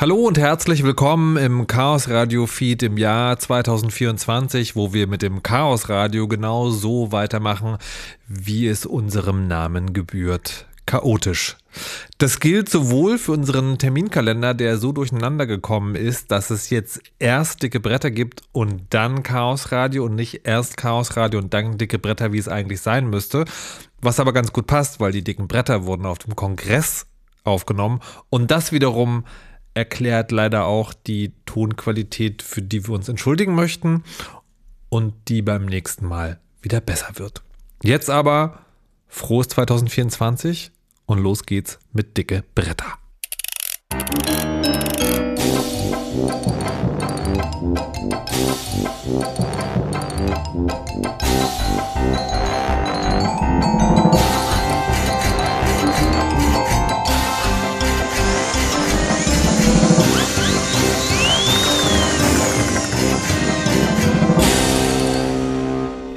Hallo 0.00 0.16
und 0.16 0.38
herzlich 0.38 0.82
willkommen 0.82 1.36
im 1.36 1.66
Chaos 1.66 2.08
Radio 2.08 2.46
Feed 2.46 2.82
im 2.82 2.96
Jahr 2.96 3.38
2024, 3.38 4.74
wo 4.74 4.94
wir 4.94 5.06
mit 5.06 5.20
dem 5.20 5.42
Chaos 5.42 5.90
Radio 5.90 6.26
genau 6.26 6.70
so 6.70 7.12
weitermachen, 7.12 7.76
wie 8.26 8.66
es 8.66 8.86
unserem 8.86 9.46
Namen 9.46 9.92
gebührt. 9.92 10.66
Chaotisch. 10.86 11.58
Das 12.16 12.40
gilt 12.40 12.70
sowohl 12.70 13.18
für 13.18 13.32
unseren 13.32 13.76
Terminkalender, 13.76 14.54
der 14.54 14.78
so 14.78 14.92
durcheinander 14.92 15.46
gekommen 15.46 15.94
ist, 15.96 16.30
dass 16.30 16.48
es 16.48 16.70
jetzt 16.70 17.02
erst 17.18 17.62
dicke 17.62 17.78
Bretter 17.78 18.10
gibt 18.10 18.40
und 18.52 18.84
dann 18.88 19.22
Chaos 19.22 19.70
Radio 19.70 20.06
und 20.06 20.14
nicht 20.14 20.46
erst 20.46 20.78
Chaos 20.78 21.18
Radio 21.18 21.40
und 21.40 21.52
dann 21.52 21.76
dicke 21.76 21.98
Bretter, 21.98 22.32
wie 22.32 22.38
es 22.38 22.48
eigentlich 22.48 22.80
sein 22.80 23.10
müsste. 23.10 23.44
Was 24.00 24.18
aber 24.18 24.32
ganz 24.32 24.50
gut 24.50 24.66
passt, 24.66 24.98
weil 24.98 25.12
die 25.12 25.22
dicken 25.22 25.46
Bretter 25.46 25.84
wurden 25.84 26.06
auf 26.06 26.20
dem 26.20 26.36
Kongress 26.36 27.04
aufgenommen 27.44 28.00
und 28.30 28.50
das 28.50 28.72
wiederum 28.72 29.24
erklärt 29.74 30.32
leider 30.32 30.66
auch 30.66 30.92
die 30.92 31.32
Tonqualität, 31.46 32.42
für 32.42 32.62
die 32.62 32.86
wir 32.86 32.94
uns 32.94 33.08
entschuldigen 33.08 33.54
möchten 33.54 34.04
und 34.88 35.14
die 35.28 35.42
beim 35.42 35.66
nächsten 35.66 36.06
Mal 36.06 36.40
wieder 36.62 36.80
besser 36.80 37.08
wird. 37.14 37.42
Jetzt 37.82 38.10
aber 38.10 38.66
frohes 39.08 39.48
2024 39.48 40.72
und 41.06 41.18
los 41.18 41.44
geht's 41.44 41.78
mit 41.92 42.16
dicke 42.16 42.44
Bretter. 42.54 42.98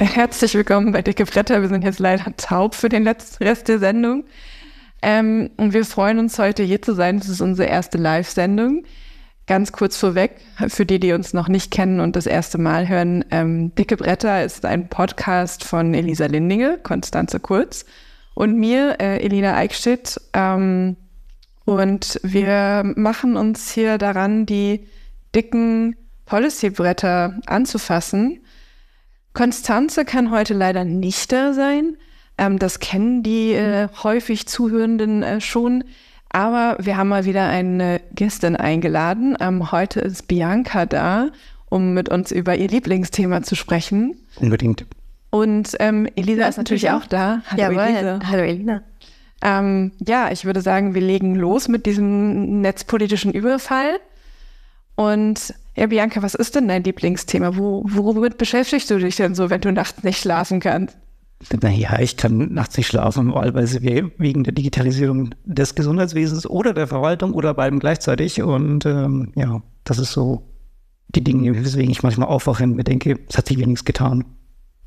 Herzlich 0.03 0.53
willkommen 0.53 0.91
bei 0.91 1.01
Dicke 1.01 1.23
Bretter. 1.23 1.61
Wir 1.61 1.69
sind 1.69 1.85
jetzt 1.85 1.99
leider 1.99 2.35
taub 2.35 2.75
für 2.75 2.89
den 2.89 3.05
letzten 3.05 3.41
Rest 3.41 3.69
der 3.69 3.79
Sendung. 3.79 4.25
Ähm, 5.01 5.49
und 5.55 5.73
wir 5.73 5.85
freuen 5.85 6.19
uns, 6.19 6.37
heute 6.37 6.61
hier 6.61 6.81
zu 6.81 6.93
sein. 6.93 7.19
Das 7.19 7.29
ist 7.29 7.39
unsere 7.39 7.69
erste 7.69 7.97
Live-Sendung. 7.97 8.83
Ganz 9.47 9.71
kurz 9.71 9.95
vorweg, 9.95 10.41
für 10.67 10.85
die, 10.85 10.99
die 10.99 11.13
uns 11.13 11.33
noch 11.33 11.47
nicht 11.47 11.71
kennen 11.71 12.01
und 12.01 12.17
das 12.17 12.25
erste 12.25 12.57
Mal 12.57 12.89
hören, 12.89 13.23
ähm, 13.31 13.73
Dicke 13.75 13.95
Bretter 13.95 14.43
ist 14.43 14.65
ein 14.65 14.89
Podcast 14.89 15.63
von 15.63 15.93
Elisa 15.93 16.25
Lindinge, 16.25 16.79
Konstanze 16.83 17.39
Kurz 17.39 17.85
und 18.33 18.57
mir, 18.57 18.97
äh, 18.99 19.23
Elina 19.23 19.55
Eichstädt. 19.55 20.19
Ähm, 20.33 20.97
und 21.63 22.19
wir 22.23 22.83
machen 22.97 23.37
uns 23.37 23.71
hier 23.71 23.97
daran, 23.97 24.45
die 24.45 24.85
dicken 25.33 25.95
Policy-Bretter 26.25 27.39
anzufassen 27.45 28.42
Konstanze 29.33 30.05
kann 30.05 30.31
heute 30.31 30.53
leider 30.53 30.83
nicht 30.83 31.31
da 31.31 31.53
sein. 31.53 31.97
Ähm, 32.37 32.59
das 32.59 32.79
kennen 32.79 33.23
die 33.23 33.53
äh, 33.53 33.87
häufig 34.03 34.47
Zuhörenden 34.47 35.23
äh, 35.23 35.41
schon. 35.41 35.83
Aber 36.29 36.77
wir 36.79 36.97
haben 36.97 37.09
mal 37.09 37.25
wieder 37.25 37.47
eine 37.47 38.01
Gästin 38.13 38.55
eingeladen. 38.55 39.37
Ähm, 39.39 39.71
heute 39.71 39.99
ist 39.99 40.27
Bianca 40.27 40.85
da, 40.85 41.29
um 41.69 41.93
mit 41.93 42.09
uns 42.09 42.31
über 42.31 42.55
ihr 42.55 42.67
Lieblingsthema 42.67 43.43
zu 43.43 43.55
sprechen. 43.55 44.15
Unbedingt. 44.39 44.85
Und 45.29 45.75
ähm, 45.79 46.07
Elisa 46.15 46.47
ist 46.47 46.57
natürlich 46.57 46.89
auch 46.91 47.05
da. 47.05 47.41
Hallo 47.49 47.61
Jawohl. 47.61 47.83
Elisa. 47.83 48.19
Hallo 48.27 48.43
Elina. 48.43 48.83
Ähm, 49.43 49.91
ja, 49.99 50.31
ich 50.31 50.45
würde 50.45 50.61
sagen, 50.61 50.95
wir 50.95 51.01
legen 51.01 51.35
los 51.35 51.67
mit 51.67 51.85
diesem 51.85 52.61
netzpolitischen 52.61 53.31
Überfall. 53.31 53.99
Und 54.95 55.53
ja, 55.75 55.87
Bianca, 55.87 56.21
was 56.21 56.35
ist 56.35 56.55
denn 56.55 56.67
dein 56.67 56.83
Lieblingsthema? 56.83 57.57
Wo, 57.57 57.83
womit 57.85 58.37
beschäftigst 58.37 58.89
du 58.91 58.99
dich 58.99 59.15
denn 59.15 59.35
so, 59.35 59.49
wenn 59.49 59.61
du 59.61 59.71
nachts 59.71 60.03
nicht 60.03 60.19
schlafen 60.19 60.59
kannst? 60.59 60.97
Naja, 61.61 61.99
ich 61.99 62.15
kann 62.15 62.53
nachts 62.53 62.77
nicht 62.77 62.87
schlafen, 62.87 63.33
wahlweise 63.33 63.81
wegen 63.81 64.43
der 64.43 64.53
Digitalisierung 64.53 65.35
des 65.43 65.75
Gesundheitswesens 65.75 66.47
oder 66.47 66.73
der 66.73 66.87
Verwaltung 66.87 67.33
oder 67.33 67.53
beidem 67.53 67.79
gleichzeitig. 67.79 68.41
Und 68.41 68.85
ähm, 68.85 69.33
ja, 69.35 69.61
das 69.83 69.99
ist 69.99 70.13
so 70.13 70.43
die 71.09 71.23
Dinge, 71.23 71.53
weswegen 71.55 71.91
ich 71.91 72.03
manchmal 72.03 72.29
aufwache 72.29 72.63
und 72.63 72.75
mir 72.75 72.83
denke, 72.83 73.19
es 73.27 73.37
hat 73.37 73.47
sich 73.47 73.57
wenigstens 73.57 73.85
getan. 73.85 74.25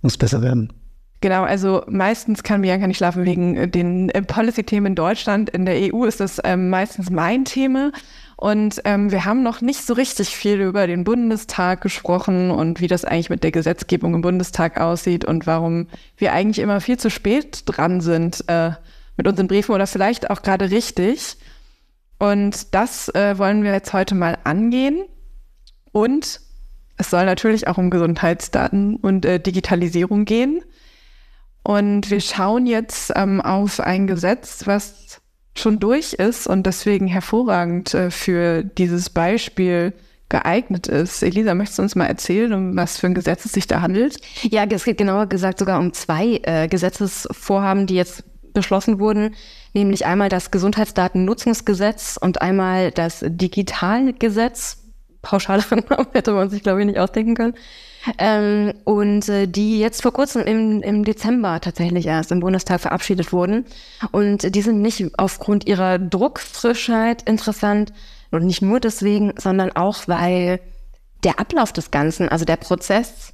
Muss 0.02 0.16
besser 0.16 0.40
werden. 0.40 0.72
Genau, 1.20 1.44
also 1.44 1.82
meistens 1.88 2.42
kann 2.42 2.62
Bianca 2.62 2.86
nicht 2.86 2.98
schlafen 2.98 3.24
wegen 3.24 3.70
den 3.70 4.10
äh, 4.10 4.22
Policy-Themen 4.22 4.88
in 4.88 4.94
Deutschland. 4.94 5.50
In 5.50 5.64
der 5.64 5.94
EU 5.94 6.04
ist 6.04 6.20
das 6.20 6.40
ähm, 6.44 6.68
meistens 6.68 7.10
mein 7.10 7.44
Thema. 7.44 7.90
Und 8.36 8.82
ähm, 8.84 9.10
wir 9.10 9.24
haben 9.24 9.42
noch 9.42 9.62
nicht 9.62 9.86
so 9.86 9.94
richtig 9.94 10.36
viel 10.36 10.60
über 10.60 10.86
den 10.86 11.04
Bundestag 11.04 11.80
gesprochen 11.80 12.50
und 12.50 12.82
wie 12.82 12.86
das 12.86 13.06
eigentlich 13.06 13.30
mit 13.30 13.42
der 13.42 13.50
Gesetzgebung 13.50 14.14
im 14.14 14.20
Bundestag 14.20 14.78
aussieht 14.78 15.24
und 15.24 15.46
warum 15.46 15.88
wir 16.18 16.34
eigentlich 16.34 16.58
immer 16.58 16.82
viel 16.82 16.98
zu 16.98 17.08
spät 17.08 17.62
dran 17.64 18.02
sind 18.02 18.44
äh, 18.48 18.72
mit 19.16 19.26
unseren 19.26 19.48
Briefen 19.48 19.74
oder 19.74 19.86
vielleicht 19.86 20.28
auch 20.28 20.42
gerade 20.42 20.70
richtig. 20.70 21.38
Und 22.18 22.74
das 22.74 23.08
äh, 23.14 23.38
wollen 23.38 23.64
wir 23.64 23.72
jetzt 23.72 23.94
heute 23.94 24.14
mal 24.14 24.36
angehen. 24.44 25.04
Und 25.92 26.40
es 26.98 27.10
soll 27.10 27.24
natürlich 27.24 27.68
auch 27.68 27.78
um 27.78 27.88
Gesundheitsdaten 27.88 28.96
und 28.96 29.24
äh, 29.24 29.40
Digitalisierung 29.40 30.26
gehen. 30.26 30.62
Und 31.62 32.10
wir 32.10 32.20
schauen 32.20 32.66
jetzt 32.66 33.12
ähm, 33.16 33.40
auf 33.40 33.80
ein 33.80 34.06
Gesetz, 34.06 34.66
was 34.66 35.20
schon 35.58 35.78
durch 35.78 36.14
ist 36.14 36.46
und 36.46 36.66
deswegen 36.66 37.06
hervorragend 37.06 37.94
äh, 37.94 38.10
für 38.10 38.62
dieses 38.62 39.10
Beispiel 39.10 39.92
geeignet 40.28 40.88
ist. 40.88 41.22
Elisa, 41.22 41.54
möchtest 41.54 41.78
du 41.78 41.82
uns 41.82 41.94
mal 41.94 42.06
erzählen, 42.06 42.52
um 42.52 42.76
was 42.76 42.98
für 42.98 43.06
ein 43.06 43.14
Gesetz 43.14 43.44
es 43.44 43.52
sich 43.52 43.66
da 43.66 43.80
handelt? 43.80 44.18
Ja, 44.42 44.64
es 44.64 44.84
geht 44.84 44.98
genauer 44.98 45.26
gesagt 45.26 45.58
sogar 45.58 45.78
um 45.78 45.92
zwei 45.92 46.40
äh, 46.42 46.66
Gesetzesvorhaben, 46.68 47.86
die 47.86 47.94
jetzt 47.94 48.24
beschlossen 48.52 48.98
wurden, 48.98 49.34
nämlich 49.74 50.06
einmal 50.06 50.28
das 50.28 50.50
Gesundheitsdatennutzungsgesetz 50.50 52.18
und 52.20 52.42
einmal 52.42 52.90
das 52.90 53.24
Digitalgesetz. 53.24 54.78
Pauschaleren 55.22 55.84
Namen 55.90 56.08
hätte 56.12 56.32
man 56.32 56.50
sich, 56.50 56.62
glaube 56.62 56.80
ich, 56.80 56.86
nicht 56.86 56.98
ausdenken 56.98 57.34
können. 57.34 57.54
Ähm, 58.18 58.72
und 58.84 59.28
äh, 59.28 59.46
die 59.46 59.78
jetzt 59.78 60.02
vor 60.02 60.12
kurzem 60.12 60.42
im, 60.42 60.82
im 60.82 61.04
Dezember 61.04 61.60
tatsächlich 61.60 62.06
erst 62.06 62.32
im 62.32 62.40
Bundestag 62.40 62.80
verabschiedet 62.80 63.32
wurden. 63.32 63.66
Und 64.12 64.54
die 64.54 64.62
sind 64.62 64.80
nicht 64.80 65.04
aufgrund 65.18 65.66
ihrer 65.66 65.98
Druckfrischheit 65.98 67.22
interessant 67.22 67.92
und 68.30 68.44
nicht 68.44 68.62
nur 68.62 68.80
deswegen, 68.80 69.32
sondern 69.38 69.72
auch, 69.72 70.08
weil 70.08 70.60
der 71.24 71.40
Ablauf 71.40 71.72
des 71.72 71.90
Ganzen, 71.90 72.28
also 72.28 72.44
der 72.44 72.56
Prozess, 72.56 73.32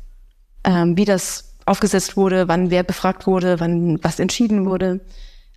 ähm, 0.65 0.97
wie 0.97 1.05
das 1.05 1.53
aufgesetzt 1.67 2.17
wurde, 2.17 2.49
wann 2.49 2.71
wer 2.71 2.83
befragt 2.83 3.27
wurde, 3.27 3.61
wann 3.61 4.03
was 4.03 4.19
entschieden 4.19 4.67
wurde, 4.67 5.01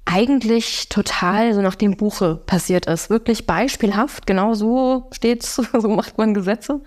eigentlich 0.05 0.87
total 0.89 1.53
so 1.53 1.61
nach 1.61 1.75
dem 1.75 1.97
Buche 1.97 2.35
passiert 2.35 2.85
ist. 2.85 3.09
Wirklich 3.09 3.47
beispielhaft, 3.47 4.27
genau 4.27 4.53
so 4.53 5.09
steht's, 5.11 5.55
so 5.73 5.87
macht 5.87 6.17
man 6.17 6.33
Gesetze. 6.33 6.81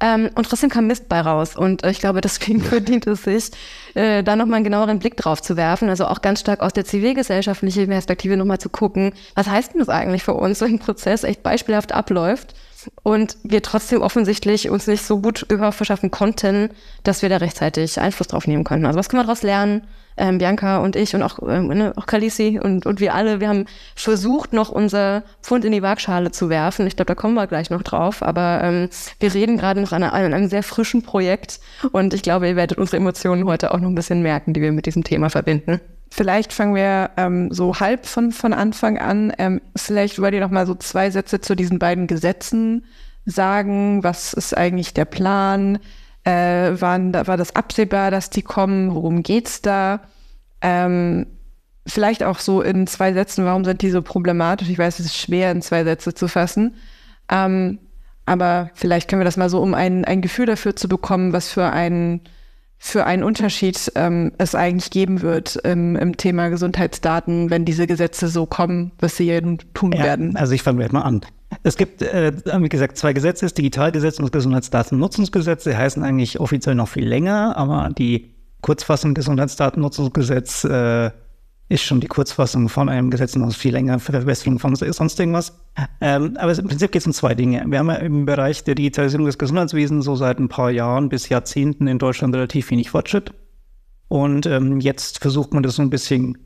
Ähm, 0.00 0.30
und 0.34 0.44
trotzdem 0.48 0.70
kam 0.70 0.86
Mist 0.86 1.08
bei 1.08 1.20
raus. 1.20 1.56
Und 1.56 1.84
äh, 1.84 1.90
ich 1.90 2.00
glaube, 2.00 2.20
deswegen 2.20 2.60
verdient 2.60 3.06
es 3.06 3.24
sich, 3.24 3.50
äh, 3.94 4.22
da 4.22 4.36
nochmal 4.36 4.56
einen 4.56 4.64
genaueren 4.64 4.98
Blick 4.98 5.16
drauf 5.16 5.42
zu 5.42 5.56
werfen. 5.56 5.88
Also 5.88 6.06
auch 6.06 6.22
ganz 6.22 6.40
stark 6.40 6.60
aus 6.60 6.72
der 6.72 6.84
zivilgesellschaftlichen 6.84 7.88
Perspektive 7.88 8.36
nochmal 8.36 8.58
zu 8.58 8.68
gucken, 8.68 9.12
was 9.34 9.48
heißt 9.48 9.72
denn 9.72 9.80
das 9.80 9.88
eigentlich 9.88 10.22
für 10.22 10.34
uns, 10.34 10.60
wenn 10.60 10.74
ein 10.74 10.78
Prozess 10.78 11.24
echt 11.24 11.42
beispielhaft 11.42 11.92
abläuft 11.92 12.54
und 13.02 13.36
wir 13.42 13.62
trotzdem 13.62 14.02
offensichtlich 14.02 14.70
uns 14.70 14.86
nicht 14.86 15.04
so 15.04 15.20
gut 15.20 15.48
Gehör 15.48 15.72
verschaffen 15.72 16.10
konnten, 16.10 16.70
dass 17.02 17.22
wir 17.22 17.28
da 17.28 17.38
rechtzeitig 17.38 18.00
Einfluss 18.00 18.28
drauf 18.28 18.46
nehmen 18.46 18.64
konnten. 18.64 18.86
Also 18.86 18.98
was 18.98 19.08
können 19.08 19.22
wir 19.22 19.26
daraus 19.26 19.42
lernen? 19.42 19.82
ähm, 20.20 20.38
Bianca 20.38 20.78
und 20.78 20.96
ich 20.96 21.14
und 21.14 21.22
auch, 21.22 21.38
ähm, 21.48 21.68
ne, 21.68 21.92
auch 21.96 22.06
Kalisi 22.06 22.60
und, 22.62 22.86
und 22.86 23.00
wir 23.00 23.14
alle, 23.14 23.40
wir 23.40 23.48
haben 23.48 23.64
versucht, 23.96 24.52
noch 24.52 24.68
unser 24.68 25.22
Pfund 25.42 25.64
in 25.64 25.72
die 25.72 25.82
Waagschale 25.82 26.30
zu 26.30 26.48
werfen. 26.48 26.86
Ich 26.86 26.96
glaube, 26.96 27.06
da 27.06 27.14
kommen 27.14 27.34
wir 27.34 27.46
gleich 27.46 27.70
noch 27.70 27.82
drauf. 27.82 28.22
Aber 28.22 28.60
ähm, 28.62 28.88
wir 29.18 29.34
reden 29.34 29.56
gerade 29.56 29.80
noch 29.80 29.92
an, 29.92 30.02
an 30.02 30.34
einem 30.34 30.48
sehr 30.48 30.62
frischen 30.62 31.02
Projekt 31.02 31.60
und 31.92 32.14
ich 32.14 32.22
glaube, 32.22 32.48
ihr 32.48 32.56
werdet 32.56 32.78
unsere 32.78 32.98
Emotionen 32.98 33.44
heute 33.46 33.72
auch 33.72 33.78
noch 33.78 33.88
ein 33.88 33.94
bisschen 33.94 34.22
merken, 34.22 34.52
die 34.52 34.60
wir 34.60 34.72
mit 34.72 34.86
diesem 34.86 35.04
Thema 35.04 35.30
verbinden. 35.30 35.80
Vielleicht 36.10 36.52
fangen 36.52 36.74
wir 36.74 37.10
ähm, 37.16 37.52
so 37.52 37.78
halb 37.78 38.04
von, 38.06 38.32
von 38.32 38.52
Anfang 38.52 38.98
an. 38.98 39.32
Ähm, 39.38 39.60
vielleicht 39.76 40.20
wollt 40.20 40.34
ihr 40.34 40.40
noch 40.40 40.50
mal 40.50 40.66
so 40.66 40.74
zwei 40.74 41.10
Sätze 41.10 41.40
zu 41.40 41.54
diesen 41.54 41.78
beiden 41.78 42.08
Gesetzen 42.08 42.84
sagen. 43.24 44.02
Was 44.02 44.32
ist 44.32 44.56
eigentlich 44.56 44.92
der 44.92 45.04
Plan? 45.04 45.78
Äh, 46.24 46.80
waren, 46.80 47.14
war 47.14 47.36
das 47.36 47.54
absehbar, 47.54 48.10
dass 48.10 48.28
die 48.28 48.42
kommen? 48.42 48.94
Worum 48.94 49.22
geht's 49.22 49.62
da? 49.62 50.00
Ähm, 50.60 51.26
vielleicht 51.86 52.24
auch 52.24 52.38
so 52.38 52.60
in 52.60 52.86
zwei 52.86 53.12
Sätzen, 53.12 53.44
warum 53.44 53.64
sind 53.64 53.80
die 53.82 53.90
so 53.90 54.02
problematisch? 54.02 54.68
Ich 54.68 54.78
weiß, 54.78 54.98
es 54.98 55.06
ist 55.06 55.16
schwer 55.16 55.52
in 55.52 55.62
zwei 55.62 55.84
Sätze 55.84 56.12
zu 56.12 56.28
fassen. 56.28 56.74
Ähm, 57.30 57.78
aber 58.26 58.70
vielleicht 58.74 59.08
können 59.08 59.20
wir 59.20 59.24
das 59.24 59.36
mal 59.36 59.48
so, 59.48 59.60
um 59.60 59.74
ein, 59.74 60.04
ein 60.04 60.20
Gefühl 60.20 60.46
dafür 60.46 60.76
zu 60.76 60.88
bekommen, 60.88 61.32
was 61.32 61.50
für 61.50 61.70
einen 61.70 62.20
für 62.82 63.04
einen 63.04 63.22
Unterschied 63.22 63.92
ähm, 63.94 64.32
es 64.38 64.54
eigentlich 64.54 64.90
geben 64.90 65.20
wird 65.20 65.56
im, 65.56 65.96
im, 65.96 66.16
Thema 66.16 66.48
Gesundheitsdaten, 66.48 67.50
wenn 67.50 67.66
diese 67.66 67.86
Gesetze 67.86 68.28
so 68.28 68.46
kommen, 68.46 68.92
was 68.98 69.18
sie 69.18 69.28
eben 69.28 69.58
tun 69.74 69.92
ja, 69.92 70.02
werden. 70.02 70.34
Also 70.34 70.54
ich 70.54 70.62
fange 70.62 70.88
mal 70.90 71.02
an. 71.02 71.20
Es 71.62 71.76
gibt, 71.76 72.00
äh, 72.00 72.32
wie 72.58 72.68
gesagt, 72.70 72.96
zwei 72.96 73.12
Gesetze, 73.12 73.44
das 73.44 73.52
Digitalgesetz 73.52 74.18
und 74.18 74.24
das 74.24 74.32
Gesundheitsdatennutzungsgesetz. 74.32 75.64
Sie 75.64 75.76
heißen 75.76 76.02
eigentlich 76.02 76.40
offiziell 76.40 76.74
noch 76.74 76.88
viel 76.88 77.06
länger, 77.06 77.54
aber 77.58 77.90
die 77.96 78.30
Kurzfassung 78.62 79.12
Gesundheitsdatennutzungsgesetz 79.12 80.64
äh, 80.64 81.10
ist 81.70 81.84
schon 81.84 82.00
die 82.00 82.08
Kurzfassung 82.08 82.68
von 82.68 82.88
einem 82.88 83.10
Gesetz 83.10 83.36
noch 83.36 83.54
viel 83.54 83.72
länger 83.72 84.00
für 84.00 84.10
Verbesserung 84.10 84.58
von 84.58 84.74
sonst 84.74 85.20
irgendwas. 85.20 85.56
Ähm, 86.00 86.36
aber 86.36 86.58
im 86.58 86.66
Prinzip 86.66 86.90
geht 86.90 87.00
es 87.00 87.06
um 87.06 87.12
zwei 87.12 87.36
Dinge. 87.36 87.64
Wir 87.64 87.78
haben 87.78 87.88
ja 87.88 87.94
im 87.94 88.26
Bereich 88.26 88.64
der 88.64 88.74
Digitalisierung 88.74 89.26
des 89.26 89.38
Gesundheitswesens 89.38 90.04
so 90.04 90.16
seit 90.16 90.40
ein 90.40 90.48
paar 90.48 90.72
Jahren 90.72 91.08
bis 91.08 91.28
Jahrzehnten 91.28 91.86
in 91.86 92.00
Deutschland 92.00 92.34
relativ 92.34 92.72
wenig 92.72 92.90
Fortschritt. 92.90 93.32
Und 94.08 94.46
ähm, 94.46 94.80
jetzt 94.80 95.20
versucht 95.20 95.54
man 95.54 95.62
das 95.62 95.76
so 95.76 95.82
ein 95.82 95.90
bisschen 95.90 96.38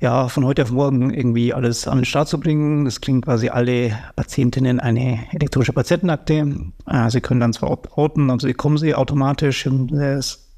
ja, 0.00 0.28
von 0.28 0.44
heute 0.44 0.62
auf 0.62 0.70
morgen 0.70 1.12
irgendwie 1.12 1.52
alles 1.52 1.88
an 1.88 1.98
den 1.98 2.04
Start 2.04 2.28
zu 2.28 2.38
bringen. 2.38 2.84
Das 2.84 3.00
klingt 3.00 3.24
quasi 3.24 3.48
alle 3.48 3.98
Patientinnen 4.14 4.78
eine 4.78 5.18
elektronische 5.32 5.72
Patientenakte. 5.72 6.46
Äh, 6.86 7.10
sie 7.10 7.20
können 7.20 7.40
dann 7.40 7.52
zwar 7.52 7.70
outen, 7.98 8.38
sie 8.38 8.54
kommen 8.54 8.78
sie 8.78 8.94
automatisch. 8.94 9.66
Es 9.66 10.51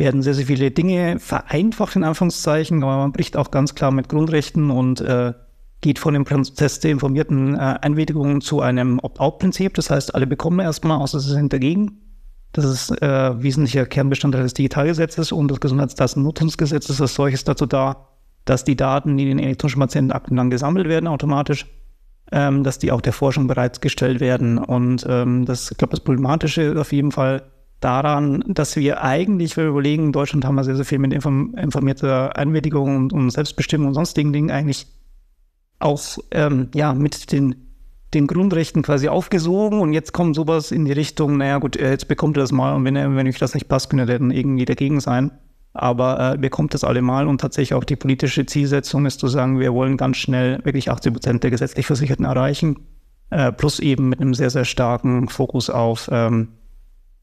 werden 0.00 0.22
sehr, 0.22 0.34
sehr 0.34 0.46
viele 0.46 0.70
Dinge 0.72 1.20
vereinfacht, 1.20 1.94
in 1.94 2.02
Anführungszeichen, 2.02 2.82
aber 2.82 2.96
man 2.96 3.12
bricht 3.12 3.36
auch 3.36 3.52
ganz 3.52 3.76
klar 3.76 3.92
mit 3.92 4.08
Grundrechten 4.08 4.70
und 4.70 5.00
äh, 5.02 5.34
geht 5.82 5.98
von 5.98 6.14
dem 6.14 6.24
Prozess 6.24 6.80
der 6.80 6.90
informierten 6.90 7.54
äh, 7.54 7.58
Einwilligung 7.82 8.40
zu 8.40 8.62
einem 8.62 8.98
Opt-out-Prinzip. 8.98 9.74
Das 9.74 9.90
heißt, 9.90 10.14
alle 10.14 10.26
bekommen 10.26 10.58
erstmal, 10.58 10.98
außer 10.98 11.20
sie 11.20 11.30
sind 11.30 11.52
dagegen. 11.52 12.00
Das 12.52 12.64
ist 12.64 12.90
äh, 13.02 13.42
wesentlicher 13.42 13.86
Kernbestandteil 13.86 14.42
des 14.42 14.54
Digitalgesetzes 14.54 15.32
und 15.32 15.50
des 15.50 15.60
Gesundheitsdatennutzungsgesetzes 15.60 17.00
als 17.00 17.14
solches 17.14 17.44
dazu 17.44 17.66
da, 17.66 18.08
dass 18.46 18.64
die 18.64 18.76
Daten, 18.76 19.18
die 19.18 19.24
in 19.24 19.36
den 19.36 19.38
elektronischen 19.38 19.80
Patientenakten 19.80 20.36
dann 20.36 20.50
gesammelt 20.50 20.88
werden, 20.88 21.06
automatisch, 21.06 21.66
ähm, 22.32 22.64
dass 22.64 22.78
die 22.78 22.90
auch 22.90 23.02
der 23.02 23.12
Forschung 23.12 23.46
bereitgestellt 23.46 24.20
werden. 24.20 24.56
Und 24.56 25.06
ähm, 25.08 25.44
das, 25.44 25.70
ich 25.70 25.76
glaube, 25.76 25.92
das 25.92 26.00
Problematische 26.00 26.74
auf 26.80 26.92
jeden 26.92 27.12
Fall 27.12 27.42
daran, 27.80 28.44
dass 28.46 28.76
wir 28.76 29.02
eigentlich, 29.02 29.56
wenn 29.56 29.64
wir 29.64 29.70
überlegen, 29.70 30.06
in 30.06 30.12
Deutschland 30.12 30.44
haben 30.44 30.54
wir 30.54 30.64
sehr, 30.64 30.76
sehr 30.76 30.84
viel 30.84 30.98
mit 30.98 31.12
inform 31.12 31.54
informierter 31.56 32.36
Einwilligung 32.36 32.96
und, 32.96 33.12
und, 33.12 33.30
Selbstbestimmung 33.30 33.88
und 33.88 33.94
sonstigen 33.94 34.32
Dingen 34.32 34.50
eigentlich 34.50 34.86
auch 35.78 36.00
ähm, 36.30 36.68
ja, 36.74 36.92
mit 36.92 37.32
den, 37.32 37.54
den 38.12 38.26
Grundrechten 38.26 38.82
quasi 38.82 39.08
aufgesogen. 39.08 39.80
Und 39.80 39.94
jetzt 39.94 40.12
kommt 40.12 40.36
sowas 40.36 40.72
in 40.72 40.84
die 40.84 40.92
Richtung, 40.92 41.38
naja 41.38 41.58
gut, 41.58 41.76
äh, 41.76 41.90
jetzt 41.90 42.06
bekommt 42.06 42.36
ihr 42.36 42.40
das 42.40 42.52
mal. 42.52 42.74
Und 42.74 42.84
wenn, 42.84 42.94
wenn 42.94 43.26
euch 43.26 43.38
das 43.38 43.54
nicht 43.54 43.68
passt, 43.68 43.88
könnt 43.88 44.02
ihr 44.02 44.18
dann 44.18 44.30
irgendwie 44.30 44.66
dagegen 44.66 45.00
sein. 45.00 45.32
Aber 45.72 46.34
äh, 46.34 46.38
bekommt 46.38 46.74
das 46.74 46.84
allemal 46.84 47.28
und 47.28 47.40
tatsächlich 47.40 47.74
auch 47.74 47.84
die 47.84 47.96
politische 47.96 48.44
Zielsetzung 48.44 49.06
ist 49.06 49.20
zu 49.20 49.28
sagen, 49.28 49.58
wir 49.58 49.72
wollen 49.72 49.96
ganz 49.96 50.16
schnell 50.16 50.62
wirklich 50.64 50.90
80 50.90 51.12
Prozent 51.12 51.42
der 51.44 51.50
gesetzlich 51.50 51.86
Versicherten 51.86 52.24
erreichen, 52.24 52.80
äh, 53.30 53.52
plus 53.52 53.78
eben 53.78 54.08
mit 54.08 54.20
einem 54.20 54.34
sehr, 54.34 54.50
sehr 54.50 54.64
starken 54.64 55.28
Fokus 55.28 55.70
auf 55.70 56.10
ähm, 56.12 56.48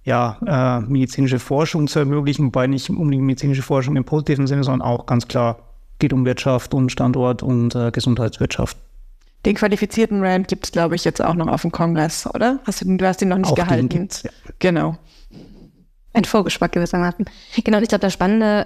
ja, 0.07 0.37
äh, 0.47 0.89
medizinische 0.89 1.37
Forschung 1.37 1.89
zu 1.89 1.99
ermöglichen, 1.99 2.45
wobei 2.45 2.65
nicht 2.67 2.89
unbedingt 2.89 3.23
medizinische 3.23 3.61
Forschung 3.61 3.97
im 3.97 4.05
positiven 4.05 4.47
Sinne, 4.47 4.63
sondern 4.63 4.81
auch 4.81 5.05
ganz 5.05 5.27
klar 5.27 5.59
geht 5.99 6.13
um 6.13 6.25
Wirtschaft 6.25 6.73
und 6.73 6.93
Standort 6.93 7.43
und 7.43 7.75
äh, 7.75 7.91
Gesundheitswirtschaft. 7.91 8.77
Den 9.45 9.55
qualifizierten 9.55 10.23
Rand 10.23 10.47
gibt 10.47 10.63
es, 10.63 10.71
glaube 10.71 10.95
ich, 10.95 11.03
jetzt 11.03 11.21
auch 11.21 11.33
noch 11.33 11.47
auf 11.47 11.63
dem 11.63 11.73
Kongress, 11.73 12.25
oder? 12.33 12.59
Hast 12.63 12.81
du, 12.81 12.95
du 12.95 13.05
hast 13.05 13.21
ihn 13.21 13.27
noch 13.27 13.37
nicht 13.37 13.51
auch 13.51 13.55
gehalten. 13.55 14.07
Ja. 14.23 14.29
Genau. 14.59 14.97
Ein 16.13 16.23
Vorgeschmack 16.23 16.71
gewissermaßen. 16.71 17.25
Genau, 17.65 17.79
ich 17.79 17.89
glaube, 17.89 18.01
das 18.01 18.13
spannende 18.13 18.65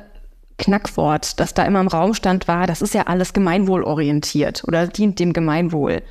Knackwort, 0.60 1.40
das 1.40 1.56
da 1.56 1.64
immer 1.64 1.82
im 1.82 1.88
Raum 1.88 2.14
stand, 2.14 2.48
war, 2.48 2.68
das 2.68 2.84
ist 2.84 2.94
ja 2.94 3.08
alles 3.08 3.34
gemeinwohlorientiert 3.34 4.64
oder 4.68 4.86
dient 4.86 5.18
dem 5.18 5.34
Gemeinwohl, 5.34 6.04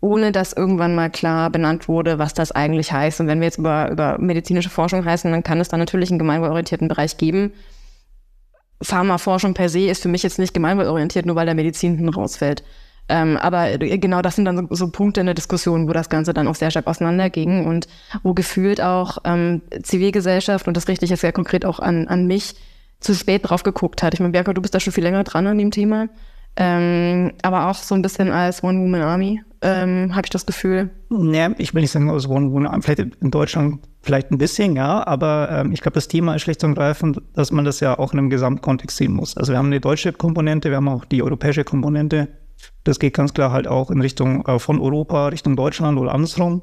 ohne 0.00 0.32
dass 0.32 0.52
irgendwann 0.52 0.94
mal 0.94 1.10
klar 1.10 1.50
benannt 1.50 1.88
wurde, 1.88 2.18
was 2.18 2.32
das 2.34 2.52
eigentlich 2.52 2.92
heißt. 2.92 3.20
Und 3.20 3.26
wenn 3.26 3.40
wir 3.40 3.46
jetzt 3.46 3.58
über, 3.58 3.90
über 3.90 4.18
medizinische 4.18 4.70
Forschung 4.70 5.04
heißen, 5.04 5.30
dann 5.30 5.42
kann 5.42 5.60
es 5.60 5.68
da 5.68 5.76
natürlich 5.76 6.10
einen 6.10 6.18
gemeinwohlorientierten 6.18 6.88
Bereich 6.88 7.18
geben. 7.18 7.52
Pharmaforschung 8.82 9.52
per 9.52 9.68
se 9.68 9.90
ist 9.90 10.02
für 10.02 10.08
mich 10.08 10.22
jetzt 10.22 10.38
nicht 10.38 10.54
gemeinwohlorientiert, 10.54 11.26
nur 11.26 11.36
weil 11.36 11.46
der 11.46 11.54
Medizin 11.54 11.96
hinten 11.96 12.08
rausfällt. 12.08 12.64
Ähm, 13.10 13.36
aber 13.36 13.76
genau 13.76 14.22
das 14.22 14.36
sind 14.36 14.44
dann 14.44 14.68
so, 14.68 14.74
so, 14.74 14.90
Punkte 14.90 15.20
in 15.20 15.26
der 15.26 15.34
Diskussion, 15.34 15.88
wo 15.88 15.92
das 15.92 16.08
Ganze 16.08 16.32
dann 16.32 16.46
auch 16.46 16.54
sehr 16.54 16.70
stark 16.70 16.86
auseinanderging 16.86 17.66
und 17.66 17.88
wo 18.22 18.34
gefühlt 18.34 18.80
auch 18.80 19.18
ähm, 19.24 19.62
Zivilgesellschaft, 19.82 20.68
und 20.68 20.76
das 20.76 20.86
richte 20.86 21.04
ich 21.04 21.10
jetzt 21.10 21.20
sehr 21.20 21.32
konkret 21.32 21.64
auch 21.64 21.80
an, 21.80 22.06
an 22.06 22.26
mich, 22.26 22.54
zu 23.00 23.14
spät 23.14 23.48
drauf 23.48 23.62
geguckt 23.62 24.02
hat. 24.02 24.14
Ich 24.14 24.20
meine, 24.20 24.32
Berker, 24.32 24.54
du 24.54 24.62
bist 24.62 24.74
da 24.74 24.80
schon 24.80 24.92
viel 24.92 25.02
länger 25.02 25.24
dran 25.24 25.46
an 25.46 25.58
dem 25.58 25.70
Thema. 25.70 26.08
Ähm, 26.56 27.32
aber 27.42 27.68
auch 27.68 27.74
so 27.74 27.94
ein 27.94 28.02
bisschen 28.02 28.30
als 28.30 28.62
One-Woman-Army, 28.62 29.42
ähm, 29.62 30.14
habe 30.14 30.26
ich 30.26 30.30
das 30.30 30.46
Gefühl. 30.46 30.90
Ja, 31.10 31.50
ich 31.58 31.74
will 31.74 31.82
nicht 31.82 31.90
sagen 31.90 32.10
als 32.10 32.28
One-Woman-Army, 32.28 32.82
vielleicht 32.82 33.16
in 33.20 33.30
Deutschland 33.30 33.80
vielleicht 34.02 34.30
ein 34.30 34.38
bisschen, 34.38 34.76
ja, 34.76 35.06
aber 35.06 35.48
ähm, 35.50 35.72
ich 35.72 35.80
glaube, 35.80 35.94
das 35.94 36.08
Thema 36.08 36.34
ist 36.34 36.42
schlicht 36.42 36.64
und 36.64 36.74
greifend, 36.74 37.20
dass 37.34 37.52
man 37.52 37.64
das 37.64 37.80
ja 37.80 37.98
auch 37.98 38.12
in 38.12 38.18
einem 38.18 38.30
Gesamtkontext 38.30 38.96
sehen 38.96 39.12
muss. 39.12 39.36
Also 39.36 39.52
wir 39.52 39.58
haben 39.58 39.66
eine 39.66 39.80
deutsche 39.80 40.12
Komponente, 40.12 40.70
wir 40.70 40.76
haben 40.76 40.88
auch 40.88 41.04
die 41.04 41.22
europäische 41.22 41.64
Komponente 41.64 42.28
das 42.84 42.98
geht 42.98 43.14
ganz 43.14 43.34
klar 43.34 43.52
halt 43.52 43.66
auch 43.66 43.90
in 43.90 44.00
Richtung 44.00 44.46
äh, 44.46 44.58
von 44.58 44.80
Europa, 44.80 45.28
Richtung 45.28 45.56
Deutschland 45.56 45.98
oder 45.98 46.12
andersrum 46.12 46.62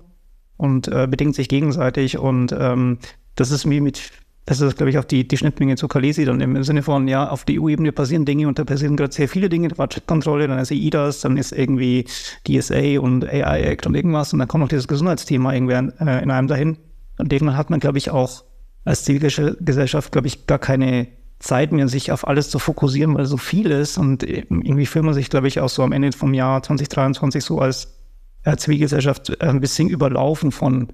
und 0.57 0.88
äh, 0.88 1.07
bedingt 1.10 1.36
sich 1.36 1.50
gegenseitig. 1.50 2.18
Und 2.18 2.56
ähm, 2.57 3.00
das 3.36 3.51
ist 3.51 3.69
wie 3.69 3.81
mit, 3.81 4.12
das 4.47 4.61
ist, 4.61 4.77
glaube 4.77 4.89
ich, 4.89 4.97
auch 4.97 5.03
die, 5.03 5.27
die 5.27 5.35
Schnittmenge 5.35 5.75
zu 5.75 5.89
Kalesi 5.89 6.23
dann 6.23 6.39
im 6.39 6.63
Sinne 6.63 6.81
von, 6.81 7.09
ja, 7.09 7.27
auf 7.29 7.44
der 7.44 7.61
EU-Ebene 7.61 7.91
passieren 7.91 8.23
Dinge 8.23 8.47
und 8.47 8.57
da 8.57 8.63
passieren 8.63 8.95
gerade 8.95 9.13
sehr 9.13 9.27
viele 9.27 9.49
Dinge. 9.49 9.67
Da 9.67 9.77
war 9.77 9.89
Chatkontrolle, 9.89 10.47
dann 10.47 10.57
ist 10.57 10.71
EIDAS, 10.71 11.19
dann 11.19 11.35
ist 11.35 11.51
irgendwie 11.51 12.05
DSA 12.47 13.01
und 13.01 13.25
AI 13.27 13.63
Act 13.63 13.85
und 13.88 13.94
irgendwas 13.94 14.31
und 14.31 14.39
dann 14.39 14.47
kommt 14.47 14.61
noch 14.61 14.69
dieses 14.69 14.88
Gesundheitsthema 14.88 15.53
irgendwie 15.53 15.73
äh, 15.73 16.23
in 16.23 16.31
einem 16.31 16.47
dahin. 16.47 16.77
Und 17.17 17.33
irgendwann 17.33 17.57
hat 17.57 17.69
man, 17.69 17.81
glaube 17.81 17.97
ich, 17.97 18.09
auch 18.09 18.45
als 18.85 19.03
Zivilgesellschaft, 19.03 20.13
glaube 20.13 20.27
ich, 20.27 20.47
gar 20.47 20.59
keine 20.59 21.09
Zeit 21.39 21.73
mehr, 21.73 21.89
sich 21.89 22.13
auf 22.13 22.25
alles 22.25 22.50
zu 22.50 22.57
fokussieren, 22.57 23.15
weil 23.15 23.25
so 23.25 23.35
viel 23.35 23.69
ist. 23.69 23.97
Und 23.97 24.23
irgendwie 24.23 24.85
fühlt 24.85 25.03
man 25.03 25.13
sich, 25.13 25.29
glaube 25.29 25.50
ich, 25.50 25.59
auch 25.59 25.67
so 25.67 25.83
am 25.83 25.91
Ende 25.91 26.13
vom 26.13 26.33
Jahr 26.33 26.63
2023 26.63 27.43
so 27.43 27.59
als 27.59 28.00
äh, 28.45 28.55
Zivilgesellschaft 28.55 29.41
ein 29.41 29.59
bisschen 29.59 29.89
überlaufen 29.89 30.53
von 30.53 30.93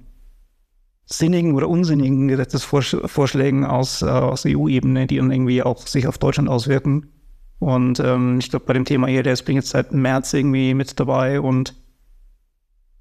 sinnigen 1.06 1.54
oder 1.54 1.68
unsinnigen 1.68 2.28
Gesetzesvorschlägen 2.28 3.64
aus, 3.64 4.02
äh, 4.02 4.06
aus 4.06 4.44
EU-Ebene, 4.46 5.06
die 5.06 5.16
dann 5.16 5.30
irgendwie 5.30 5.62
auch 5.62 5.86
sich 5.86 6.06
auf 6.06 6.18
Deutschland 6.18 6.48
auswirken. 6.48 7.10
Und 7.58 8.00
ähm, 8.00 8.38
ich 8.38 8.50
glaube, 8.50 8.66
bei 8.66 8.72
dem 8.72 8.84
Thema 8.84 9.06
hier, 9.06 9.22
bin 9.22 9.56
jetzt 9.56 9.70
seit 9.70 9.92
März 9.92 10.32
irgendwie 10.32 10.74
mit 10.74 10.98
dabei 10.98 11.40
und 11.40 11.74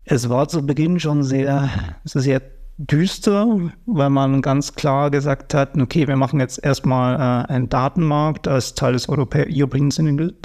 es 0.05 0.29
war 0.29 0.47
zu 0.47 0.65
Beginn 0.65 1.00
schon 1.00 1.23
sehr, 1.23 1.69
sehr 2.03 2.41
düster, 2.77 3.71
weil 3.85 4.09
man 4.09 4.42
ganz 4.42 4.73
klar 4.73 5.11
gesagt 5.11 5.54
hat, 5.54 5.78
okay, 5.80 6.07
wir 6.07 6.18
machen 6.18 6.39
jetzt 6.39 6.63
erstmal 6.63 7.16
äh, 7.16 7.51
einen 7.51 7.69
Datenmarkt 7.69 8.47
als 8.47 8.75
Teil 8.75 8.94
des 8.94 9.07
Europä 9.07 9.45
European 9.49 9.89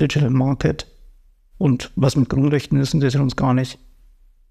Digital 0.00 0.30
Market. 0.30 0.86
Und 1.56 1.90
was 1.96 2.14
mit 2.14 2.28
Grundrechten 2.28 2.78
ist, 2.78 2.94
interessiert 2.94 3.22
uns 3.22 3.34
gar 3.34 3.54
nicht. 3.54 3.78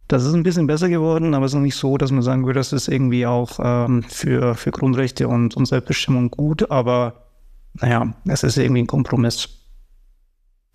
Das 0.07 0.23
ist 0.23 0.33
ein 0.33 0.43
bisschen 0.43 0.67
besser 0.67 0.87
geworden, 0.87 1.33
aber 1.33 1.45
es 1.45 1.51
ist 1.51 1.55
noch 1.55 1.61
nicht 1.61 1.75
so, 1.75 1.97
dass 1.97 2.11
man 2.11 2.21
sagen 2.21 2.45
würde, 2.45 2.59
das 2.59 2.71
ist 2.71 2.87
irgendwie 2.87 3.25
auch 3.25 3.59
ähm, 3.61 4.03
für, 4.03 4.55
für 4.55 4.71
Grundrechte 4.71 5.27
und, 5.27 5.57
und 5.57 5.65
Selbstbestimmung 5.65 6.31
gut, 6.31 6.71
aber 6.71 7.27
naja, 7.73 8.13
es 8.25 8.43
ist 8.43 8.57
irgendwie 8.57 8.83
ein 8.83 8.87
Kompromiss. 8.87 9.49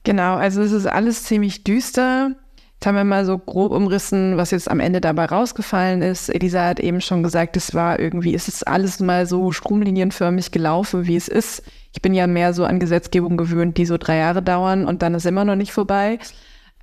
Genau, 0.05 0.35
also 0.35 0.61
es 0.61 0.73
ist 0.73 0.87
alles 0.87 1.25
ziemlich 1.25 1.65
düster. 1.65 2.33
Jetzt 2.75 2.87
haben 2.87 2.97
wir 2.97 3.05
mal 3.05 3.25
so 3.25 3.39
grob 3.39 3.71
umrissen, 3.71 4.37
was 4.37 4.51
jetzt 4.51 4.69
am 4.69 4.81
Ende 4.81 5.01
dabei 5.01 5.27
rausgefallen 5.27 6.03
ist. 6.03 6.29
Elisa 6.29 6.67
hat 6.67 6.81
eben 6.81 7.01
schon 7.01 7.23
gesagt, 7.23 7.57
es 7.57 7.75
war 7.75 8.01
irgendwie, 8.01 8.35
es 8.35 8.49
ist 8.49 8.67
alles 8.67 8.99
mal 8.99 9.27
so 9.27 9.53
stromlinienförmig 9.53 10.51
gelaufen, 10.51 11.07
wie 11.07 11.17
es 11.17 11.29
ist. 11.29 11.63
Ich 11.95 12.03
bin 12.03 12.13
ja 12.13 12.27
mehr 12.27 12.53
so 12.53 12.65
an 12.65 12.81
Gesetzgebung 12.81 13.37
gewöhnt, 13.37 13.79
die 13.79 13.87
so 13.87 13.99
drei 13.99 14.17
Jahre 14.17 14.43
dauern 14.43 14.85
und 14.87 15.03
dann 15.03 15.15
ist 15.15 15.27
immer 15.27 15.45
noch 15.45 15.55
nicht 15.55 15.73
vorbei. 15.73 16.19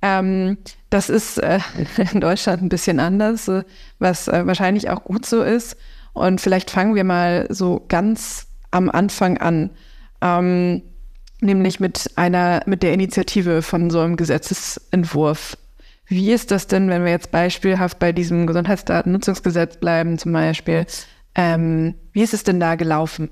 Ähm, 0.00 0.56
das 0.90 1.08
ist 1.08 1.38
äh, 1.38 1.60
in 2.12 2.20
Deutschland 2.20 2.62
ein 2.62 2.68
bisschen 2.68 3.00
anders, 3.00 3.48
äh, 3.48 3.62
was 3.98 4.28
äh, 4.28 4.46
wahrscheinlich 4.46 4.90
auch 4.90 5.04
gut 5.04 5.24
so 5.24 5.42
ist. 5.42 5.76
Und 6.12 6.40
vielleicht 6.40 6.70
fangen 6.70 6.94
wir 6.94 7.04
mal 7.04 7.46
so 7.50 7.84
ganz 7.88 8.48
am 8.70 8.90
Anfang 8.90 9.38
an. 9.38 9.70
Ähm, 10.20 10.82
nämlich 11.40 11.80
mit 11.80 12.10
einer, 12.16 12.62
mit 12.66 12.82
der 12.82 12.92
Initiative 12.92 13.62
von 13.62 13.90
so 13.90 14.00
einem 14.00 14.16
Gesetzesentwurf. 14.16 15.56
Wie 16.06 16.32
ist 16.32 16.50
das 16.50 16.66
denn, 16.66 16.90
wenn 16.90 17.04
wir 17.04 17.12
jetzt 17.12 17.30
beispielhaft 17.30 17.98
bei 17.98 18.12
diesem 18.12 18.46
Gesundheitsdatennutzungsgesetz 18.46 19.76
bleiben 19.76 20.18
zum 20.18 20.32
Beispiel? 20.32 20.84
Ähm, 21.34 21.94
wie 22.12 22.22
ist 22.22 22.34
es 22.34 22.42
denn 22.42 22.58
da 22.58 22.74
gelaufen? 22.74 23.30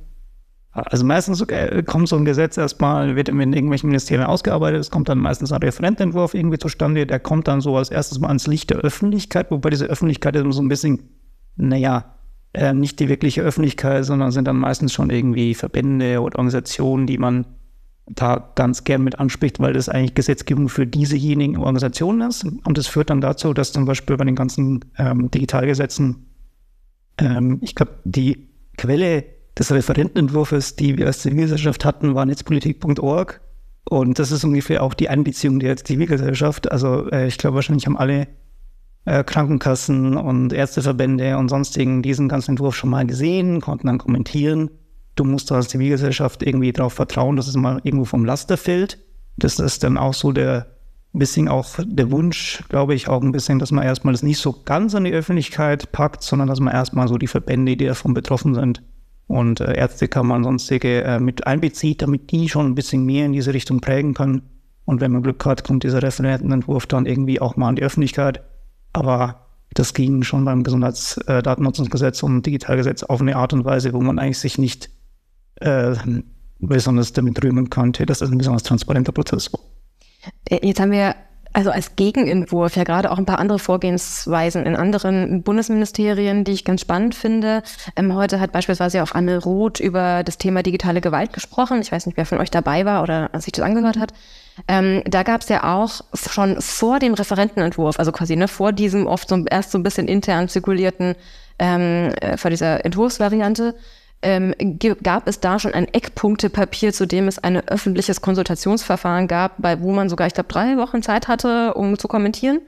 Also 0.72 1.04
meistens 1.04 1.40
äh, 1.42 1.82
kommt 1.82 2.08
so 2.08 2.16
ein 2.16 2.24
Gesetz 2.24 2.56
erstmal, 2.56 3.16
wird 3.16 3.28
in 3.28 3.40
irgendwelchen 3.40 3.88
Ministerien 3.88 4.24
ausgearbeitet, 4.24 4.80
es 4.80 4.90
kommt 4.90 5.08
dann 5.08 5.18
meistens 5.18 5.50
ein 5.50 5.62
Referententwurf 5.62 6.34
irgendwie 6.34 6.58
zustande, 6.58 7.06
der 7.06 7.18
kommt 7.18 7.48
dann 7.48 7.60
so 7.60 7.76
als 7.76 7.90
erstes 7.90 8.18
mal 8.18 8.28
ans 8.28 8.46
Licht 8.46 8.70
der 8.70 8.78
Öffentlichkeit, 8.78 9.50
wobei 9.50 9.70
diese 9.70 9.86
Öffentlichkeit 9.86 10.36
ist 10.36 10.54
so 10.54 10.62
ein 10.62 10.68
bisschen, 10.68 11.00
naja, 11.56 12.14
äh, 12.52 12.72
nicht 12.72 13.00
die 13.00 13.08
wirkliche 13.08 13.42
Öffentlichkeit, 13.42 14.04
sondern 14.04 14.30
sind 14.30 14.46
dann 14.46 14.58
meistens 14.58 14.92
schon 14.92 15.10
irgendwie 15.10 15.54
Verbände 15.54 16.20
oder 16.20 16.36
Organisationen, 16.36 17.06
die 17.06 17.18
man 17.18 17.46
da 18.06 18.52
ganz 18.54 18.84
gern 18.84 19.04
mit 19.04 19.18
anspricht, 19.18 19.60
weil 19.60 19.74
das 19.74 19.88
eigentlich 19.88 20.14
Gesetzgebung 20.14 20.68
für 20.68 20.86
diesejenigen 20.86 21.58
Organisationen 21.58 22.28
ist. 22.28 22.44
Und 22.44 22.78
das 22.78 22.86
führt 22.86 23.10
dann 23.10 23.20
dazu, 23.20 23.52
dass 23.52 23.72
zum 23.72 23.84
Beispiel 23.84 24.16
bei 24.16 24.24
den 24.24 24.34
ganzen 24.34 24.84
ähm, 24.96 25.30
Digitalgesetzen, 25.30 26.26
ähm, 27.18 27.58
ich 27.60 27.74
glaube, 27.74 27.98
die 28.04 28.48
Quelle 28.78 29.24
des 29.58 29.72
Referentenentwurfs, 29.72 30.76
die 30.76 30.96
wir 30.96 31.06
als 31.06 31.20
Zivilgesellschaft 31.20 31.84
hatten, 31.84 32.14
war 32.14 32.24
netzpolitik.org. 32.26 33.40
Und 33.84 34.18
das 34.18 34.30
ist 34.30 34.44
ungefähr 34.44 34.82
auch 34.82 34.94
die 34.94 35.08
Einbeziehung 35.08 35.60
der 35.60 35.76
Zivilgesellschaft. 35.76 36.70
Also 36.70 37.10
äh, 37.10 37.26
ich 37.26 37.38
glaube, 37.38 37.56
wahrscheinlich 37.56 37.86
haben 37.86 37.96
alle 37.96 38.28
äh, 39.06 39.24
Krankenkassen 39.24 40.16
und 40.16 40.52
Ärzteverbände 40.52 41.38
und 41.38 41.48
sonstigen 41.48 42.02
diesen 42.02 42.28
ganzen 42.28 42.52
Entwurf 42.52 42.76
schon 42.76 42.90
mal 42.90 43.06
gesehen, 43.06 43.60
konnten 43.60 43.86
dann 43.86 43.98
kommentieren. 43.98 44.70
Du 45.14 45.24
musst 45.24 45.50
als 45.50 45.68
Zivilgesellschaft 45.68 46.42
irgendwie 46.42 46.72
darauf 46.72 46.92
vertrauen, 46.92 47.36
dass 47.36 47.48
es 47.48 47.56
mal 47.56 47.80
irgendwo 47.82 48.04
vom 48.04 48.24
Laster 48.24 48.56
fällt. 48.56 48.98
Das 49.36 49.58
ist 49.58 49.82
dann 49.82 49.96
auch 49.96 50.14
so 50.14 50.32
der 50.32 50.66
bisschen 51.14 51.48
auch 51.48 51.66
der 51.82 52.10
Wunsch, 52.10 52.62
glaube 52.68 52.94
ich, 52.94 53.08
auch 53.08 53.22
ein 53.22 53.32
bisschen, 53.32 53.58
dass 53.58 53.72
man 53.72 53.82
erstmal 53.82 54.12
das 54.12 54.22
nicht 54.22 54.38
so 54.38 54.52
ganz 54.64 54.94
an 54.94 55.04
die 55.04 55.12
Öffentlichkeit 55.12 55.90
packt, 55.90 56.22
sondern 56.22 56.48
dass 56.48 56.60
man 56.60 56.74
erstmal 56.74 57.08
so 57.08 57.16
die 57.16 57.26
Verbände, 57.26 57.76
die 57.76 57.86
davon 57.86 58.14
betroffen 58.14 58.54
sind, 58.54 58.82
und 59.28 59.60
äh, 59.60 59.74
Ärztekammern 59.74 60.38
und 60.38 60.44
sonstige 60.44 61.04
äh, 61.04 61.20
mit 61.20 61.46
einbezieht, 61.46 62.02
damit 62.02 62.32
die 62.32 62.48
schon 62.48 62.66
ein 62.66 62.74
bisschen 62.74 63.04
mehr 63.04 63.26
in 63.26 63.32
diese 63.32 63.54
Richtung 63.54 63.80
prägen 63.80 64.14
können. 64.14 64.42
Und 64.84 65.00
wenn 65.00 65.12
man 65.12 65.22
Glück 65.22 65.44
hat, 65.44 65.64
kommt 65.64 65.84
dieser 65.84 66.02
Referentenentwurf 66.02 66.86
dann 66.86 67.06
irgendwie 67.06 67.40
auch 67.40 67.56
mal 67.56 67.68
an 67.68 67.76
die 67.76 67.82
Öffentlichkeit. 67.82 68.42
Aber 68.94 69.46
das 69.74 69.92
ging 69.92 70.22
schon 70.22 70.46
beim 70.46 70.64
Gesundheitsdatennutzungsgesetz 70.64 72.22
und 72.22 72.44
Digitalgesetz 72.46 73.02
auf 73.02 73.20
eine 73.20 73.36
Art 73.36 73.52
und 73.52 73.66
Weise, 73.66 73.92
wo 73.92 74.00
man 74.00 74.18
eigentlich 74.18 74.38
sich 74.38 74.56
nicht 74.56 74.88
äh, 75.56 75.94
besonders 76.58 77.12
damit 77.12 77.42
rühmen 77.44 77.68
konnte, 77.68 78.06
dass 78.06 78.20
das 78.20 78.30
ein 78.30 78.38
besonders 78.38 78.62
transparenter 78.62 79.12
Prozess 79.12 79.52
war. 79.52 79.60
Äh, 80.46 80.66
jetzt 80.66 80.80
haben 80.80 80.90
wir 80.90 81.14
also 81.52 81.70
als 81.70 81.96
Gegenentwurf 81.96 82.76
ja 82.76 82.84
gerade 82.84 83.10
auch 83.10 83.18
ein 83.18 83.26
paar 83.26 83.38
andere 83.38 83.58
Vorgehensweisen 83.58 84.66
in 84.66 84.76
anderen 84.76 85.42
Bundesministerien, 85.42 86.44
die 86.44 86.52
ich 86.52 86.64
ganz 86.64 86.80
spannend 86.80 87.14
finde. 87.14 87.62
Ähm, 87.96 88.14
heute 88.14 88.40
hat 88.40 88.52
beispielsweise 88.52 89.02
auch 89.02 89.12
Anne 89.12 89.38
Roth 89.38 89.80
über 89.80 90.22
das 90.24 90.38
Thema 90.38 90.62
digitale 90.62 91.00
Gewalt 91.00 91.32
gesprochen. 91.32 91.80
Ich 91.80 91.92
weiß 91.92 92.06
nicht, 92.06 92.16
wer 92.16 92.26
von 92.26 92.38
euch 92.38 92.50
dabei 92.50 92.84
war 92.84 93.02
oder 93.02 93.30
sich 93.38 93.52
das 93.52 93.64
angehört 93.64 93.98
hat. 93.98 94.12
Ähm, 94.66 95.02
da 95.04 95.22
gab 95.22 95.42
es 95.42 95.48
ja 95.48 95.76
auch 95.76 96.00
schon 96.14 96.60
vor 96.60 96.98
dem 96.98 97.14
Referentenentwurf, 97.14 97.98
also 97.98 98.12
quasi 98.12 98.34
ne, 98.36 98.48
vor 98.48 98.72
diesem 98.72 99.06
oft 99.06 99.28
so 99.28 99.44
erst 99.48 99.70
so 99.70 99.78
ein 99.78 99.84
bisschen 99.84 100.08
intern 100.08 100.48
zirkulierten, 100.48 101.14
ähm, 101.58 102.12
äh, 102.20 102.36
vor 102.36 102.50
dieser 102.50 102.84
Entwurfsvariante, 102.84 103.74
ähm, 104.22 104.54
gab 105.02 105.28
es 105.28 105.40
da 105.40 105.58
schon 105.58 105.74
ein 105.74 105.86
Eckpunktepapier, 105.92 106.92
zu 106.92 107.06
dem 107.06 107.28
es 107.28 107.38
ein 107.38 107.56
öffentliches 107.68 108.20
Konsultationsverfahren 108.20 109.28
gab, 109.28 109.54
bei 109.58 109.80
wo 109.80 109.92
man 109.92 110.08
sogar, 110.08 110.26
ich 110.26 110.34
glaube, 110.34 110.52
drei 110.52 110.76
Wochen 110.76 111.02
Zeit 111.02 111.28
hatte, 111.28 111.74
um 111.74 111.98
zu 111.98 112.08
kommentieren. 112.08 112.60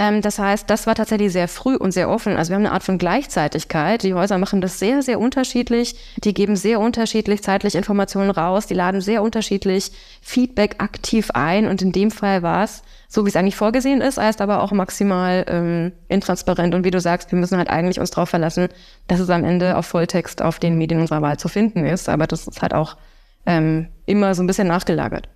Ähm, 0.00 0.22
das 0.22 0.38
heißt, 0.38 0.70
das 0.70 0.86
war 0.86 0.94
tatsächlich 0.94 1.30
sehr 1.30 1.46
früh 1.46 1.76
und 1.76 1.92
sehr 1.92 2.08
offen. 2.08 2.34
Also 2.38 2.48
wir 2.48 2.54
haben 2.56 2.64
eine 2.64 2.72
Art 2.72 2.82
von 2.82 2.96
Gleichzeitigkeit. 2.96 4.02
Die 4.02 4.14
Häuser 4.14 4.38
machen 4.38 4.62
das 4.62 4.78
sehr, 4.78 5.02
sehr 5.02 5.20
unterschiedlich. 5.20 5.94
Die 6.24 6.32
geben 6.32 6.56
sehr 6.56 6.80
unterschiedlich 6.80 7.42
zeitlich 7.42 7.74
Informationen 7.74 8.30
raus. 8.30 8.66
Die 8.66 8.72
laden 8.72 9.02
sehr 9.02 9.22
unterschiedlich 9.22 9.92
Feedback 10.22 10.76
aktiv 10.78 11.30
ein. 11.34 11.66
Und 11.66 11.82
in 11.82 11.92
dem 11.92 12.10
Fall 12.10 12.42
war 12.42 12.64
es 12.64 12.82
so, 13.08 13.26
wie 13.26 13.28
es 13.28 13.36
eigentlich 13.36 13.56
vorgesehen 13.56 14.00
ist, 14.00 14.16
heißt 14.16 14.40
aber 14.40 14.62
auch 14.62 14.72
maximal 14.72 15.44
ähm, 15.46 15.92
intransparent. 16.08 16.74
Und 16.74 16.84
wie 16.84 16.90
du 16.90 17.00
sagst, 17.00 17.30
wir 17.30 17.38
müssen 17.38 17.58
halt 17.58 17.68
eigentlich 17.68 18.00
uns 18.00 18.10
darauf 18.10 18.30
verlassen, 18.30 18.68
dass 19.06 19.20
es 19.20 19.28
am 19.28 19.44
Ende 19.44 19.76
auf 19.76 19.84
Volltext 19.84 20.40
auf 20.40 20.58
den 20.58 20.78
Medien 20.78 21.02
unserer 21.02 21.20
Wahl 21.20 21.38
zu 21.38 21.48
finden 21.48 21.84
ist. 21.84 22.08
Aber 22.08 22.26
das 22.26 22.48
ist 22.48 22.62
halt 22.62 22.72
auch 22.72 22.96
ähm, 23.44 23.88
immer 24.06 24.34
so 24.34 24.42
ein 24.42 24.46
bisschen 24.46 24.68
nachgelagert. 24.68 25.28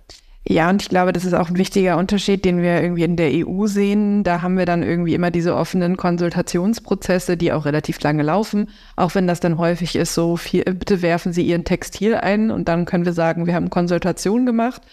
Ja, 0.47 0.69
und 0.69 0.81
ich 0.83 0.89
glaube, 0.89 1.11
das 1.11 1.25
ist 1.25 1.33
auch 1.33 1.49
ein 1.49 1.57
wichtiger 1.57 1.97
Unterschied, 1.97 2.45
den 2.45 2.61
wir 2.61 2.79
irgendwie 2.79 3.03
in 3.03 3.15
der 3.15 3.31
EU 3.33 3.65
sehen. 3.65 4.23
Da 4.23 4.43
haben 4.43 4.59
wir 4.59 4.67
dann 4.67 4.83
irgendwie 4.83 5.15
immer 5.15 5.31
diese 5.31 5.55
offenen 5.55 5.97
Konsultationsprozesse, 5.97 7.35
die 7.35 7.51
auch 7.51 7.65
relativ 7.65 7.99
lange 8.01 8.21
laufen. 8.21 8.69
Auch 8.95 9.15
wenn 9.15 9.25
das 9.25 9.39
dann 9.39 9.57
häufig 9.57 9.95
ist, 9.95 10.13
so 10.13 10.37
viel, 10.37 10.63
bitte 10.63 11.01
werfen 11.01 11.33
Sie 11.33 11.41
Ihren 11.41 11.63
Textil 11.63 12.13
ein 12.13 12.51
und 12.51 12.67
dann 12.69 12.85
können 12.85 13.05
wir 13.05 13.13
sagen, 13.13 13.47
wir 13.47 13.55
haben 13.55 13.71
Konsultation 13.71 14.45
gemacht. 14.45 14.83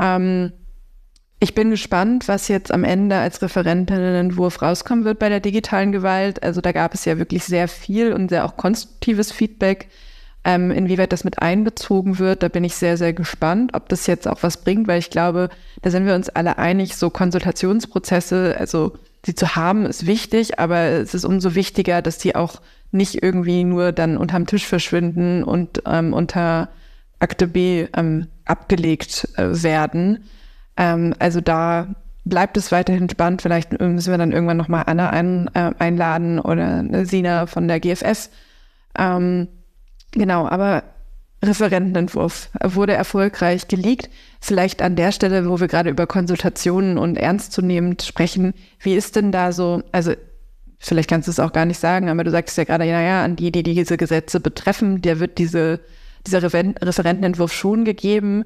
Ähm, 0.00 0.52
ich 1.40 1.54
bin 1.54 1.68
gespannt, 1.70 2.26
was 2.26 2.48
jetzt 2.48 2.72
am 2.72 2.82
Ende 2.82 3.16
als 3.16 3.42
Referentinnenentwurf 3.42 4.62
rauskommen 4.62 5.04
wird 5.04 5.18
bei 5.18 5.28
der 5.28 5.40
digitalen 5.40 5.92
Gewalt. 5.92 6.42
Also 6.42 6.62
da 6.62 6.72
gab 6.72 6.94
es 6.94 7.04
ja 7.04 7.18
wirklich 7.18 7.44
sehr 7.44 7.68
viel 7.68 8.14
und 8.14 8.30
sehr 8.30 8.46
auch 8.46 8.56
konstruktives 8.56 9.30
Feedback. 9.30 9.88
Ähm, 10.48 10.70
inwieweit 10.70 11.12
das 11.12 11.24
mit 11.24 11.42
einbezogen 11.42 12.20
wird, 12.20 12.44
da 12.44 12.48
bin 12.48 12.62
ich 12.62 12.76
sehr, 12.76 12.96
sehr 12.96 13.12
gespannt, 13.12 13.74
ob 13.74 13.88
das 13.88 14.06
jetzt 14.06 14.28
auch 14.28 14.44
was 14.44 14.58
bringt, 14.58 14.86
weil 14.86 15.00
ich 15.00 15.10
glaube, 15.10 15.48
da 15.82 15.90
sind 15.90 16.06
wir 16.06 16.14
uns 16.14 16.28
alle 16.28 16.56
einig, 16.56 16.94
so 16.94 17.10
Konsultationsprozesse, 17.10 18.54
also 18.56 18.92
sie 19.24 19.34
zu 19.34 19.56
haben, 19.56 19.86
ist 19.86 20.06
wichtig, 20.06 20.60
aber 20.60 20.82
es 20.82 21.14
ist 21.14 21.24
umso 21.24 21.56
wichtiger, 21.56 22.00
dass 22.00 22.18
die 22.18 22.36
auch 22.36 22.60
nicht 22.92 23.24
irgendwie 23.24 23.64
nur 23.64 23.90
dann 23.90 24.16
unterm 24.16 24.46
Tisch 24.46 24.64
verschwinden 24.64 25.42
und 25.42 25.82
ähm, 25.84 26.12
unter 26.12 26.68
Akte 27.18 27.48
B 27.48 27.88
ähm, 27.96 28.28
abgelegt 28.44 29.28
äh, 29.34 29.64
werden. 29.64 30.28
Ähm, 30.76 31.12
also 31.18 31.40
da 31.40 31.88
bleibt 32.24 32.56
es 32.56 32.70
weiterhin 32.70 33.10
spannend. 33.10 33.42
Vielleicht 33.42 33.80
müssen 33.80 34.12
wir 34.12 34.18
dann 34.18 34.30
irgendwann 34.30 34.58
nochmal 34.58 34.84
Anna 34.86 35.10
ein, 35.10 35.50
äh, 35.54 35.72
einladen 35.80 36.38
oder 36.38 37.04
Sina 37.04 37.46
von 37.46 37.66
der 37.66 37.80
GFS. 37.80 38.30
Ähm, 38.96 39.48
genau, 40.12 40.46
aber 40.46 40.84
Referentenentwurf 41.42 42.50
wurde 42.62 42.94
erfolgreich 42.94 43.68
geleakt. 43.68 44.10
Vielleicht 44.40 44.82
an 44.82 44.96
der 44.96 45.12
Stelle, 45.12 45.48
wo 45.48 45.60
wir 45.60 45.68
gerade 45.68 45.90
über 45.90 46.06
Konsultationen 46.06 46.98
und 46.98 47.16
ernstzunehmend 47.16 48.02
sprechen, 48.02 48.54
wie 48.80 48.94
ist 48.94 49.16
denn 49.16 49.32
da 49.32 49.52
so, 49.52 49.82
also 49.92 50.12
vielleicht 50.78 51.08
kannst 51.08 51.28
du 51.28 51.30
es 51.30 51.40
auch 51.40 51.52
gar 51.52 51.64
nicht 51.64 51.78
sagen, 51.78 52.08
aber 52.08 52.24
du 52.24 52.30
sagst 52.30 52.56
ja 52.56 52.64
gerade, 52.64 52.84
naja, 52.84 53.24
an 53.24 53.36
die, 53.36 53.52
die 53.52 53.62
diese 53.62 53.96
Gesetze 53.96 54.40
betreffen, 54.40 55.02
der 55.02 55.20
wird 55.20 55.38
diese, 55.38 55.80
dieser 56.26 56.42
Referentenentwurf 56.42 57.52
schon 57.52 57.84
gegeben 57.84 58.44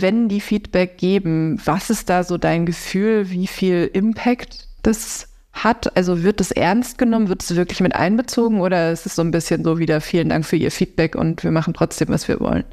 wenn 0.00 0.28
die 0.28 0.40
Feedback 0.40 0.98
geben, 0.98 1.60
was 1.64 1.90
ist 1.90 2.08
da 2.10 2.24
so 2.24 2.38
dein 2.38 2.66
Gefühl, 2.66 3.30
wie 3.30 3.46
viel 3.46 3.90
Impact 3.92 4.68
das 4.82 5.28
hat? 5.54 5.96
Also 5.96 6.22
wird 6.22 6.40
es 6.40 6.50
ernst 6.50 6.98
genommen, 6.98 7.28
wird 7.28 7.42
es 7.42 7.56
wirklich 7.56 7.80
mit 7.80 7.94
einbezogen 7.94 8.60
oder 8.60 8.92
ist 8.92 9.06
es 9.06 9.16
so 9.16 9.22
ein 9.22 9.30
bisschen 9.30 9.64
so 9.64 9.78
wieder, 9.78 10.00
vielen 10.00 10.28
Dank 10.28 10.44
für 10.44 10.56
Ihr 10.56 10.70
Feedback 10.70 11.14
und 11.14 11.42
wir 11.44 11.50
machen 11.50 11.74
trotzdem, 11.74 12.08
was 12.08 12.28
wir 12.28 12.40
wollen? 12.40 12.64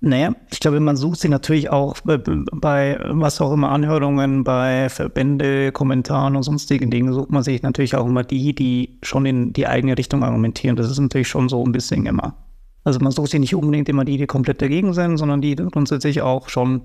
Naja, 0.00 0.32
ich 0.52 0.60
glaube, 0.60 0.78
man 0.78 0.96
sucht 0.96 1.18
sich 1.18 1.30
natürlich 1.30 1.70
auch 1.70 1.96
bei, 2.04 2.18
bei, 2.18 3.00
was 3.08 3.40
auch 3.40 3.52
immer 3.52 3.70
Anhörungen, 3.70 4.44
bei 4.44 4.88
Verbände, 4.90 5.72
Kommentaren 5.72 6.36
und 6.36 6.44
sonstigen 6.44 6.88
Dingen, 6.90 7.12
sucht 7.12 7.30
man 7.30 7.42
sich 7.42 7.62
natürlich 7.62 7.96
auch 7.96 8.06
immer 8.06 8.22
die, 8.22 8.54
die 8.54 8.98
schon 9.02 9.26
in 9.26 9.52
die 9.52 9.66
eigene 9.66 9.98
Richtung 9.98 10.22
argumentieren. 10.22 10.76
Das 10.76 10.88
ist 10.88 11.00
natürlich 11.00 11.26
schon 11.26 11.48
so 11.48 11.64
ein 11.64 11.72
bisschen 11.72 12.06
immer. 12.06 12.36
Also 12.84 13.00
man 13.00 13.10
sucht 13.10 13.32
sich 13.32 13.40
nicht 13.40 13.56
unbedingt 13.56 13.88
immer 13.88 14.04
die, 14.04 14.18
die 14.18 14.26
komplett 14.26 14.62
dagegen 14.62 14.94
sind, 14.94 15.16
sondern 15.16 15.40
die 15.40 15.56
grundsätzlich 15.56 16.22
auch 16.22 16.48
schon 16.48 16.82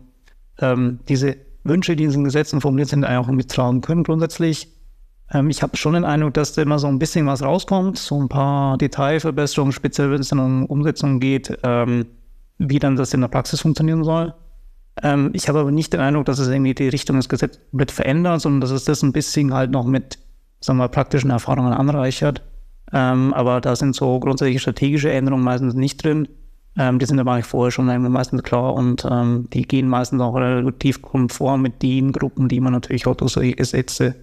ähm, 0.59 0.99
diese 1.07 1.35
Wünsche, 1.63 1.95
die 1.95 2.03
in 2.03 2.09
diesen 2.09 2.23
Gesetzen 2.23 2.61
formuliert 2.61 2.89
sind, 2.89 3.05
auch 3.05 3.27
mittragen 3.27 3.81
können 3.81 4.03
grundsätzlich. 4.03 4.69
Ähm, 5.33 5.49
ich 5.49 5.61
habe 5.63 5.75
schon 5.75 5.93
den 5.93 6.05
Eindruck, 6.05 6.33
dass 6.35 6.53
da 6.53 6.61
immer 6.61 6.79
so 6.79 6.87
ein 6.87 6.99
bisschen 6.99 7.25
was 7.25 7.41
rauskommt, 7.41 7.97
so 7.97 8.21
ein 8.21 8.29
paar 8.29 8.77
Detailverbesserungen, 8.77 9.73
speziell 9.73 10.11
wenn 10.11 10.21
es 10.21 10.29
dann 10.29 10.39
um 10.39 10.65
Umsetzung 10.65 11.19
geht, 11.19 11.57
ähm, 11.63 12.05
wie 12.59 12.79
dann 12.79 12.95
das 12.95 13.13
in 13.13 13.21
der 13.21 13.27
Praxis 13.27 13.61
funktionieren 13.61 14.03
soll. 14.03 14.33
Ähm, 15.01 15.31
ich 15.33 15.49
habe 15.49 15.59
aber 15.59 15.71
nicht 15.71 15.93
den 15.93 15.99
Eindruck, 15.99 16.25
dass 16.25 16.39
es 16.39 16.47
irgendwie 16.47 16.75
die 16.75 16.89
Richtung 16.89 17.17
des 17.17 17.29
Gesetzes 17.29 17.61
komplett 17.71 17.91
verändert, 17.91 18.41
sondern 18.41 18.61
dass 18.61 18.71
es 18.71 18.85
das 18.85 19.01
ein 19.01 19.11
bisschen 19.11 19.53
halt 19.53 19.71
noch 19.71 19.85
mit, 19.85 20.19
sagen 20.59 20.77
wir, 20.77 20.87
praktischen 20.87 21.31
Erfahrungen 21.31 21.73
anreichert. 21.73 22.43
Ähm, 22.91 23.33
aber 23.33 23.59
da 23.59 23.75
sind 23.75 23.95
so 23.95 24.19
grundsätzliche 24.19 24.59
strategische 24.59 25.11
Änderungen 25.11 25.43
meistens 25.43 25.73
nicht 25.73 26.03
drin. 26.03 26.27
Ähm, 26.77 26.99
die 26.99 27.05
sind 27.05 27.19
aber 27.19 27.33
eigentlich 27.33 27.45
vorher 27.45 27.71
schon 27.71 27.85
meistens 28.11 28.43
klar 28.43 28.73
und 28.73 29.05
ähm, 29.09 29.47
die 29.51 29.63
gehen 29.63 29.87
meistens 29.87 30.21
auch 30.21 30.35
relativ 30.35 31.01
konform 31.01 31.61
mit 31.63 31.81
den 31.81 32.11
Gruppen, 32.11 32.47
die 32.49 32.59
man 32.59 32.73
natürlich 32.73 33.07
auch 33.07 33.15
durch 33.15 33.33
solche 33.33 33.53
Gesetze 33.53 34.15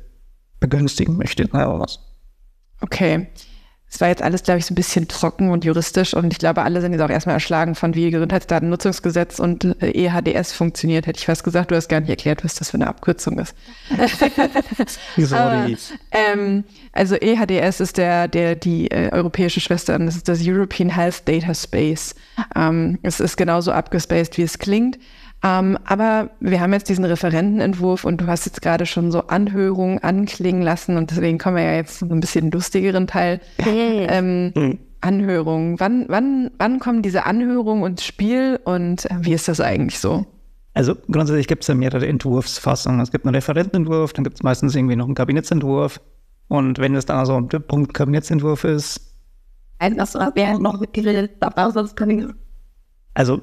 begünstigen 0.60 1.16
möchte. 1.16 1.48
Naja, 1.52 1.78
was. 1.80 1.98
Okay. 2.80 3.28
Es 3.92 4.00
war 4.00 4.06
jetzt 4.06 4.22
alles, 4.22 4.44
glaube 4.44 4.60
ich, 4.60 4.66
so 4.66 4.72
ein 4.72 4.76
bisschen 4.76 5.08
trocken 5.08 5.50
und 5.50 5.64
juristisch 5.64 6.14
und 6.14 6.32
ich 6.32 6.38
glaube, 6.38 6.62
alle 6.62 6.80
sind 6.80 6.92
jetzt 6.92 7.02
auch 7.02 7.10
erstmal 7.10 7.34
erschlagen 7.34 7.74
von 7.74 7.96
wie 7.96 8.12
Gesundheitsdatennutzungsgesetz 8.12 9.40
und 9.40 9.64
äh, 9.82 9.90
EHDS 9.90 10.52
funktioniert. 10.52 11.08
Hätte 11.08 11.18
ich 11.18 11.26
fast 11.26 11.42
gesagt, 11.42 11.72
du 11.72 11.74
hast 11.74 11.88
gar 11.88 11.98
nicht 11.98 12.08
erklärt, 12.08 12.44
was 12.44 12.54
das 12.54 12.70
für 12.70 12.76
eine 12.76 12.86
Abkürzung 12.86 13.40
ist. 13.40 13.52
Sorry. 15.16 15.76
ähm, 16.12 16.62
also 16.92 17.16
EHDS 17.16 17.80
ist 17.80 17.96
der, 17.96 18.28
der 18.28 18.54
die 18.54 18.88
äh, 18.92 19.10
europäische 19.10 19.60
Schwester, 19.60 19.98
das 19.98 20.14
ist 20.14 20.28
das 20.28 20.38
European 20.40 20.88
Health 20.88 21.26
Data 21.26 21.52
Space. 21.52 22.14
Ähm, 22.54 23.00
es 23.02 23.18
ist 23.18 23.36
genauso 23.36 23.72
abgespaced, 23.72 24.38
wie 24.38 24.42
es 24.42 24.60
klingt. 24.60 25.00
Ähm, 25.42 25.78
aber 25.84 26.30
wir 26.40 26.60
haben 26.60 26.72
jetzt 26.72 26.88
diesen 26.88 27.04
Referentenentwurf 27.04 28.04
und 28.04 28.20
du 28.20 28.26
hast 28.26 28.44
jetzt 28.44 28.60
gerade 28.60 28.84
schon 28.84 29.10
so 29.10 29.26
Anhörungen 29.28 29.98
anklingen 30.02 30.62
lassen 30.62 30.96
und 30.96 31.10
deswegen 31.10 31.38
kommen 31.38 31.56
wir 31.56 31.64
ja 31.64 31.74
jetzt 31.76 31.98
zu 31.98 32.06
so 32.06 32.14
ein 32.14 32.20
bisschen 32.20 32.50
lustigeren 32.50 33.06
Teil. 33.06 33.40
ähm, 33.66 34.52
hm. 34.54 34.78
Anhörungen. 35.00 35.80
Wann, 35.80 36.04
wann, 36.08 36.50
wann 36.58 36.78
kommen 36.78 37.02
diese 37.02 37.24
Anhörungen 37.24 37.90
ins 37.90 38.04
Spiel 38.04 38.60
und 38.64 39.10
äh, 39.10 39.16
wie 39.20 39.32
ist 39.32 39.48
das 39.48 39.60
eigentlich 39.60 39.98
so? 39.98 40.26
Also 40.74 40.94
grundsätzlich 41.10 41.48
gibt 41.48 41.62
es 41.62 41.68
ja 41.68 41.74
mehrere 41.74 42.06
Entwurfsfassungen. 42.06 43.00
Es 43.00 43.10
gibt 43.10 43.24
einen 43.24 43.34
Referentenentwurf, 43.34 44.12
dann 44.12 44.24
gibt 44.24 44.36
es 44.36 44.42
meistens 44.42 44.74
irgendwie 44.74 44.96
noch 44.96 45.06
einen 45.06 45.14
Kabinettsentwurf. 45.14 46.00
Und 46.48 46.78
wenn 46.78 46.94
es 46.94 47.06
dann 47.06 47.18
also 47.18 47.40
der 47.40 47.60
Punkt 47.60 47.94
Kabinettsentwurf 47.94 48.64
ist. 48.64 49.14
Also 53.14 53.40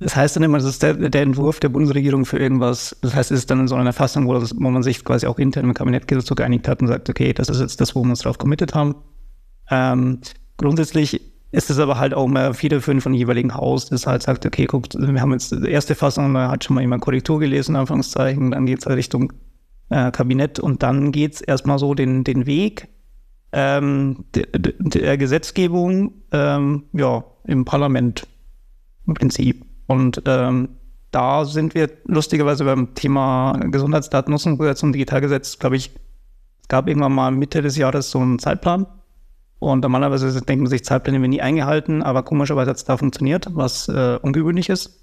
das 0.00 0.16
heißt 0.16 0.36
dann 0.36 0.42
immer, 0.42 0.58
das 0.58 0.66
ist 0.66 0.82
der, 0.82 0.94
der, 0.94 1.22
Entwurf 1.22 1.60
der 1.60 1.68
Bundesregierung 1.68 2.24
für 2.24 2.38
irgendwas. 2.38 2.96
Das 3.02 3.14
heißt, 3.14 3.30
es 3.30 3.40
ist 3.40 3.50
dann 3.50 3.60
in 3.60 3.68
so 3.68 3.74
einer 3.74 3.92
Fassung, 3.92 4.26
wo, 4.26 4.34
das, 4.34 4.54
wo 4.54 4.70
man 4.70 4.82
sich 4.82 5.04
quasi 5.04 5.26
auch 5.26 5.38
intern 5.38 5.64
im 5.64 5.74
Kabinett 5.74 6.04
so 6.24 6.34
geeinigt 6.34 6.68
hat 6.68 6.80
und 6.82 6.88
sagt, 6.88 7.08
okay, 7.08 7.32
das 7.32 7.48
ist 7.48 7.60
jetzt 7.60 7.80
das, 7.80 7.94
wo 7.94 8.02
wir 8.02 8.10
uns 8.10 8.20
drauf 8.20 8.38
committed 8.38 8.74
haben. 8.74 8.96
Ähm, 9.70 10.20
grundsätzlich 10.56 11.20
ist 11.52 11.70
es 11.70 11.78
aber 11.78 11.98
halt 11.98 12.14
auch 12.14 12.26
mal 12.26 12.54
federführend 12.54 13.02
von 13.02 13.14
jeweiligen 13.14 13.54
Haus, 13.54 13.86
das 13.86 14.06
halt 14.06 14.22
sagt, 14.22 14.46
okay, 14.46 14.64
guckt, 14.64 14.96
wir 14.98 15.20
haben 15.20 15.32
jetzt 15.32 15.52
die 15.52 15.70
erste 15.70 15.94
Fassung, 15.94 16.32
da 16.32 16.50
hat 16.50 16.64
schon 16.64 16.74
mal 16.74 16.80
jemand 16.80 17.02
Korrektur 17.02 17.38
gelesen, 17.40 17.76
Anführungszeichen, 17.76 18.50
dann 18.50 18.64
geht 18.66 18.80
es 18.80 18.86
halt 18.86 18.96
Richtung 18.96 19.32
äh, 19.90 20.10
Kabinett 20.10 20.58
und 20.58 20.82
dann 20.82 21.12
geht 21.12 21.34
es 21.34 21.40
erstmal 21.42 21.78
so 21.78 21.94
den, 21.94 22.24
den 22.24 22.46
Weg 22.46 22.88
ähm, 23.52 24.24
der, 24.34 24.46
der, 24.54 25.18
Gesetzgebung 25.18 26.14
ähm, 26.32 26.84
ja, 26.94 27.22
im 27.44 27.66
Parlament 27.66 28.26
im 29.06 29.14
Prinzip. 29.14 29.64
Und 29.86 30.22
ähm, 30.26 30.68
da 31.10 31.44
sind 31.44 31.74
wir 31.74 31.90
lustigerweise 32.06 32.64
beim 32.64 32.94
Thema 32.94 33.58
Gesundheitsdatennutzungsgesetz 33.70 34.82
und 34.82 34.92
Digitalgesetz, 34.92 35.58
glaube 35.58 35.76
ich, 35.76 35.90
es 36.62 36.68
gab 36.68 36.88
irgendwann 36.88 37.12
mal 37.12 37.30
Mitte 37.30 37.60
des 37.60 37.76
Jahres 37.76 38.10
so 38.10 38.20
einen 38.20 38.38
Zeitplan. 38.38 38.86
Und 39.58 39.82
normalerweise 39.82 40.40
denkt 40.42 40.62
man 40.62 40.70
sich, 40.70 40.84
Zeitpläne 40.84 41.20
werden 41.20 41.30
nie 41.30 41.42
eingehalten, 41.42 42.02
aber 42.02 42.22
komischerweise 42.22 42.70
hat 42.70 42.78
es 42.78 42.84
da 42.84 42.96
funktioniert, 42.96 43.46
was 43.52 43.88
äh, 43.88 44.18
ungewöhnlich 44.22 44.68
ist. 44.68 44.98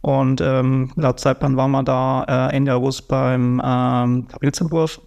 Und 0.00 0.40
ähm, 0.40 0.92
laut 0.96 1.20
Zeitplan 1.20 1.56
waren 1.56 1.70
wir 1.70 1.82
da 1.82 2.24
äh, 2.50 2.56
Ende 2.56 2.74
August 2.74 3.08
beim 3.08 3.62
ähm, 3.64 4.28
Kabinettsentwurf 4.28 5.00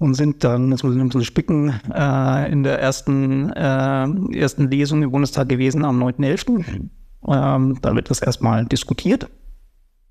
und 0.00 0.14
sind 0.14 0.42
dann, 0.44 0.70
jetzt 0.70 0.82
muss 0.82 0.94
ich 0.94 1.00
ein 1.00 1.08
bisschen 1.08 1.24
spicken, 1.24 1.74
äh, 1.94 2.50
in 2.50 2.62
der 2.62 2.80
ersten, 2.80 3.50
äh, 3.50 4.34
ersten 4.34 4.70
Lesung 4.70 5.02
im 5.02 5.10
Bundestag 5.10 5.50
gewesen 5.50 5.84
am 5.84 6.02
9.11. 6.02 6.88
Ähm, 7.28 7.78
da 7.82 7.94
wird 7.94 8.08
das 8.08 8.22
erstmal 8.22 8.64
diskutiert 8.64 9.28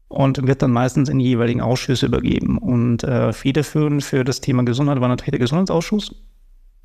und 0.08 0.46
wird 0.46 0.62
dann 0.62 0.72
meistens 0.72 1.10
in 1.10 1.17
die 1.17 1.25
jeweiligen 1.25 1.62
Ausschüsse 1.62 2.05
übergeben. 2.05 2.60
Und 2.60 3.03
äh, 3.03 3.34
federführend 3.34 4.03
für 4.03 4.24
das 4.24 4.41
Thema 4.41 4.63
Gesundheit 4.63 5.01
war 5.01 5.08
natürlich 5.08 5.31
der 5.31 5.39
Gesundheitsausschuss, 5.39 6.13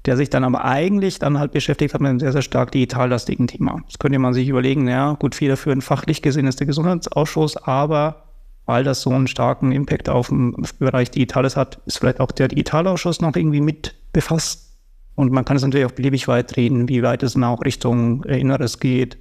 der 0.07 0.17
sich 0.17 0.31
dann 0.31 0.43
aber 0.43 0.65
eigentlich 0.65 1.19
dann 1.19 1.39
halt 1.39 1.53
beschäftigt 1.53 1.93
hat 1.93 2.01
mit 2.01 2.09
einem 2.09 2.21
sehr, 2.21 2.33
sehr 2.33 2.41
stark 2.41 2.73
digitallastigen 2.73 3.47
Thema. 3.47 3.83
Das 3.87 3.99
könnte 3.99 4.19
man 4.19 4.33
sich 4.33 4.49
überlegen, 4.49 4.89
ja, 4.89 5.13
gut, 5.13 5.35
federführend 5.35 5.85
fachlich 5.85 6.23
gesehen 6.23 6.47
ist 6.47 6.59
der 6.59 6.67
Gesundheitsausschuss, 6.67 7.59
aber 7.59 8.24
weil 8.67 8.85
das 8.85 9.03
so 9.03 9.11
einen 9.11 9.27
starken 9.27 9.73
Impact 9.73 10.09
auf 10.09 10.29
den 10.29 10.55
Bereich 10.79 11.11
Digitales 11.11 11.57
hat, 11.57 11.81
ist 11.87 11.99
vielleicht 11.99 12.21
auch 12.21 12.33
der 12.33 12.49
Digitalausschuss 12.49 13.21
noch 13.21 13.37
irgendwie 13.37 13.61
mit 13.61 13.95
befasst. 14.13 14.79
Und 15.15 15.33
man 15.33 15.45
kann 15.45 15.57
es 15.57 15.63
natürlich 15.63 15.87
auch 15.87 15.93
beliebig 15.93 16.27
weit 16.29 16.57
reden, 16.57 16.89
wie 16.89 17.03
weit 17.03 17.23
es 17.23 17.35
dann 17.35 17.45
auch 17.45 17.63
Richtung 17.65 18.25
Inneres 18.25 18.81
geht, 18.81 19.19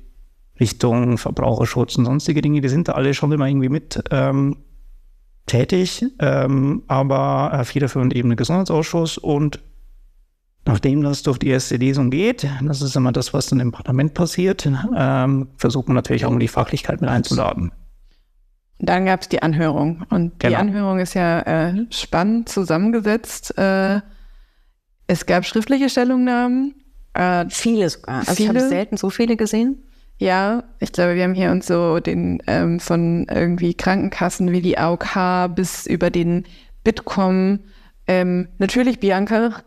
Richtung 0.59 1.17
Verbraucherschutz 1.17 1.97
und 1.97 2.05
sonstige 2.05 2.41
Dinge. 2.41 2.61
Die 2.61 2.69
sind 2.69 2.87
da 2.87 2.93
alle 2.93 3.13
schon 3.13 3.31
immer 3.31 3.47
irgendwie 3.47 3.69
mit 3.69 4.03
ähm, 4.11 4.57
tätig, 5.45 6.05
ähm, 6.19 6.83
aber 6.87 7.51
äh, 7.53 7.65
federführend 7.65 8.15
eben 8.15 8.29
der 8.29 8.37
Gesundheitsausschuss 8.37 9.17
und 9.17 9.59
Nachdem 10.65 11.01
das 11.01 11.23
durch 11.23 11.39
die 11.39 11.49
erste 11.49 11.75
Lesung 11.75 12.09
geht, 12.09 12.47
das 12.61 12.81
ist 12.81 12.95
immer 12.95 13.11
das, 13.11 13.33
was 13.33 13.47
dann 13.47 13.59
im 13.59 13.73
Parlament 13.73 14.13
passiert, 14.13 14.65
ähm, 14.95 15.47
versucht 15.57 15.89
man 15.89 15.95
natürlich 15.95 16.25
auch 16.25 16.37
die 16.39 16.47
Fachlichkeit 16.47 17.01
mit 17.01 17.09
einzuladen. 17.09 17.73
Dann 18.85 19.05
gab 19.05 19.21
es 19.21 19.29
die 19.29 19.41
Anhörung. 19.41 20.03
Und 20.09 20.43
die 20.43 20.47
genau. 20.47 20.59
Anhörung 20.59 20.99
ist 20.99 21.13
ja 21.13 21.39
äh, 21.41 21.85
spannend 21.89 22.49
zusammengesetzt. 22.49 23.57
Äh, 23.57 24.01
es 25.07 25.25
gab 25.25 25.45
schriftliche 25.45 25.89
Stellungnahmen. 25.89 26.75
Äh, 27.13 27.45
viele 27.49 27.89
sogar. 27.89 28.19
Also 28.19 28.33
viele. 28.35 28.49
ich 28.49 28.55
habe 28.55 28.67
selten 28.67 28.97
so 28.97 29.09
viele 29.09 29.37
gesehen. 29.37 29.83
Ja, 30.17 30.65
ich 30.79 30.91
glaube, 30.91 31.15
wir 31.15 31.23
haben 31.23 31.33
hier 31.33 31.51
uns 31.51 31.67
so 31.67 31.99
den 31.99 32.43
ähm, 32.47 32.81
von 32.81 33.25
irgendwie 33.33 33.73
Krankenkassen 33.73 34.51
wie 34.51 34.61
die 34.61 34.77
AOK 34.77 35.55
bis 35.55 35.85
über 35.87 36.09
den 36.09 36.43
Bitkom. 36.83 37.59
Ähm, 38.05 38.49
natürlich 38.57 38.99
Bianca, 38.99 39.63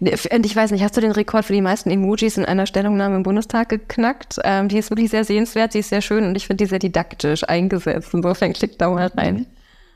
und 0.00 0.46
ich 0.46 0.56
weiß 0.56 0.70
nicht, 0.70 0.82
hast 0.82 0.96
du 0.96 1.00
den 1.00 1.12
Rekord 1.12 1.44
für 1.44 1.52
die 1.52 1.60
meisten 1.60 1.90
Emojis 1.90 2.36
in 2.36 2.44
einer 2.44 2.66
Stellungnahme 2.66 3.16
im 3.16 3.22
Bundestag 3.22 3.68
geknackt? 3.68 4.38
Ähm, 4.44 4.68
die 4.68 4.78
ist 4.78 4.90
wirklich 4.90 5.10
sehr 5.10 5.24
sehenswert, 5.24 5.72
sie 5.72 5.80
ist 5.80 5.88
sehr 5.88 6.02
schön 6.02 6.24
und 6.24 6.36
ich 6.36 6.46
finde 6.46 6.64
die 6.64 6.68
sehr 6.68 6.78
didaktisch 6.78 7.48
eingesetzt. 7.48 8.10
Insofern 8.12 8.52
klickt 8.52 8.80
da 8.80 8.90
mal 8.90 9.08
rein. 9.08 9.46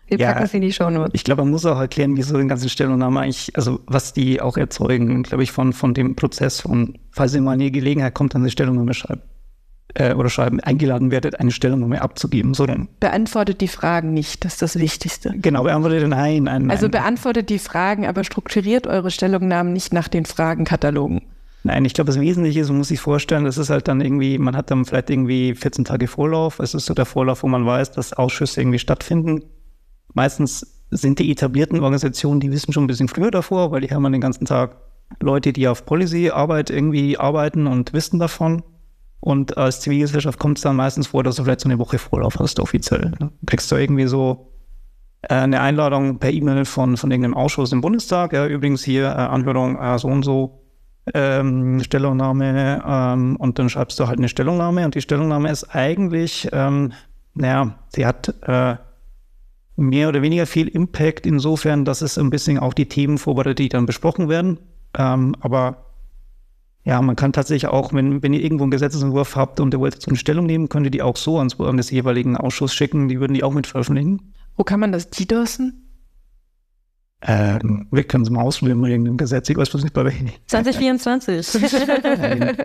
Wir 0.09 0.18
ja, 0.18 0.33
packen 0.33 0.46
sie 0.46 0.59
in 0.59 0.62
die 0.62 0.72
Show 0.72 0.88
Notes. 0.88 1.12
Ich 1.14 1.25
glaube, 1.25 1.42
man 1.42 1.51
muss 1.51 1.66
auch 1.66 1.81
erklären, 1.81 2.16
wieso 2.16 2.37
den 2.37 2.49
ganzen 2.49 2.68
Stellungnahmen 2.68 3.18
eigentlich, 3.18 3.57
also 3.57 3.81
was 3.87 4.12
die 4.12 4.40
auch 4.40 4.57
erzeugen, 4.57 5.25
glaube 5.25 5.42
ich, 5.42 5.51
von, 5.51 5.72
von 5.72 5.94
dem 5.94 6.14
Prozess 6.14 6.61
von, 6.61 6.99
falls 7.11 7.35
ihr 7.35 7.40
mal 7.40 7.55
in 7.55 7.61
die 7.61 7.72
Gelegenheit 7.72 8.14
kommt, 8.14 8.35
dann 8.35 8.44
die 8.44 8.51
Stellungnahme 8.51 8.94
schreiben 8.94 9.22
äh, 9.96 10.14
oder 10.14 10.28
schreiben, 10.28 10.61
eingeladen 10.61 11.11
werdet, 11.11 11.40
eine 11.40 11.50
Stellungnahme 11.50 12.02
abzugeben. 12.02 12.54
So 12.54 12.66
dann. 12.66 12.88
Beantwortet 13.00 13.61
die 13.61 13.68
Fragen 13.68 14.12
nicht, 14.12 14.44
das 14.44 14.54
ist 14.54 14.62
das 14.62 14.78
Wichtigste. 14.78 15.35
Genau, 15.37 15.64
beantwortet 15.64 16.06
nein. 16.09 16.44
nein 16.44 16.70
also 16.70 16.88
beantwortet 16.88 17.48
die 17.48 17.59
Fragen, 17.59 18.06
aber 18.06 18.24
strukturiert 18.24 18.87
eure 18.87 19.11
Stellungnahmen 19.11 19.72
nicht 19.72 19.92
nach 19.92 20.09
den 20.09 20.26
Fragenkatalogen. 20.26 21.22
Nein, 21.64 21.85
ich 21.85 21.94
glaube, 21.94 22.06
das 22.09 22.20
Wesentliche 22.20 22.61
ist, 22.61 22.68
man 22.68 22.78
muss 22.78 22.88
sich 22.88 23.00
vorstellen, 23.00 23.44
das 23.44 23.59
ist 23.59 23.70
halt 23.70 23.88
dann 23.88 24.00
irgendwie, 24.00 24.38
man 24.38 24.56
hat 24.56 24.70
dann 24.70 24.85
vielleicht 24.85 25.11
irgendwie 25.11 25.54
14 25.54 25.85
Tage 25.85 26.06
Vorlauf. 26.06 26.61
Es 26.61 26.74
ist 26.74 26.87
so 26.87 26.94
der 26.94 27.06
Vorlauf, 27.06 27.42
wo 27.42 27.48
man 27.48 27.66
weiß, 27.66 27.90
dass 27.92 28.12
Ausschüsse 28.12 28.61
irgendwie 28.61 28.78
stattfinden. 28.78 29.42
Meistens 30.14 30.85
sind 30.90 31.18
die 31.18 31.30
etablierten 31.30 31.80
Organisationen, 31.80 32.38
die 32.38 32.52
wissen 32.52 32.72
schon 32.72 32.85
ein 32.85 32.87
bisschen 32.87 33.09
früher 33.09 33.32
davor, 33.32 33.72
weil 33.72 33.80
die 33.80 33.90
haben 33.90 34.11
den 34.12 34.20
ganzen 34.20 34.44
Tag 34.44 34.76
Leute, 35.20 35.52
die 35.52 35.66
auf 35.66 35.85
Policy-Arbeit 35.87 36.70
irgendwie 36.70 37.18
arbeiten 37.18 37.66
und 37.66 37.92
wissen 37.92 38.20
davon. 38.20 38.62
Und 39.20 39.57
als 39.57 39.81
Zivilgesellschaft 39.81 40.38
kommt 40.38 40.59
es 40.59 40.62
dann 40.62 40.76
meistens 40.76 41.09
vor, 41.09 41.22
dass 41.24 41.37
du 41.37 41.44
vielleicht 41.44 41.61
so 41.61 41.68
eine 41.68 41.79
Woche 41.79 41.98
Vorlauf 41.98 42.38
hast, 42.38 42.61
offiziell. 42.61 43.12
Ne? 43.18 43.31
Kriegst 43.46 43.70
du 43.72 43.76
irgendwie 43.76 44.07
so 44.07 44.52
äh, 45.22 45.35
eine 45.35 45.61
Einladung 45.61 46.18
per 46.18 46.31
E-Mail 46.31 46.64
von, 46.64 46.96
von 46.96 47.11
irgendeinem 47.11 47.35
Ausschuss 47.35 47.72
im 47.72 47.81
Bundestag. 47.81 48.33
Ja, 48.33 48.46
übrigens 48.46 48.85
hier 48.85 49.07
äh, 49.07 49.09
Anhörung 49.09 49.76
äh, 49.76 49.98
so 49.98 50.09
und 50.09 50.22
so, 50.22 50.61
ähm, 51.14 51.83
Stellungnahme. 51.83 52.83
Ähm, 52.87 53.37
und 53.37 53.59
dann 53.59 53.68
schreibst 53.68 53.98
du 53.98 54.07
halt 54.07 54.18
eine 54.18 54.29
Stellungnahme. 54.29 54.85
Und 54.85 54.94
die 54.94 55.00
Stellungnahme 55.00 55.50
ist 55.50 55.64
eigentlich, 55.74 56.48
ähm, 56.52 56.92
naja, 57.35 57.79
sie 57.88 58.07
hat 58.07 58.35
äh, 58.42 58.76
mehr 59.76 60.09
oder 60.09 60.22
weniger 60.22 60.46
viel 60.46 60.68
Impact 60.68 61.26
insofern, 61.26 61.85
dass 61.85 62.00
es 62.00 62.18
ein 62.18 62.31
bisschen 62.31 62.59
auch 62.59 62.74
die 62.74 62.88
Themen 62.88 63.18
vorbereitet, 63.18 63.59
die 63.59 63.68
dann 63.68 63.87
besprochen 63.87 64.29
werden. 64.29 64.59
Ähm, 64.96 65.35
aber 65.40 65.86
ja, 66.87 67.03
man 67.03 67.16
kann 67.16 67.33
tatsächlich 67.33 67.66
auch, 67.66 67.92
wenn, 67.92 68.22
wenn 68.22 68.33
ihr 68.33 68.40
irgendwo 68.40 68.62
einen 68.62 68.70
Gesetzesentwurf 68.70 69.35
habt 69.35 69.59
und 69.59 69.75
ihr 69.75 69.81
wollt 69.81 70.01
so 70.01 70.09
eine 70.09 70.16
Stellung 70.16 70.46
nehmen, 70.46 70.68
könnt 70.68 70.87
ihr 70.87 70.92
die 70.92 71.03
auch 71.03 71.16
so 71.16 71.38
ans, 71.38 71.59
an 71.59 71.77
des 71.77 71.90
jeweiligen 71.90 72.37
Ausschusses 72.37 72.77
schicken. 72.77 73.09
Die 73.09 73.18
würden 73.18 73.35
die 73.35 73.42
auch 73.42 73.53
mit 73.53 73.66
veröffentlichen. 73.66 74.35
Wo 74.55 74.62
kann 74.62 74.79
man 74.79 74.92
das 74.92 75.11
DDoSen? 75.11 75.83
Äh, 77.22 77.59
wir 77.90 78.05
können 78.05 78.22
es 78.22 78.31
mal 78.31 78.42
ausprobieren 78.42 78.79
mit 78.79 78.92
irgendeinem 78.92 79.16
Gesetz. 79.16 79.49
Ich 79.49 79.57
weiß 79.57 79.68
bloß 79.68 79.83
nicht 79.83 79.94
bei 79.94 80.05
welchem. 80.05 80.31
2024. 80.46 81.61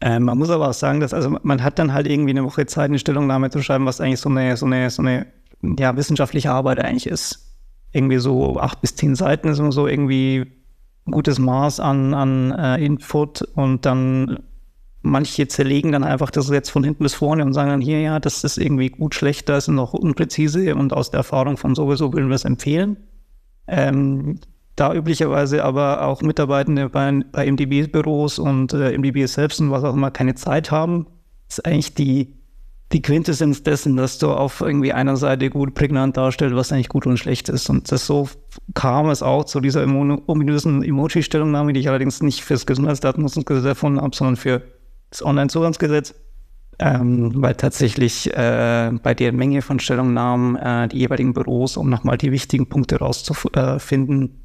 äh, 0.00 0.18
man 0.20 0.36
muss 0.36 0.50
aber 0.50 0.68
auch 0.68 0.74
sagen, 0.74 1.00
dass 1.00 1.14
also 1.14 1.38
man 1.42 1.62
hat 1.62 1.78
dann 1.78 1.94
halt 1.94 2.06
irgendwie 2.06 2.32
eine 2.32 2.44
Woche 2.44 2.66
Zeit, 2.66 2.90
eine 2.90 2.98
Stellungnahme 2.98 3.48
zu 3.48 3.62
schreiben, 3.62 3.86
was 3.86 4.02
eigentlich 4.02 4.20
so 4.20 4.28
eine, 4.28 4.54
so 4.58 4.66
eine, 4.66 4.90
so 4.90 5.00
eine 5.00 5.28
ja, 5.78 5.96
wissenschaftliche 5.96 6.50
Arbeit 6.50 6.78
eigentlich 6.78 7.06
ist. 7.06 7.56
Irgendwie 7.90 8.18
so 8.18 8.60
acht 8.60 8.82
bis 8.82 8.96
zehn 8.96 9.14
Seiten 9.14 9.48
ist 9.48 9.60
immer 9.60 9.72
so 9.72 9.86
irgendwie 9.86 10.61
gutes 11.10 11.38
Maß 11.38 11.80
an, 11.80 12.14
an 12.14 12.52
äh, 12.52 12.84
Input 12.84 13.42
und 13.54 13.84
dann 13.86 14.38
manche 15.02 15.48
zerlegen 15.48 15.92
dann 15.92 16.04
einfach 16.04 16.30
das 16.30 16.48
jetzt 16.48 16.70
von 16.70 16.84
hinten 16.84 17.02
bis 17.02 17.14
vorne 17.14 17.44
und 17.44 17.52
sagen 17.52 17.70
dann 17.70 17.80
hier, 17.80 18.00
ja, 18.00 18.20
das 18.20 18.44
ist 18.44 18.56
irgendwie 18.56 18.88
gut, 18.88 19.14
schlecht, 19.14 19.48
das 19.48 19.66
ist 19.66 19.74
noch 19.74 19.94
unpräzise 19.94 20.74
und 20.76 20.92
aus 20.92 21.10
der 21.10 21.18
Erfahrung 21.18 21.56
von 21.56 21.74
sowieso 21.74 22.12
würden 22.12 22.28
wir 22.28 22.36
es 22.36 22.44
empfehlen. 22.44 22.96
Ähm, 23.66 24.38
da 24.76 24.94
üblicherweise 24.94 25.64
aber 25.64 26.06
auch 26.06 26.22
Mitarbeitende 26.22 26.88
bei, 26.88 27.20
bei 27.32 27.50
MDB-Büros 27.50 28.38
und 28.38 28.72
äh, 28.72 28.96
MDB 28.96 29.26
selbst 29.26 29.60
und 29.60 29.70
was 29.70 29.84
auch 29.84 29.94
immer 29.94 30.10
keine 30.10 30.34
Zeit 30.34 30.70
haben, 30.70 31.06
ist 31.48 31.66
eigentlich 31.66 31.94
die 31.94 32.41
die 32.92 33.02
Quintessenz 33.02 33.62
dessen, 33.62 33.96
dass 33.96 34.18
du 34.18 34.30
auf 34.30 34.60
irgendwie 34.60 34.92
einer 34.92 35.16
Seite 35.16 35.50
gut 35.50 35.74
prägnant 35.74 36.16
darstellst, 36.16 36.54
was 36.56 36.72
eigentlich 36.72 36.88
gut 36.88 37.06
und 37.06 37.16
schlecht 37.16 37.48
ist. 37.48 37.70
Und 37.70 37.90
das 37.90 38.06
so 38.06 38.28
kam 38.74 39.08
es 39.08 39.22
auch 39.22 39.44
zu 39.44 39.60
dieser 39.60 39.82
ominösen 39.84 40.82
Emoji-Stellungnahme, 40.82 41.72
die 41.72 41.80
ich 41.80 41.88
allerdings 41.88 42.22
nicht 42.22 42.42
fürs 42.42 42.66
Gesundheitsdatennutzungsgesetz 42.66 43.64
erfunden 43.64 44.00
habe, 44.00 44.14
sondern 44.14 44.36
für 44.36 44.62
das 45.10 45.24
Online-Zugangsgesetz. 45.24 46.14
Ähm, 46.78 47.32
weil 47.36 47.54
tatsächlich 47.54 48.34
äh, 48.34 48.90
bei 49.02 49.14
der 49.14 49.32
Menge 49.32 49.62
von 49.62 49.78
Stellungnahmen 49.78 50.56
äh, 50.56 50.88
die 50.88 50.98
jeweiligen 50.98 51.34
Büros, 51.34 51.76
um 51.76 51.90
nochmal 51.90 52.16
die 52.16 52.32
wichtigen 52.32 52.68
Punkte 52.68 52.96
rauszufinden, 52.98 54.40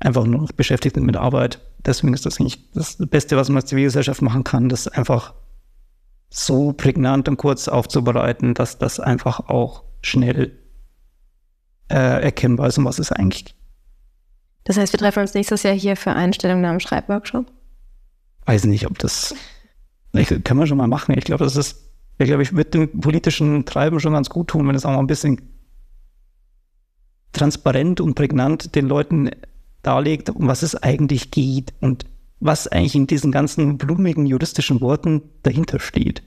einfach 0.00 0.24
nur 0.24 0.40
noch 0.40 0.52
beschäftigt 0.52 0.94
sind 0.94 1.04
mit 1.04 1.16
Arbeit 1.16 1.60
deswegen 1.84 2.14
ist 2.14 2.26
das 2.26 2.38
nicht 2.38 2.76
das 2.76 2.96
Beste, 2.98 3.36
was 3.36 3.48
man 3.48 3.56
als 3.56 3.66
Zivilgesellschaft 3.66 4.22
machen 4.22 4.44
kann, 4.44 4.68
das 4.68 4.88
einfach 4.88 5.34
so 6.30 6.72
prägnant 6.72 7.28
und 7.28 7.36
kurz 7.36 7.68
aufzubereiten, 7.68 8.54
dass 8.54 8.78
das 8.78 9.00
einfach 9.00 9.48
auch 9.48 9.84
schnell 10.02 10.58
äh, 11.88 12.22
erkennbar 12.22 12.68
ist, 12.68 12.78
um 12.78 12.84
was 12.84 12.98
es 12.98 13.12
eigentlich 13.12 13.46
geht. 13.46 13.54
Das 14.64 14.76
heißt, 14.76 14.92
wir 14.92 14.98
treffen 14.98 15.20
uns 15.20 15.34
nächstes 15.34 15.62
Jahr 15.62 15.74
hier 15.74 15.96
für 15.96 16.12
einen 16.12 16.34
Stellungnahmen-Schreibworkshop? 16.34 17.50
Weiß 18.44 18.64
nicht, 18.64 18.86
ob 18.86 18.98
das, 18.98 19.34
ich, 20.12 20.28
können 20.28 20.60
wir 20.60 20.66
schon 20.66 20.76
mal 20.76 20.86
machen. 20.86 21.16
Ich 21.16 21.24
glaube, 21.24 21.44
das 21.44 21.56
ist, 21.56 21.90
ich 22.18 22.26
glaube, 22.26 22.42
ich 22.42 22.52
würde 22.52 22.70
dem 22.70 23.00
politischen 23.00 23.64
Treiben 23.64 24.00
schon 24.00 24.12
ganz 24.12 24.28
gut 24.28 24.48
tun, 24.48 24.68
wenn 24.68 24.74
es 24.74 24.84
auch 24.84 24.90
mal 24.90 24.98
ein 24.98 25.06
bisschen 25.06 25.40
transparent 27.32 28.00
und 28.00 28.14
prägnant 28.14 28.74
den 28.74 28.86
Leuten 28.86 29.30
darlegt, 29.82 30.30
um 30.30 30.48
was 30.48 30.62
es 30.62 30.74
eigentlich 30.74 31.30
geht 31.30 31.72
und 31.80 32.04
was 32.40 32.68
eigentlich 32.68 32.94
in 32.94 33.06
diesen 33.06 33.32
ganzen 33.32 33.78
blumigen 33.78 34.26
juristischen 34.26 34.80
Worten 34.80 35.22
dahinter 35.42 35.80
steht. 35.80 36.22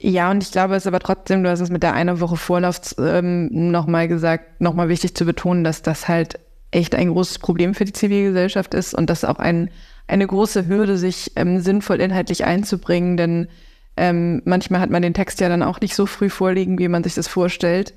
Ja, 0.00 0.30
und 0.30 0.44
ich 0.44 0.52
glaube, 0.52 0.76
es 0.76 0.84
ist 0.84 0.86
aber 0.86 1.00
trotzdem, 1.00 1.42
du 1.42 1.50
hast 1.50 1.60
es 1.60 1.70
mit 1.70 1.82
der 1.82 1.92
einer 1.92 2.20
Woche 2.20 2.36
Vorlauf 2.36 2.80
ähm, 2.98 3.48
nochmal 3.70 4.06
gesagt, 4.06 4.60
nochmal 4.60 4.88
wichtig 4.88 5.16
zu 5.16 5.24
betonen, 5.24 5.64
dass 5.64 5.82
das 5.82 6.06
halt 6.06 6.38
echt 6.70 6.94
ein 6.94 7.08
großes 7.08 7.40
Problem 7.40 7.74
für 7.74 7.84
die 7.84 7.92
Zivilgesellschaft 7.92 8.74
ist 8.74 8.94
und 8.94 9.10
das 9.10 9.24
auch 9.24 9.38
ein, 9.38 9.70
eine 10.06 10.26
große 10.26 10.68
Hürde, 10.68 10.98
sich 10.98 11.32
ähm, 11.34 11.60
sinnvoll 11.60 12.00
inhaltlich 12.00 12.44
einzubringen, 12.44 13.16
denn 13.16 13.48
ähm, 13.96 14.42
manchmal 14.44 14.80
hat 14.80 14.90
man 14.90 15.02
den 15.02 15.14
Text 15.14 15.40
ja 15.40 15.48
dann 15.48 15.64
auch 15.64 15.80
nicht 15.80 15.96
so 15.96 16.06
früh 16.06 16.30
vorliegen, 16.30 16.78
wie 16.78 16.88
man 16.88 17.02
sich 17.02 17.14
das 17.14 17.26
vorstellt. 17.26 17.94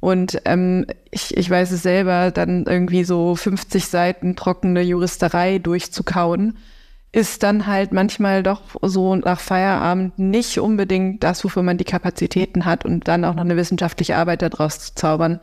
Und 0.00 0.40
ähm, 0.46 0.86
ich, 1.10 1.36
ich 1.36 1.48
weiß 1.48 1.72
es 1.72 1.82
selber, 1.82 2.30
dann 2.30 2.64
irgendwie 2.66 3.04
so 3.04 3.34
50 3.34 3.86
Seiten 3.86 4.34
trockene 4.34 4.80
Juristerei 4.80 5.58
durchzukauen, 5.58 6.56
ist 7.12 7.42
dann 7.42 7.66
halt 7.66 7.92
manchmal 7.92 8.42
doch 8.42 8.62
so 8.82 9.16
nach 9.16 9.40
Feierabend 9.40 10.18
nicht 10.18 10.58
unbedingt 10.58 11.22
das, 11.22 11.44
wofür 11.44 11.62
man 11.62 11.76
die 11.76 11.84
Kapazitäten 11.84 12.64
hat 12.64 12.84
und 12.84 13.08
dann 13.08 13.24
auch 13.24 13.34
noch 13.34 13.44
eine 13.44 13.56
wissenschaftliche 13.56 14.16
Arbeit 14.16 14.42
daraus 14.42 14.78
zu 14.78 14.94
zaubern. 14.94 15.40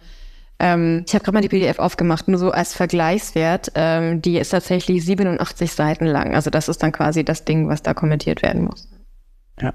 Ähm, 0.59 1.03
ich 1.05 1.13
habe 1.13 1.23
gerade 1.23 1.35
mal 1.35 1.41
die 1.41 1.49
PDF 1.49 1.77
aufgemacht, 1.77 2.27
nur 2.27 2.39
so 2.39 2.51
als 2.51 2.73
Vergleichswert. 2.73 3.73
Ähm, 3.75 4.21
die 4.21 4.37
ist 4.37 4.49
tatsächlich 4.49 5.05
87 5.05 5.71
Seiten 5.71 6.05
lang. 6.05 6.33
Also 6.33 6.49
das 6.49 6.67
ist 6.67 6.81
dann 6.81 6.91
quasi 6.91 7.23
das 7.23 7.45
Ding, 7.45 7.67
was 7.67 7.83
da 7.83 7.93
kommentiert 7.93 8.41
werden 8.41 8.65
muss. 8.65 8.89
Ja. 9.59 9.73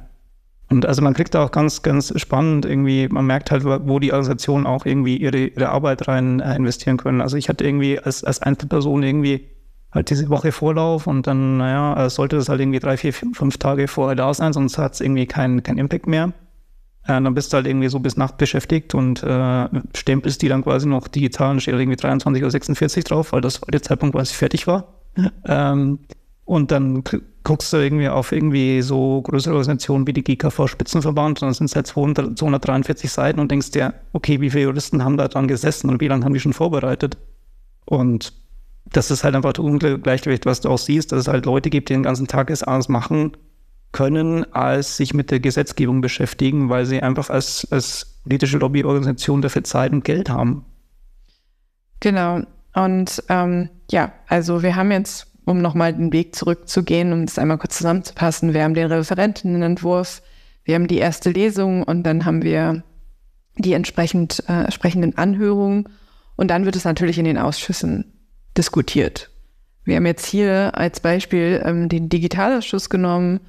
Und 0.72 0.87
also 0.87 1.02
man 1.02 1.12
kriegt 1.12 1.35
da 1.35 1.44
auch 1.44 1.50
ganz, 1.50 1.82
ganz 1.82 2.18
spannend 2.18 2.64
irgendwie, 2.64 3.06
man 3.06 3.26
merkt 3.26 3.50
halt, 3.50 3.62
wo 3.62 3.98
die 3.98 4.11
Organisationen 4.11 4.66
auch 4.66 4.87
irgendwie 4.87 5.18
ihre, 5.18 5.37
ihre 5.48 5.68
Arbeit 5.68 6.08
rein 6.08 6.40
äh, 6.40 6.56
investieren 6.56 6.96
können. 6.96 7.20
Also 7.20 7.37
ich 7.37 7.50
hatte 7.50 7.62
irgendwie 7.62 7.98
als, 7.98 8.24
als 8.24 8.40
Einzelperson 8.40 9.02
irgendwie 9.02 9.48
halt 9.90 10.08
diese 10.08 10.30
Woche 10.30 10.50
Vorlauf 10.50 11.06
und 11.06 11.26
dann, 11.26 11.58
naja, 11.58 12.08
sollte 12.08 12.37
das 12.37 12.48
halt 12.48 12.62
irgendwie 12.62 12.78
drei, 12.78 12.96
vier, 12.96 13.12
fünf 13.12 13.58
Tage 13.58 13.87
vorher 13.87 14.16
da 14.16 14.32
sein, 14.32 14.54
sonst 14.54 14.78
hat 14.78 14.94
es 14.94 15.02
irgendwie 15.02 15.26
keinen 15.26 15.62
kein 15.62 15.76
Impact 15.76 16.06
mehr. 16.06 16.32
Äh, 17.04 17.20
dann 17.20 17.35
bist 17.35 17.52
du 17.52 17.56
halt 17.56 17.66
irgendwie 17.66 17.88
so 17.88 18.00
bis 18.00 18.16
Nacht 18.16 18.38
beschäftigt 18.38 18.94
und 18.94 19.22
äh, 19.22 19.68
stempelst 19.94 20.40
die 20.40 20.48
dann 20.48 20.62
quasi 20.62 20.88
noch 20.88 21.06
digital 21.06 21.50
und 21.50 21.61
steht 21.61 21.74
irgendwie 21.74 21.96
23 21.96 22.42
oder 22.42 22.50
46 22.50 23.04
drauf, 23.04 23.32
weil 23.32 23.42
das 23.42 23.61
der 23.61 23.82
Zeitpunkt 23.82 24.16
quasi 24.16 24.32
fertig 24.32 24.66
war. 24.66 25.02
ähm, 25.44 25.98
und 26.46 26.70
dann 26.70 27.04
guckst 27.44 27.72
du 27.72 27.78
irgendwie 27.78 28.09
auf 28.09 28.33
irgendwie 28.33 28.83
so 28.83 29.20
größere 29.22 29.55
Organisationen 29.55 30.07
wie 30.07 30.12
die 30.12 30.22
GKV 30.22 30.68
Spitzenverband 30.68 31.42
und 31.42 31.46
dann 31.46 31.55
sind 31.55 31.66
es 31.66 31.76
halt 31.76 31.87
200, 31.87 32.38
243 32.38 33.11
Seiten 33.11 33.40
und 33.40 33.50
denkst 33.50 33.72
dir, 33.72 33.94
okay, 34.12 34.40
wie 34.40 34.50
viele 34.50 34.64
Juristen 34.64 35.05
haben 35.05 35.16
da 35.16 35.28
dran 35.28 35.48
gesessen 35.48 35.90
und 35.90 36.00
wie 36.00 36.09
lange 36.09 36.24
haben 36.24 36.35
die 36.35 36.40
schon 36.40 36.52
vorbereitet? 36.52 37.16
Und 37.85 38.33
das 38.87 39.11
ist 39.11 39.24
halt 39.24 39.35
einfach 39.35 39.52
das 39.52 39.64
Ungleichgewicht, 39.64 40.46
was 40.46 40.61
du 40.61 40.68
auch 40.68 40.78
siehst, 40.78 41.12
dass 41.12 41.20
es 41.20 41.28
halt 41.28 41.46
Leute 41.46 41.70
gibt, 41.70 41.88
die 41.88 41.94
den 41.94 42.02
ganzen 42.02 42.28
Tag 42.28 42.50
es 42.50 42.62
anders 42.62 42.88
machen 42.88 43.37
können, 43.92 44.50
als 44.55 44.96
sich 44.96 45.14
mit 45.14 45.31
der 45.31 45.40
Gesetzgebung 45.40 46.00
beschäftigen, 46.00 46.68
weil 46.68 46.87
sie 46.87 47.02
einfach 47.02 47.28
als, 47.28 47.66
als 47.70 48.20
politische 48.22 48.59
Lobbyorganisation 48.59 49.42
dafür 49.42 49.64
Zeit 49.64 49.92
und 49.92 50.05
Geld 50.05 50.31
haben. 50.31 50.64
Genau. 52.00 52.42
Und 52.74 53.22
ähm, 53.28 53.68
ja, 53.90 54.12
also 54.28 54.62
wir 54.62 54.76
haben 54.76 54.90
jetzt 54.90 55.32
um 55.44 55.61
nochmal 55.61 55.92
den 55.92 56.12
Weg 56.12 56.35
zurückzugehen, 56.35 57.12
um 57.12 57.26
das 57.26 57.38
einmal 57.38 57.59
kurz 57.59 57.78
zusammenzupassen. 57.78 58.55
Wir 58.55 58.64
haben 58.64 58.74
den 58.74 58.90
Referentenentwurf, 58.90 60.22
wir 60.64 60.74
haben 60.74 60.87
die 60.87 60.98
erste 60.98 61.31
Lesung 61.31 61.83
und 61.83 62.05
dann 62.05 62.24
haben 62.24 62.42
wir 62.42 62.83
die 63.57 63.72
entsprechend 63.72 64.44
äh, 64.48 64.64
entsprechenden 64.64 65.18
Anhörungen 65.18 65.88
und 66.37 66.48
dann 66.48 66.64
wird 66.64 66.76
es 66.76 66.85
natürlich 66.85 67.18
in 67.18 67.24
den 67.24 67.38
Ausschüssen 67.38 68.12
diskutiert. 68.57 69.31
Wir 69.85 69.96
haben 69.96 70.07
jetzt 70.07 70.26
hier 70.26 70.72
als 70.74 71.00
Beispiel 71.00 71.61
ähm, 71.64 71.88
den 71.88 72.09
Digitalausschuss 72.09 72.88
genommen. 72.88 73.40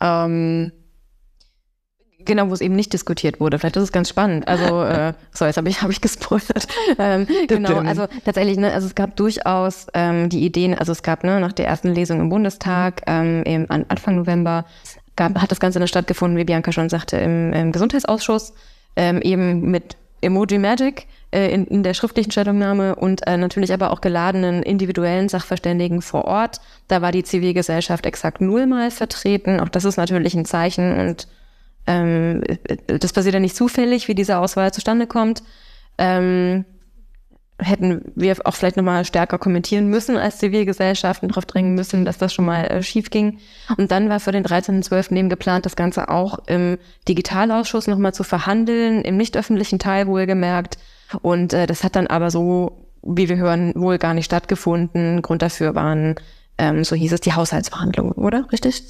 Ähm, 0.00 0.72
Genau, 2.24 2.48
wo 2.48 2.54
es 2.54 2.60
eben 2.60 2.74
nicht 2.74 2.92
diskutiert 2.92 3.40
wurde. 3.40 3.58
Vielleicht 3.58 3.76
ist 3.76 3.84
es 3.84 3.92
ganz 3.92 4.08
spannend. 4.08 4.46
Also, 4.48 4.82
äh, 4.84 5.12
so, 5.32 5.44
jetzt 5.44 5.56
habe 5.56 5.68
ich, 5.68 5.82
hab 5.82 5.90
ich 5.90 6.00
gespoilert. 6.00 6.66
Ähm, 6.98 7.26
genau, 7.46 7.78
also 7.78 8.06
tatsächlich, 8.24 8.58
ne, 8.58 8.72
also 8.72 8.86
es 8.86 8.94
gab 8.94 9.16
durchaus 9.16 9.86
ähm, 9.94 10.28
die 10.28 10.44
Ideen, 10.44 10.74
also 10.74 10.92
es 10.92 11.02
gab 11.02 11.24
ne, 11.24 11.40
nach 11.40 11.52
der 11.52 11.66
ersten 11.66 11.94
Lesung 11.94 12.20
im 12.20 12.28
Bundestag, 12.28 13.02
ähm, 13.06 13.42
im, 13.44 13.66
an, 13.70 13.84
Anfang 13.88 14.16
November, 14.16 14.64
gab, 15.16 15.40
hat 15.40 15.50
das 15.50 15.60
Ganze 15.60 15.78
dann 15.78 15.88
stattgefunden, 15.88 16.36
wie 16.36 16.44
Bianca 16.44 16.72
schon 16.72 16.88
sagte, 16.88 17.16
im, 17.16 17.52
im 17.52 17.72
Gesundheitsausschuss, 17.72 18.54
ähm, 18.96 19.22
eben 19.22 19.70
mit 19.70 19.96
Emoji 20.20 20.58
Magic 20.58 21.06
äh, 21.30 21.52
in, 21.52 21.66
in 21.66 21.82
der 21.82 21.94
schriftlichen 21.94 22.30
Stellungnahme 22.30 22.96
und 22.96 23.26
äh, 23.26 23.36
natürlich 23.36 23.72
aber 23.72 23.90
auch 23.90 24.00
geladenen 24.00 24.62
individuellen 24.62 25.28
Sachverständigen 25.28 26.02
vor 26.02 26.24
Ort. 26.24 26.60
Da 26.88 27.02
war 27.02 27.12
die 27.12 27.24
Zivilgesellschaft 27.24 28.06
exakt 28.06 28.40
nullmal 28.40 28.90
vertreten. 28.90 29.60
Auch 29.60 29.68
das 29.68 29.84
ist 29.84 29.96
natürlich 29.96 30.34
ein 30.34 30.44
Zeichen 30.44 30.98
und 30.98 31.28
ähm, 31.90 32.42
das 32.86 33.12
passiert 33.12 33.34
ja 33.34 33.40
nicht 33.40 33.56
zufällig, 33.56 34.08
wie 34.08 34.14
diese 34.14 34.38
Auswahl 34.38 34.72
zustande 34.72 35.06
kommt. 35.06 35.42
Ähm, 35.98 36.64
hätten 37.58 38.12
wir 38.14 38.36
auch 38.44 38.54
vielleicht 38.54 38.76
nochmal 38.76 39.04
stärker 39.04 39.38
kommentieren 39.38 39.88
müssen 39.88 40.16
als 40.16 40.38
Zivilgesellschaften 40.38 41.28
darauf 41.28 41.44
drängen 41.44 41.74
müssen, 41.74 42.04
dass 42.04 42.16
das 42.16 42.32
schon 42.32 42.46
mal 42.46 42.64
äh, 42.64 42.82
schief 42.82 43.10
ging. 43.10 43.38
Und 43.76 43.90
dann 43.90 44.08
war 44.08 44.20
für 44.20 44.32
den 44.32 44.44
13.12. 44.44 45.16
eben 45.16 45.28
geplant, 45.28 45.66
das 45.66 45.76
Ganze 45.76 46.08
auch 46.08 46.38
im 46.46 46.78
Digitalausschuss 47.08 47.86
nochmal 47.86 48.14
zu 48.14 48.24
verhandeln, 48.24 49.02
im 49.02 49.16
nicht 49.16 49.36
öffentlichen 49.36 49.78
Teil 49.78 50.06
wohlgemerkt. 50.06 50.78
Und 51.22 51.52
äh, 51.52 51.66
das 51.66 51.84
hat 51.84 51.96
dann 51.96 52.06
aber 52.06 52.30
so, 52.30 52.86
wie 53.02 53.28
wir 53.28 53.36
hören, 53.36 53.72
wohl 53.76 53.98
gar 53.98 54.14
nicht 54.14 54.26
stattgefunden. 54.26 55.22
Grund 55.22 55.42
dafür 55.42 55.74
waren, 55.74 56.14
ähm, 56.56 56.84
so 56.84 56.96
hieß 56.96 57.12
es, 57.12 57.20
die 57.20 57.34
Haushaltsverhandlungen, 57.34 58.12
oder? 58.12 58.46
Richtig? 58.52 58.82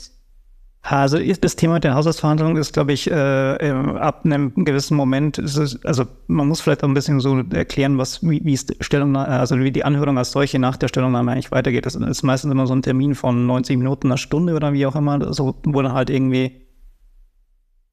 Also 0.82 1.18
das 1.18 1.56
Thema 1.56 1.78
der 1.78 1.94
Haushaltsverhandlungen 1.94 2.56
ist, 2.56 2.72
glaube 2.72 2.92
ich, 2.92 3.10
äh, 3.10 3.14
ab 3.14 4.22
einem 4.24 4.52
gewissen 4.64 4.96
Moment, 4.96 5.38
es, 5.38 5.78
also 5.84 6.06
man 6.26 6.48
muss 6.48 6.62
vielleicht 6.62 6.82
auch 6.82 6.88
ein 6.88 6.94
bisschen 6.94 7.20
so 7.20 7.42
erklären, 7.52 7.98
was 7.98 8.22
wie, 8.22 8.42
wie 8.44 8.56
Stellungnahme, 8.56 9.28
also 9.28 9.58
wie 9.58 9.72
die 9.72 9.84
Anhörung 9.84 10.16
als 10.16 10.32
solche 10.32 10.58
nach 10.58 10.78
der 10.78 10.88
Stellungnahme 10.88 11.32
eigentlich 11.32 11.52
weitergeht. 11.52 11.84
Das 11.84 11.96
ist 11.96 12.22
meistens 12.22 12.50
immer 12.50 12.66
so 12.66 12.74
ein 12.74 12.82
Termin 12.82 13.14
von 13.14 13.46
90 13.46 13.76
Minuten, 13.76 14.08
einer 14.08 14.16
Stunde 14.16 14.54
oder 14.54 14.72
wie 14.72 14.86
auch 14.86 14.96
immer, 14.96 15.32
so, 15.34 15.54
wo 15.64 15.82
dann 15.82 15.92
halt 15.92 16.08
irgendwie 16.08 16.62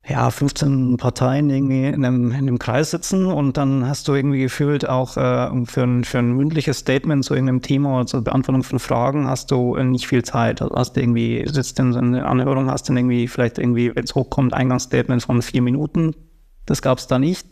ja, 0.09 0.31
15 0.31 0.95
Parteien 0.95 1.49
irgendwie 1.49 1.85
in 1.85 2.05
einem, 2.05 2.31
in 2.31 2.37
einem 2.37 2.59
Kreis 2.59 2.91
sitzen 2.91 3.25
und 3.25 3.57
dann 3.57 3.87
hast 3.87 4.07
du 4.07 4.13
irgendwie 4.13 4.39
gefühlt 4.39 4.87
auch 4.87 5.17
äh, 5.17 5.65
für, 5.65 5.83
ein, 5.83 6.05
für 6.05 6.19
ein 6.19 6.31
mündliches 6.31 6.79
Statement 6.79 7.25
zu 7.25 7.33
irgendeinem 7.33 7.61
Thema 7.61 7.95
oder 7.95 8.05
zur 8.05 8.23
Beantwortung 8.23 8.63
von 8.63 8.79
Fragen 8.79 9.27
hast 9.27 9.51
du 9.51 9.75
nicht 9.75 10.07
viel 10.07 10.23
Zeit. 10.23 10.61
Also 10.61 10.75
hast 10.75 10.95
du 10.95 11.01
irgendwie, 11.01 11.45
sitzt 11.47 11.77
in 11.79 11.91
so 11.91 11.99
einer 11.99 12.25
Anhörung, 12.25 12.71
hast 12.71 12.87
dann 12.87 12.95
irgendwie 12.95 13.27
vielleicht 13.27 13.57
irgendwie, 13.57 13.93
wenn 13.93 14.05
es 14.05 14.15
hochkommt, 14.15 14.53
Eingangsstatement 14.53 15.23
von 15.23 15.41
vier 15.41 15.61
Minuten. 15.61 16.15
Das 16.65 16.81
gab 16.81 16.99
es 16.99 17.07
da 17.07 17.19
nicht, 17.19 17.45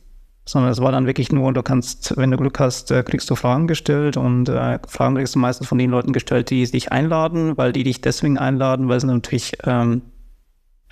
sondern 0.47 0.71
es 0.71 0.79
war 0.79 0.93
dann 0.93 1.07
wirklich 1.07 1.33
nur, 1.33 1.51
du 1.51 1.61
kannst, 1.61 2.15
wenn 2.15 2.31
du 2.31 2.37
Glück 2.37 2.57
hast, 2.59 2.89
äh, 2.89 3.03
kriegst 3.03 3.29
du 3.29 3.35
Fragen 3.35 3.67
gestellt 3.67 4.15
und 4.15 4.47
äh, 4.47 4.79
Fragen 4.87 5.15
kriegst 5.15 5.35
du 5.35 5.39
meistens 5.39 5.67
von 5.67 5.77
den 5.77 5.89
Leuten 5.89 6.13
gestellt, 6.13 6.49
die 6.51 6.63
dich 6.63 6.93
einladen, 6.93 7.57
weil 7.57 7.73
die 7.73 7.83
dich 7.83 7.99
deswegen 7.99 8.37
einladen, 8.37 8.87
weil 8.87 9.01
sie 9.01 9.07
natürlich 9.07 9.57
ähm, 9.65 10.03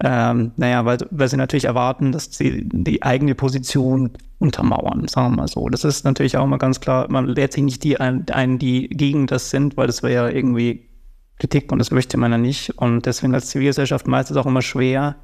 ähm, 0.02 0.52
naja, 0.58 0.86
weil, 0.86 0.98
weil 1.12 1.28
sie 1.28 1.38
natürlich 1.38 1.66
erwarten, 1.66 2.12
dass 2.12 2.30
sie 2.32 2.68
die 2.68 3.04
eigene 3.04 3.36
Position 3.36 4.12
untermauern, 4.40 5.08
sagen 5.08 5.32
wir 5.32 5.42
mal 5.42 5.48
so. 5.48 5.70
Das 5.70 5.84
ist 5.84 6.04
natürlich 6.04 6.38
auch 6.38 6.48
mal 6.48 6.58
ganz 6.58 6.80
klar, 6.80 7.08
man 7.10 7.28
lädt 7.28 7.54
sich 7.54 7.64
nicht 7.64 7.84
die 7.84 8.00
ein, 8.00 8.58
die 8.60 8.90
gegen 8.90 9.28
das 9.28 9.50
sind, 9.50 9.78
weil 9.78 9.88
das 9.88 10.04
wäre 10.04 10.30
ja 10.30 10.36
irgendwie 10.36 10.90
Kritik 11.40 11.72
und 11.72 11.80
das 11.80 11.92
möchte 11.92 12.18
man 12.18 12.32
ja 12.32 12.38
nicht. 12.38 12.78
Und 12.78 13.06
deswegen 13.06 13.34
als 13.34 13.50
Zivilgesellschaft 13.50 14.08
meistens 14.08 14.38
auch 14.38 14.46
immer 14.46 14.62
schwer, 14.62 15.16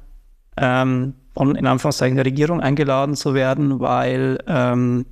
ähm, 0.56 1.14
von 1.34 1.56
in 1.56 1.66
Anführungszeichen 1.66 2.16
der 2.16 2.26
Regierung 2.26 2.60
eingeladen 2.60 3.16
zu 3.16 3.34
werden, 3.34 3.80
weil 3.80 4.38
ähm, 4.46 5.06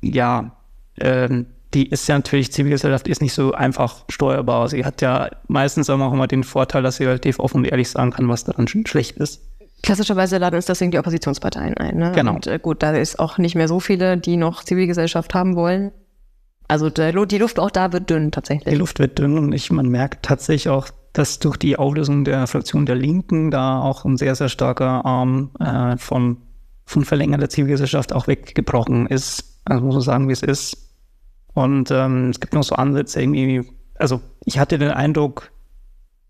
ja, 0.00 0.56
ähm, 1.00 1.46
die 1.74 1.88
ist 1.88 2.08
ja 2.08 2.16
natürlich, 2.16 2.52
Zivilgesellschaft 2.52 3.06
ist 3.06 3.22
nicht 3.22 3.32
so 3.32 3.52
einfach 3.52 4.04
steuerbar. 4.08 4.68
Sie 4.68 4.84
hat 4.84 5.02
ja 5.02 5.30
meistens 5.46 5.88
auch 5.88 6.12
immer 6.12 6.26
den 6.26 6.44
Vorteil, 6.44 6.82
dass 6.82 6.96
sie 6.96 7.04
relativ 7.04 7.38
offen 7.38 7.58
und 7.58 7.64
ehrlich 7.66 7.90
sagen 7.90 8.10
kann, 8.10 8.28
was 8.28 8.44
daran 8.44 8.66
schlecht 8.68 9.18
ist. 9.18 9.42
Klassischerweise 9.82 10.38
laden 10.38 10.56
uns 10.56 10.66
deswegen 10.66 10.90
die 10.90 10.98
Oppositionsparteien 10.98 11.76
ein. 11.76 11.96
Ne? 11.96 12.12
Genau. 12.14 12.34
Und 12.34 12.46
äh, 12.46 12.58
gut, 12.58 12.82
da 12.82 12.90
ist 12.90 13.18
auch 13.18 13.38
nicht 13.38 13.54
mehr 13.54 13.68
so 13.68 13.80
viele, 13.80 14.18
die 14.18 14.36
noch 14.36 14.64
Zivilgesellschaft 14.64 15.32
haben 15.32 15.56
wollen. 15.56 15.92
Also 16.68 16.90
der, 16.90 17.12
die 17.26 17.38
Luft 17.38 17.58
auch 17.58 17.70
da 17.70 17.92
wird 17.92 18.10
dünn 18.10 18.30
tatsächlich. 18.30 18.72
Die 18.72 18.78
Luft 18.78 18.98
wird 18.98 19.18
dünn 19.18 19.38
und 19.38 19.52
ich, 19.52 19.70
man 19.72 19.88
merkt 19.88 20.24
tatsächlich 20.24 20.68
auch, 20.68 20.88
dass 21.12 21.38
durch 21.38 21.56
die 21.56 21.76
Auflösung 21.76 22.24
der 22.24 22.46
Fraktion 22.46 22.86
der 22.86 22.94
Linken 22.94 23.50
da 23.50 23.80
auch 23.80 24.04
ein 24.04 24.16
sehr, 24.16 24.34
sehr 24.34 24.48
starker 24.48 25.04
Arm 25.04 25.50
äh, 25.58 25.96
von, 25.96 26.38
von 26.84 27.04
verlängerter 27.04 27.48
Zivilgesellschaft 27.48 28.12
auch 28.12 28.28
weggebrochen 28.28 29.06
ist. 29.06 29.60
Also 29.64 29.84
muss 29.84 29.94
man 29.94 30.02
sagen, 30.02 30.28
wie 30.28 30.32
es 30.32 30.42
ist. 30.42 30.89
Und 31.54 31.90
ähm, 31.90 32.30
es 32.30 32.40
gibt 32.40 32.54
noch 32.54 32.62
so 32.62 32.74
Ansätze 32.74 33.20
irgendwie, 33.20 33.62
also 33.98 34.20
ich 34.44 34.58
hatte 34.58 34.78
den 34.78 34.90
Eindruck, 34.90 35.50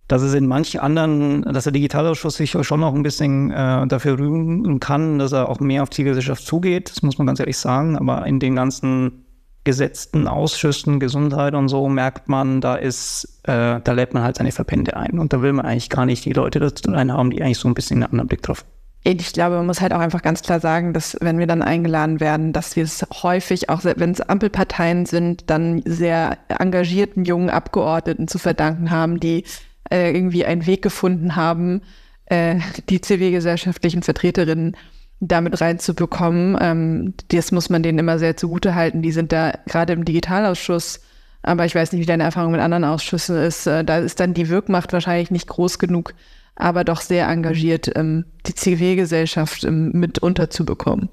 dass 0.08 0.22
es 0.22 0.34
in 0.34 0.46
manchen 0.46 0.80
anderen, 0.80 1.42
dass 1.42 1.64
der 1.64 1.72
Digitalausschuss 1.72 2.34
sich 2.34 2.50
schon 2.62 2.80
noch 2.80 2.94
ein 2.94 3.04
bisschen 3.04 3.52
äh, 3.52 3.86
dafür 3.86 4.18
rühmen 4.18 4.80
kann, 4.80 5.20
dass 5.20 5.32
er 5.32 5.48
auch 5.48 5.60
mehr 5.60 5.84
auf 5.84 5.90
Zivilgesellschaft 5.90 6.44
zugeht. 6.44 6.90
Das 6.90 7.02
muss 7.02 7.18
man 7.18 7.28
ganz 7.28 7.38
ehrlich 7.38 7.58
sagen. 7.58 7.96
Aber 7.96 8.26
in 8.26 8.40
den 8.40 8.56
ganzen 8.56 9.24
gesetzten 9.62 10.26
Ausschüssen, 10.26 10.98
Gesundheit 10.98 11.54
und 11.54 11.68
so, 11.68 11.88
merkt 11.88 12.28
man, 12.28 12.60
da 12.60 12.74
ist, 12.74 13.40
äh, 13.44 13.80
da 13.80 13.92
lädt 13.92 14.12
man 14.12 14.24
halt 14.24 14.36
seine 14.36 14.50
Verbände 14.50 14.96
ein. 14.96 15.20
Und 15.20 15.32
da 15.32 15.42
will 15.42 15.52
man 15.52 15.64
eigentlich 15.64 15.90
gar 15.90 16.06
nicht 16.06 16.24
die 16.24 16.32
Leute 16.32 16.58
dazu 16.58 16.92
haben, 16.92 17.30
die 17.30 17.42
eigentlich 17.42 17.58
so 17.58 17.68
ein 17.68 17.74
bisschen 17.74 17.98
einen 17.98 18.10
anderen 18.10 18.26
Blick 18.26 18.42
drauf 18.42 18.64
ich 19.02 19.32
glaube, 19.32 19.56
man 19.56 19.66
muss 19.66 19.80
halt 19.80 19.94
auch 19.94 20.00
einfach 20.00 20.20
ganz 20.20 20.42
klar 20.42 20.60
sagen, 20.60 20.92
dass 20.92 21.16
wenn 21.20 21.38
wir 21.38 21.46
dann 21.46 21.62
eingeladen 21.62 22.20
werden, 22.20 22.52
dass 22.52 22.76
wir 22.76 22.84
es 22.84 23.06
häufig, 23.22 23.70
auch 23.70 23.84
wenn 23.84 24.10
es 24.10 24.20
Ampelparteien 24.20 25.06
sind, 25.06 25.48
dann 25.48 25.82
sehr 25.86 26.36
engagierten 26.48 27.24
jungen 27.24 27.48
Abgeordneten 27.48 28.28
zu 28.28 28.38
verdanken 28.38 28.90
haben, 28.90 29.18
die 29.18 29.44
äh, 29.90 30.12
irgendwie 30.14 30.44
einen 30.44 30.66
Weg 30.66 30.82
gefunden 30.82 31.34
haben, 31.34 31.80
äh, 32.26 32.60
die 32.90 33.00
zivilgesellschaftlichen 33.00 34.02
Vertreterinnen 34.02 34.76
damit 35.18 35.60
reinzubekommen. 35.62 36.58
Ähm, 36.60 37.14
das 37.28 37.52
muss 37.52 37.70
man 37.70 37.82
denen 37.82 37.98
immer 37.98 38.18
sehr 38.18 38.36
zugute 38.36 38.74
halten. 38.74 39.00
Die 39.00 39.12
sind 39.12 39.32
da 39.32 39.54
gerade 39.66 39.94
im 39.94 40.04
Digitalausschuss, 40.04 41.00
aber 41.42 41.64
ich 41.64 41.74
weiß 41.74 41.92
nicht, 41.92 42.02
wie 42.02 42.06
deine 42.06 42.24
Erfahrung 42.24 42.52
mit 42.52 42.60
anderen 42.60 42.84
Ausschüssen 42.84 43.36
ist. 43.36 43.66
Äh, 43.66 43.82
da 43.82 43.98
ist 43.98 44.20
dann 44.20 44.34
die 44.34 44.50
Wirkmacht 44.50 44.92
wahrscheinlich 44.92 45.30
nicht 45.30 45.48
groß 45.48 45.78
genug, 45.78 46.12
aber 46.60 46.84
doch 46.84 47.00
sehr 47.00 47.28
engagiert, 47.28 47.90
ähm, 47.96 48.24
die 48.46 48.54
Zivilgesellschaft 48.54 49.64
ähm, 49.64 49.92
mit 49.92 50.18
unterzubekommen. 50.18 51.08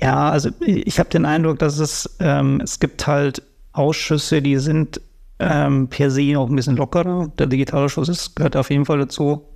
Ja, 0.00 0.30
also 0.30 0.50
ich 0.60 0.98
habe 0.98 1.10
den 1.10 1.26
Eindruck, 1.26 1.58
dass 1.58 1.78
es, 1.78 2.16
ähm, 2.20 2.60
es 2.62 2.80
gibt 2.80 3.06
halt 3.06 3.42
Ausschüsse, 3.72 4.40
die 4.40 4.56
sind 4.56 5.00
ähm, 5.38 5.88
per 5.88 6.10
se 6.10 6.38
auch 6.38 6.48
ein 6.48 6.56
bisschen 6.56 6.76
lockerer. 6.76 7.30
Der 7.38 7.46
Digitalausschuss 7.46 8.08
ist, 8.08 8.36
gehört 8.36 8.56
auf 8.56 8.70
jeden 8.70 8.86
Fall 8.86 8.98
dazu, 8.98 9.46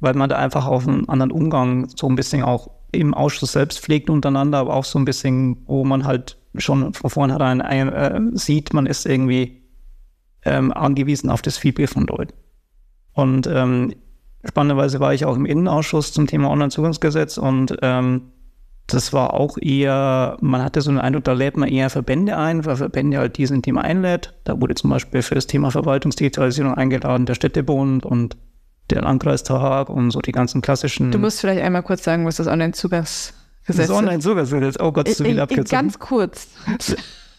weil 0.00 0.14
man 0.14 0.28
da 0.28 0.36
einfach 0.36 0.66
auf 0.66 0.88
einen 0.88 1.08
anderen 1.08 1.30
Umgang 1.30 1.88
so 1.96 2.08
ein 2.08 2.16
bisschen 2.16 2.42
auch 2.42 2.70
im 2.90 3.14
Ausschuss 3.14 3.52
selbst 3.52 3.80
pflegt 3.80 4.10
untereinander, 4.10 4.58
aber 4.58 4.74
auch 4.74 4.84
so 4.84 4.98
ein 4.98 5.04
bisschen, 5.04 5.62
wo 5.66 5.84
man 5.84 6.04
halt 6.04 6.36
schon 6.56 6.92
von 6.94 7.10
vornherein 7.10 7.60
äh, 7.60 8.20
sieht, 8.34 8.74
man 8.74 8.86
ist 8.86 9.06
irgendwie 9.06 9.62
ähm, 10.44 10.72
angewiesen 10.72 11.30
auf 11.30 11.42
das 11.42 11.56
Feedback 11.56 11.88
von 11.88 12.06
Leuten. 12.06 12.34
Und 13.14 13.46
ähm, 13.46 13.94
spannenderweise 14.44 15.00
war 15.00 15.14
ich 15.14 15.24
auch 15.24 15.36
im 15.36 15.46
Innenausschuss 15.46 16.12
zum 16.12 16.26
Thema 16.26 16.50
Onlinezugangsgesetz 16.50 17.38
und 17.38 17.76
ähm, 17.82 18.32
das 18.86 19.12
war 19.12 19.34
auch 19.34 19.56
eher, 19.58 20.36
man 20.40 20.62
hatte 20.62 20.80
so 20.80 20.90
einen 20.90 20.98
Eindruck, 20.98 21.24
da 21.24 21.32
lädt 21.32 21.56
man 21.56 21.68
eher 21.68 21.88
Verbände 21.88 22.36
ein, 22.36 22.64
weil 22.64 22.76
Verbände 22.76 23.18
halt 23.18 23.38
diesen 23.38 23.62
Thema 23.62 23.82
einlädt. 23.82 24.34
Da 24.44 24.60
wurde 24.60 24.74
zum 24.74 24.90
Beispiel 24.90 25.22
für 25.22 25.34
das 25.34 25.46
Thema 25.46 25.70
Verwaltungsdigitalisierung 25.70 26.74
eingeladen, 26.74 27.26
der 27.26 27.34
Städtebund 27.34 28.04
und 28.04 28.36
der 28.90 29.02
Landkreistag 29.02 29.88
und 29.88 30.10
so 30.10 30.20
die 30.20 30.32
ganzen 30.32 30.60
klassischen. 30.60 31.10
Du 31.10 31.18
musst 31.18 31.40
vielleicht 31.40 31.62
einmal 31.62 31.82
kurz 31.82 32.04
sagen, 32.04 32.26
was 32.26 32.36
das 32.36 32.48
Online-Zugangsgesetz 32.48 33.34
ist. 33.68 33.78
Das 33.78 33.90
Online-Zugangsgesetz, 33.90 34.76
oh 34.80 34.92
Gott, 34.92 35.08
zu 35.08 35.24
viel 35.24 35.40
abgekürzt. 35.40 35.70
Ganz 35.70 35.98
kurz. 35.98 36.48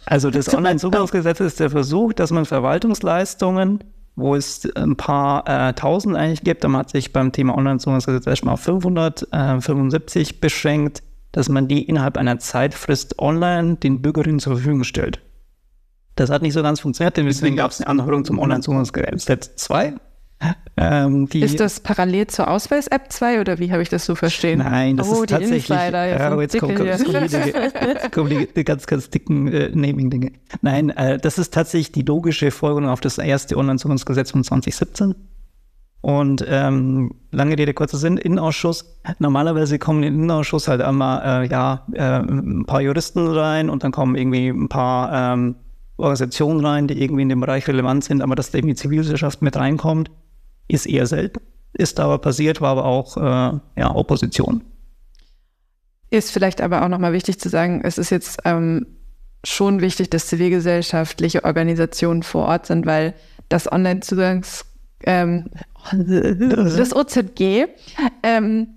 Also 0.06 0.32
das 0.32 0.54
Online-Zugangsgesetz 0.54 1.40
ist 1.40 1.60
der 1.60 1.70
Versuch, 1.70 2.14
dass 2.14 2.32
man 2.32 2.46
Verwaltungsleistungen, 2.46 3.84
wo 4.16 4.36
es 4.36 4.68
ein 4.76 4.96
paar 4.96 5.48
äh, 5.48 5.74
tausend 5.74 6.16
eigentlich 6.16 6.44
gibt, 6.44 6.64
man 6.64 6.78
hat 6.78 6.90
sich 6.92 7.14
beim 7.14 7.32
Thema 7.32 7.58
Online-Zugangsgesetz 7.58 8.28
erstmal 8.28 8.54
auf 8.56 8.62
575 8.62 10.30
äh, 10.30 10.34
beschränkt, 10.40 11.04
dass 11.32 11.50
man 11.50 11.68
die 11.68 11.84
innerhalb 11.84 12.18
einer 12.18 12.38
Zeitfrist 12.40 13.20
online 13.20 13.76
den 13.78 14.02
Bürgerinnen 14.02 14.40
zur 14.40 14.54
Verfügung 14.54 14.84
stellt. 14.84 15.20
Das 16.16 16.30
hat 16.30 16.44
nicht 16.44 16.54
so 16.54 16.62
ganz 16.62 16.80
funktioniert, 16.80 17.18
deswegen 17.18 17.56
gab 17.56 17.72
es 17.72 17.82
eine 17.82 17.90
Anhörung 17.90 18.24
zum 18.24 18.38
Online-Zugangsgesetz 18.38 19.56
2. 19.56 19.96
Ähm, 20.76 21.28
ist 21.32 21.60
das 21.60 21.80
parallel 21.80 22.28
zur 22.28 22.50
Ausweis-App 22.50 23.12
2 23.12 23.42
oder 23.42 23.60
wie 23.60 23.72
habe 23.72 23.82
ich 23.82 23.90
das 23.90 24.06
so 24.06 24.16
verstehen? 24.16 24.60
Nein, 24.60 24.98
das 24.98 25.08
oh, 25.08 25.24
ist 25.24 25.30
tatsächlich. 25.30 25.70
Insider, 25.70 26.06
ja, 26.06 26.42
jetzt 26.42 26.60
kommen, 26.60 26.76
kommen, 26.76 26.98
die, 26.98 28.10
kommen 28.10 28.30
die, 28.30 28.48
die, 28.48 28.64
ganz, 28.64 28.88
ganz 28.88 29.10
dicken 29.10 29.48
äh, 29.48 29.70
Naming-Dinge. 29.70 30.32
Nein, 30.62 30.90
äh, 30.90 31.20
das 31.20 31.38
ist 31.38 31.54
tatsächlich 31.54 31.92
die 31.92 32.02
logische 32.02 32.52
Folgerung 32.52 32.90
auf 32.90 33.02
das 33.02 33.20
erste 33.20 33.56
Online-Zugangsgesetz 33.56 34.32
von 34.32 34.44
2017. 34.44 35.16
Und 36.02 36.44
ähm, 36.50 37.12
lange 37.32 37.58
Rede, 37.58 37.74
kurzer 37.74 37.98
Sinn, 37.98 38.18
Innenausschuss. 38.18 39.00
Normalerweise 39.20 39.80
kommen 39.80 40.04
in 40.04 40.12
den 40.12 40.16
Innenausschuss 40.16 40.68
halt 40.68 40.82
einmal 40.82 41.46
äh, 41.46 41.50
ja, 41.50 41.86
äh, 41.94 42.20
ein 42.20 42.66
paar 42.66 42.82
Juristen 42.82 43.26
rein 43.28 43.70
und 43.70 43.86
dann 43.86 43.94
kommen 43.94 44.16
irgendwie 44.16 44.50
ein 44.50 44.68
paar 44.68 45.34
ähm, 45.34 45.56
Organisationen 45.96 46.66
rein, 46.66 46.88
die 46.88 47.02
irgendwie 47.02 47.22
in 47.22 47.30
dem 47.30 47.40
Bereich 47.40 47.68
relevant 47.70 48.04
sind, 48.04 48.22
aber 48.22 48.36
dass 48.36 48.52
da 48.52 48.58
irgendwie 48.58 48.76
Zivilgesellschaft 48.76 49.42
mit 49.42 49.56
reinkommt, 49.56 50.12
ist 50.68 50.86
eher 50.86 51.08
selten. 51.08 51.42
Ist 51.74 52.00
aber 52.00 52.20
passiert, 52.20 52.62
war 52.62 52.72
aber 52.72 52.86
auch 52.86 53.18
äh, 53.18 53.60
ja, 53.80 53.96
Opposition. 53.96 54.64
Ist 56.10 56.32
vielleicht 56.32 56.62
aber 56.62 56.84
auch 56.84 56.90
nochmal 56.90 57.14
wichtig 57.14 57.40
zu 57.40 57.50
sagen, 57.50 57.82
es 57.84 57.98
ist 57.98 58.12
jetzt 58.12 58.42
ähm, 58.46 58.86
schon 59.44 59.82
wichtig, 59.82 60.10
dass 60.12 60.28
zivilgesellschaftliche 60.28 61.44
Organisationen 61.44 62.22
vor 62.22 62.46
Ort 62.46 62.68
sind, 62.68 62.86
weil 62.86 63.16
das 63.50 63.72
Online-Zugangs 63.72 64.66
ähm, 65.06 65.50
das 65.92 66.96
OZG, 66.96 67.68
ähm, 68.22 68.68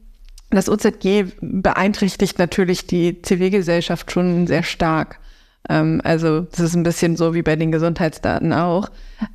das 0.51 0.69
OZG 0.69 1.25
beeinträchtigt 1.41 2.39
natürlich 2.39 2.87
die 2.87 3.21
Zivilgesellschaft 3.21 4.11
schon 4.11 4.47
sehr 4.47 4.63
stark. 4.63 5.21
Ähm, 5.69 6.01
also 6.05 6.41
das 6.41 6.61
ist 6.61 6.75
ein 6.75 6.83
bisschen 6.83 7.17
so 7.17 7.35
wie 7.35 7.43
bei 7.43 7.57
den 7.57 7.73
Gesundheitsdaten 7.73 8.53
auch. 8.53 8.91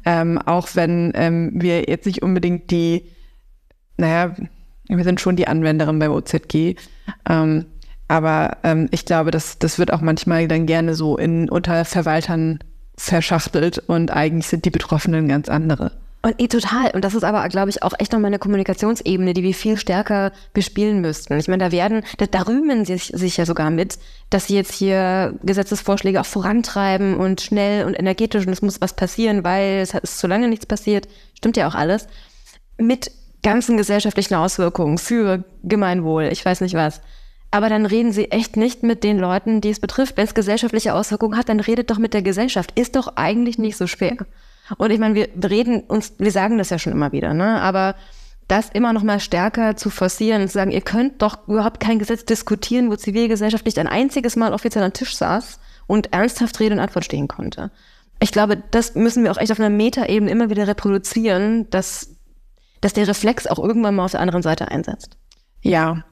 Ähm, 0.05 0.37
auch 0.37 0.69
wenn 0.73 1.11
ähm, 1.15 1.51
wir 1.55 1.83
jetzt 1.89 2.05
nicht 2.05 2.21
unbedingt 2.21 2.71
die, 2.71 3.05
naja, 3.97 4.35
wir 4.87 5.03
sind 5.03 5.21
schon 5.21 5.35
die 5.35 5.47
Anwenderin 5.47 5.99
beim 5.99 6.11
OZG. 6.11 6.75
Ähm, 7.29 7.65
aber 8.07 8.57
ähm, 8.63 8.89
ich 8.91 9.05
glaube, 9.05 9.31
das, 9.31 9.57
das 9.57 9.79
wird 9.79 9.93
auch 9.93 10.01
manchmal 10.01 10.47
dann 10.47 10.65
gerne 10.65 10.95
so 10.95 11.17
in 11.17 11.49
unter 11.49 11.85
Verwaltern 11.85 12.59
verschachtelt 12.97 13.79
und 13.79 14.11
eigentlich 14.11 14.47
sind 14.47 14.65
die 14.65 14.69
Betroffenen 14.69 15.27
ganz 15.27 15.47
andere. 15.49 15.93
Und 16.23 16.39
eh, 16.39 16.47
total. 16.47 16.91
Und 16.91 17.03
das 17.03 17.15
ist 17.15 17.23
aber, 17.23 17.47
glaube 17.49 17.71
ich, 17.71 17.81
auch 17.81 17.93
echt 17.97 18.11
nochmal 18.11 18.27
eine 18.27 18.37
Kommunikationsebene, 18.37 19.33
die 19.33 19.41
wir 19.41 19.55
viel 19.55 19.77
stärker 19.77 20.31
bespielen 20.53 21.01
müssten. 21.01 21.37
Ich 21.39 21.47
meine, 21.47 21.65
da 21.65 21.71
werden, 21.71 22.03
da, 22.17 22.27
da 22.27 22.43
rühmen 22.43 22.85
sie 22.85 22.93
sich, 22.93 23.11
sich 23.15 23.37
ja 23.37 23.45
sogar 23.47 23.71
mit, 23.71 23.97
dass 24.29 24.45
sie 24.45 24.55
jetzt 24.55 24.71
hier 24.71 25.33
Gesetzesvorschläge 25.41 26.21
auch 26.21 26.25
vorantreiben 26.25 27.15
und 27.15 27.41
schnell 27.41 27.85
und 27.85 27.95
energetisch 27.95 28.45
und 28.45 28.53
es 28.53 28.61
muss 28.61 28.81
was 28.81 28.95
passieren, 28.95 29.43
weil 29.43 29.79
es 29.79 29.95
ist 29.95 30.19
zu 30.19 30.27
lange 30.27 30.47
nichts 30.47 30.67
passiert. 30.67 31.07
Stimmt 31.35 31.57
ja 31.57 31.67
auch 31.67 31.75
alles. 31.75 32.07
Mit 32.77 33.11
ganzen 33.41 33.75
gesellschaftlichen 33.75 34.35
Auswirkungen 34.35 34.99
für 34.99 35.43
Gemeinwohl, 35.63 36.25
ich 36.31 36.45
weiß 36.45 36.61
nicht 36.61 36.75
was. 36.75 37.01
Aber 37.49 37.67
dann 37.67 37.87
reden 37.87 38.13
sie 38.13 38.29
echt 38.31 38.57
nicht 38.57 38.83
mit 38.83 39.03
den 39.03 39.17
Leuten, 39.17 39.59
die 39.59 39.71
es 39.71 39.79
betrifft. 39.79 40.17
Wenn 40.17 40.25
es 40.25 40.35
gesellschaftliche 40.35 40.93
Auswirkungen 40.93 41.37
hat, 41.37 41.49
dann 41.49 41.59
redet 41.59 41.89
doch 41.89 41.97
mit 41.97 42.13
der 42.13 42.21
Gesellschaft. 42.21 42.79
Ist 42.79 42.95
doch 42.95 43.17
eigentlich 43.17 43.57
nicht 43.57 43.75
so 43.75 43.87
schwer. 43.87 44.15
Und 44.77 44.91
ich 44.91 44.99
meine, 44.99 45.15
wir 45.15 45.27
reden 45.49 45.81
uns, 45.81 46.13
wir 46.17 46.31
sagen 46.31 46.57
das 46.57 46.69
ja 46.69 46.79
schon 46.79 46.93
immer 46.93 47.11
wieder, 47.11 47.33
ne? 47.33 47.61
Aber 47.61 47.95
das 48.47 48.69
immer 48.69 48.91
noch 48.91 49.03
mal 49.03 49.19
stärker 49.19 49.77
zu 49.77 49.89
forcieren 49.89 50.41
und 50.41 50.49
zu 50.49 50.53
sagen, 50.55 50.71
ihr 50.71 50.81
könnt 50.81 51.21
doch 51.21 51.47
überhaupt 51.47 51.79
kein 51.79 51.99
Gesetz 51.99 52.25
diskutieren, 52.25 52.91
wo 52.91 52.95
Zivilgesellschaft 52.95 53.65
nicht 53.65 53.79
ein 53.79 53.87
einziges 53.87 54.35
Mal 54.35 54.53
offiziell 54.53 54.83
am 54.83 54.93
Tisch 54.93 55.15
saß 55.15 55.59
und 55.87 56.11
ernsthaft 56.13 56.59
Rede 56.59 56.75
und 56.75 56.81
Antwort 56.81 57.05
stehen 57.05 57.27
konnte. 57.27 57.71
Ich 58.19 58.31
glaube, 58.31 58.61
das 58.71 58.93
müssen 58.95 59.23
wir 59.23 59.31
auch 59.31 59.37
echt 59.37 59.51
auf 59.51 59.59
einer 59.59 59.69
Metaebene 59.69 60.29
immer 60.29 60.49
wieder 60.49 60.67
reproduzieren, 60.67 61.69
dass, 61.69 62.09
dass 62.81 62.93
der 62.93 63.07
Reflex 63.07 63.47
auch 63.47 63.57
irgendwann 63.57 63.95
mal 63.95 64.05
auf 64.05 64.11
der 64.11 64.19
anderen 64.19 64.41
Seite 64.41 64.67
einsetzt. 64.69 65.17
Ja, 65.61 66.03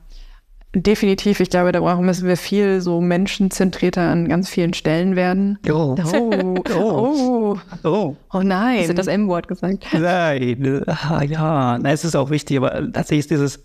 Definitiv, 0.76 1.40
ich 1.40 1.50
glaube, 1.50 1.72
da 1.72 1.80
brauchen 1.80 2.06
müssen 2.06 2.28
wir 2.28 2.38
viel 2.38 2.80
so 2.80 3.02
menschenzentrierter 3.02 4.02
an 4.02 4.28
ganz 4.28 4.50
vielen 4.50 4.76
Stellen 4.76 5.16
werden. 5.16 5.58
Oh. 5.68 5.96
Oh. 6.14 6.56
Oh. 6.76 7.58
oh. 7.84 8.16
oh 8.32 8.42
nein. 8.44 8.82
Hast 8.82 8.90
du 8.90 8.94
das 8.94 9.08
M-Wort 9.08 9.48
gesagt? 9.48 9.88
Nein. 9.94 10.84
Ah, 10.86 11.24
ja, 11.24 11.80
Na, 11.80 11.92
es 11.92 12.06
ist 12.06 12.16
auch 12.16 12.30
wichtig, 12.30 12.58
aber 12.58 12.92
tatsächlich 12.92 13.20
ist 13.20 13.32
dieses, 13.32 13.64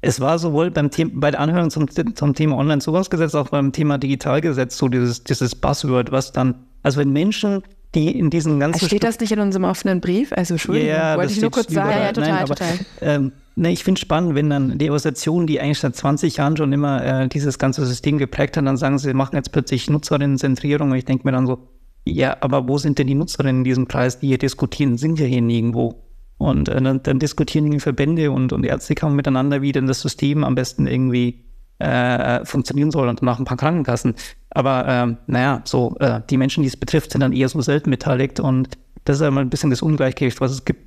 es 0.00 0.20
war 0.20 0.40
sowohl 0.40 0.72
beim 0.72 0.90
Thema, 0.90 1.12
bei 1.14 1.30
der 1.30 1.38
Anhörung 1.38 1.70
zum, 1.70 1.88
zum 1.88 2.34
Thema 2.34 2.56
Online-Zugangsgesetz, 2.56 3.36
auch 3.36 3.50
beim 3.50 3.70
Thema 3.70 3.98
Digitalgesetz 3.98 4.76
so 4.76 4.88
dieses, 4.88 5.22
dieses 5.22 5.54
Buzzword, 5.54 6.10
was 6.10 6.32
dann, 6.32 6.66
also 6.82 6.98
wenn 6.98 7.12
Menschen 7.12 7.62
die 7.94 8.18
in 8.18 8.30
diesen 8.30 8.60
ganzen. 8.60 8.74
Also 8.74 8.86
steht 8.86 9.04
das 9.04 9.20
nicht 9.20 9.32
in 9.32 9.38
unserem 9.38 9.64
offenen 9.64 10.00
Brief? 10.00 10.32
Also 10.32 10.54
Entschuldigung, 10.54 10.90
ja, 10.90 11.16
wollte 11.16 11.32
ich 11.32 11.40
nur 11.40 11.50
kurz 11.50 11.72
sagen. 11.72 11.90
Ja, 11.90 12.04
ja, 12.06 12.12
total, 12.12 12.30
Nein, 12.30 12.42
aber, 12.42 12.54
total. 12.54 12.78
Ähm, 13.00 13.32
ne, 13.54 13.72
ich 13.72 13.84
finde 13.84 14.00
spannend, 14.00 14.34
wenn 14.34 14.50
dann 14.50 14.78
die 14.78 14.90
Organisation, 14.90 15.46
die 15.46 15.60
eigentlich 15.60 15.78
seit 15.78 15.96
20 15.96 16.36
Jahren 16.36 16.56
schon 16.56 16.72
immer 16.72 17.04
äh, 17.04 17.28
dieses 17.28 17.58
ganze 17.58 17.86
System 17.86 18.18
geprägt 18.18 18.56
hat, 18.56 18.66
dann 18.66 18.76
sagen 18.76 18.98
sie, 18.98 19.14
machen 19.14 19.36
jetzt 19.36 19.52
plötzlich 19.52 19.88
Nutzerinnenzentrierung 19.88 20.90
und 20.90 20.96
ich 20.96 21.04
denke 21.04 21.26
mir 21.26 21.32
dann 21.32 21.46
so, 21.46 21.68
ja, 22.04 22.36
aber 22.40 22.68
wo 22.68 22.78
sind 22.78 22.98
denn 22.98 23.08
die 23.08 23.14
Nutzerinnen 23.14 23.60
in 23.60 23.64
diesem 23.64 23.88
Kreis, 23.88 24.20
die 24.20 24.28
hier 24.28 24.38
diskutieren? 24.38 24.96
Sind 24.96 25.18
ja 25.18 25.26
hier 25.26 25.42
nirgendwo. 25.42 26.02
Und 26.38 26.68
äh, 26.68 26.80
dann, 26.80 27.02
dann, 27.02 27.18
diskutieren 27.18 27.70
die 27.70 27.80
Verbände 27.80 28.30
und, 28.30 28.52
und 28.52 28.64
Ärztekammer 28.64 29.14
miteinander, 29.14 29.62
wie 29.62 29.72
denn 29.72 29.86
das 29.86 30.02
System 30.02 30.44
am 30.44 30.54
besten 30.54 30.86
irgendwie 30.86 31.46
äh, 31.78 32.44
funktionieren 32.44 32.90
soll 32.90 33.08
und 33.08 33.22
nach 33.22 33.38
ein 33.38 33.44
paar 33.44 33.56
Krankenkassen. 33.56 34.14
Aber 34.56 34.88
äh, 34.88 35.16
naja, 35.26 35.60
so 35.66 35.96
äh, 36.00 36.22
die 36.30 36.38
Menschen, 36.38 36.62
die 36.62 36.68
es 36.68 36.78
betrifft, 36.78 37.12
sind 37.12 37.20
dann 37.20 37.34
eher 37.34 37.50
so 37.50 37.60
selten 37.60 37.90
beteiligt 37.90 38.40
und 38.40 38.78
das 39.04 39.16
ist 39.18 39.22
einmal 39.22 39.44
ein 39.44 39.50
bisschen 39.50 39.68
das 39.68 39.82
Ungleichgewicht, 39.82 40.40
was 40.40 40.50
es 40.50 40.64
gibt. 40.64 40.80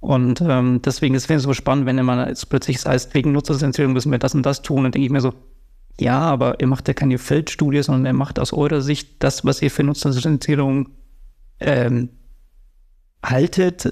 Und 0.00 0.42
ähm, 0.42 0.82
deswegen 0.84 1.14
ist 1.14 1.30
es 1.30 1.42
so 1.42 1.54
spannend, 1.54 1.86
wenn 1.86 2.04
man 2.04 2.28
jetzt 2.28 2.50
plötzlich 2.50 2.84
heißt, 2.84 3.14
wegen 3.14 3.32
Nutzerzentrierung 3.32 3.94
müssen 3.94 4.12
wir 4.12 4.18
das 4.18 4.34
und 4.34 4.44
das 4.44 4.60
tun, 4.60 4.82
dann 4.82 4.92
denke 4.92 5.06
ich 5.06 5.10
mir 5.10 5.22
so, 5.22 5.32
ja, 5.98 6.20
aber 6.20 6.60
ihr 6.60 6.66
macht 6.66 6.86
ja 6.86 6.92
keine 6.92 7.16
Feldstudie, 7.16 7.82
sondern 7.82 8.04
ihr 8.04 8.18
macht 8.18 8.38
aus 8.38 8.52
eurer 8.52 8.82
Sicht 8.82 9.22
das, 9.22 9.42
was 9.42 9.62
ihr 9.62 9.70
für 9.70 9.84
Nutzerzentrierung 9.84 10.90
ähm, 11.60 12.10
haltet, 13.24 13.90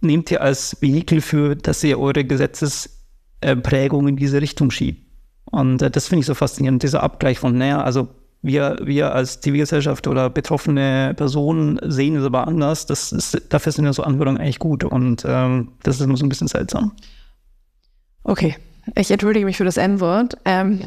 nehmt 0.00 0.30
ihr 0.30 0.40
als 0.40 0.80
Vehikel 0.80 1.20
für, 1.20 1.54
dass 1.54 1.84
ihr 1.84 2.00
eure 2.00 2.24
Gesetzesprägung 2.24 4.08
in 4.08 4.16
diese 4.16 4.40
Richtung 4.40 4.70
schiebt. 4.70 5.05
Und 5.50 5.82
äh, 5.82 5.90
das 5.90 6.08
finde 6.08 6.20
ich 6.20 6.26
so 6.26 6.34
faszinierend, 6.34 6.82
dieser 6.82 7.02
Abgleich 7.02 7.38
von, 7.38 7.56
naja, 7.56 7.82
also 7.82 8.08
wir, 8.42 8.78
wir 8.82 9.14
als 9.14 9.40
Zivilgesellschaft 9.40 10.06
oder 10.06 10.30
betroffene 10.30 11.14
Personen 11.16 11.78
sehen 11.82 12.16
es 12.16 12.24
aber 12.24 12.46
anders. 12.46 12.86
Das 12.86 13.12
ist, 13.12 13.40
dafür 13.48 13.72
sind 13.72 13.84
ja 13.84 13.92
so 13.92 14.02
Anhörungen 14.02 14.40
eigentlich 14.40 14.58
gut 14.58 14.84
und 14.84 15.24
ähm, 15.26 15.72
das 15.82 15.96
ist 15.96 16.02
immer 16.02 16.16
so 16.16 16.24
ein 16.24 16.28
bisschen 16.28 16.48
seltsam. 16.48 16.92
Okay, 18.22 18.56
ich 18.94 19.10
entschuldige 19.10 19.46
mich 19.46 19.56
für 19.56 19.64
das 19.64 19.76
N-Wort. 19.76 20.36
Ähm, 20.44 20.80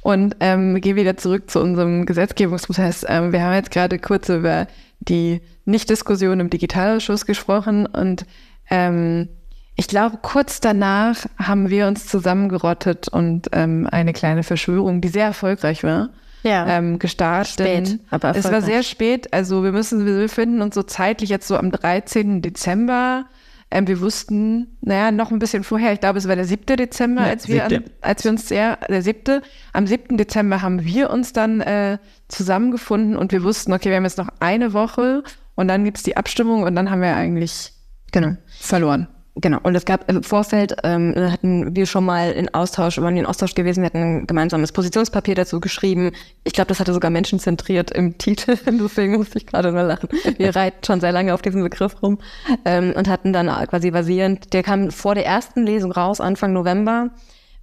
und 0.00 0.36
ähm, 0.40 0.80
gehe 0.80 0.96
wieder 0.96 1.16
zurück 1.16 1.50
zu 1.50 1.60
unserem 1.60 2.06
Gesetzgebungsprozess. 2.06 3.04
Ähm, 3.08 3.32
wir 3.32 3.42
haben 3.42 3.54
jetzt 3.54 3.70
gerade 3.70 3.98
kurz 3.98 4.28
über 4.28 4.66
die 5.00 5.40
Nichtdiskussion 5.64 6.40
im 6.40 6.50
Digitalausschuss 6.50 7.26
gesprochen 7.26 7.86
und 7.86 8.24
ähm, 8.70 9.28
ich 9.78 9.86
glaube, 9.86 10.18
kurz 10.20 10.58
danach 10.58 11.24
haben 11.38 11.70
wir 11.70 11.86
uns 11.86 12.08
zusammengerottet 12.08 13.06
und 13.06 13.48
ähm, 13.52 13.86
eine 13.88 14.12
kleine 14.12 14.42
Verschwörung, 14.42 15.00
die 15.00 15.06
sehr 15.06 15.26
erfolgreich 15.26 15.84
war, 15.84 16.10
ja. 16.42 16.66
ähm, 16.66 16.98
gestartet. 16.98 17.88
Spät, 17.88 18.00
aber 18.10 18.34
es 18.34 18.50
war 18.50 18.60
sehr 18.60 18.82
spät. 18.82 19.32
Also 19.32 19.62
wir 19.62 19.70
müssen, 19.70 20.04
wir 20.04 20.16
befinden 20.16 20.62
uns 20.62 20.74
so 20.74 20.82
zeitlich 20.82 21.30
jetzt 21.30 21.46
so 21.46 21.56
am 21.56 21.70
13. 21.70 22.42
Dezember. 22.42 23.26
Ähm, 23.70 23.86
wir 23.86 24.00
wussten, 24.00 24.78
naja, 24.80 25.12
noch 25.12 25.30
ein 25.30 25.38
bisschen 25.38 25.62
vorher, 25.62 25.92
ich 25.92 26.00
glaube, 26.00 26.18
es 26.18 26.26
war 26.26 26.34
der 26.34 26.46
7. 26.46 26.76
Dezember, 26.76 27.22
ja, 27.22 27.28
als, 27.28 27.46
wir 27.46 27.64
an, 27.64 27.84
als 28.00 28.24
wir 28.24 28.32
uns 28.32 28.48
sehr, 28.48 28.78
der 28.88 29.02
7. 29.02 29.42
Am 29.74 29.86
7. 29.86 30.16
Dezember 30.16 30.60
haben 30.60 30.84
wir 30.84 31.10
uns 31.10 31.32
dann 31.32 31.60
äh, 31.60 31.98
zusammengefunden 32.26 33.16
und 33.16 33.30
wir 33.30 33.44
wussten, 33.44 33.72
okay, 33.72 33.90
wir 33.90 33.96
haben 33.96 34.04
jetzt 34.04 34.18
noch 34.18 34.30
eine 34.40 34.72
Woche 34.72 35.22
und 35.54 35.68
dann 35.68 35.84
gibt's 35.84 36.02
die 36.02 36.16
Abstimmung 36.16 36.64
und 36.64 36.74
dann 36.74 36.90
haben 36.90 37.02
wir 37.02 37.14
eigentlich 37.14 37.74
genau. 38.10 38.36
verloren. 38.58 39.06
Genau, 39.40 39.58
und 39.62 39.76
es 39.76 39.84
gab 39.84 40.10
im 40.10 40.24
Vorfeld, 40.24 40.74
ähm, 40.82 41.14
hatten 41.16 41.76
wir 41.76 41.86
schon 41.86 42.04
mal 42.04 42.32
in 42.32 42.52
Austausch, 42.52 42.98
waren 42.98 43.14
wir 43.14 43.20
in 43.20 43.26
Austausch 43.26 43.54
gewesen, 43.54 43.82
wir 43.82 43.86
hatten 43.86 44.22
ein 44.22 44.26
gemeinsames 44.26 44.72
Positionspapier 44.72 45.36
dazu 45.36 45.60
geschrieben. 45.60 46.10
Ich 46.42 46.54
glaube, 46.54 46.68
das 46.68 46.80
hatte 46.80 46.92
sogar 46.92 47.12
menschenzentriert 47.12 47.92
im 47.92 48.18
Titel, 48.18 48.58
deswegen 48.66 49.16
musste 49.16 49.38
ich 49.38 49.46
gerade 49.46 49.70
nur 49.70 49.84
lachen. 49.84 50.08
Wir 50.38 50.56
reiten 50.56 50.84
schon 50.84 51.00
sehr 51.00 51.12
lange 51.12 51.34
auf 51.34 51.42
diesem 51.42 51.62
Begriff 51.62 52.02
rum 52.02 52.18
ähm, 52.64 52.92
und 52.96 53.08
hatten 53.08 53.32
dann 53.32 53.46
quasi 53.68 53.92
basierend, 53.92 54.52
der 54.52 54.64
kam 54.64 54.90
vor 54.90 55.14
der 55.14 55.24
ersten 55.24 55.64
Lesung 55.64 55.92
raus, 55.92 56.20
Anfang 56.20 56.52
November, 56.52 57.10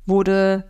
wurde 0.06 0.64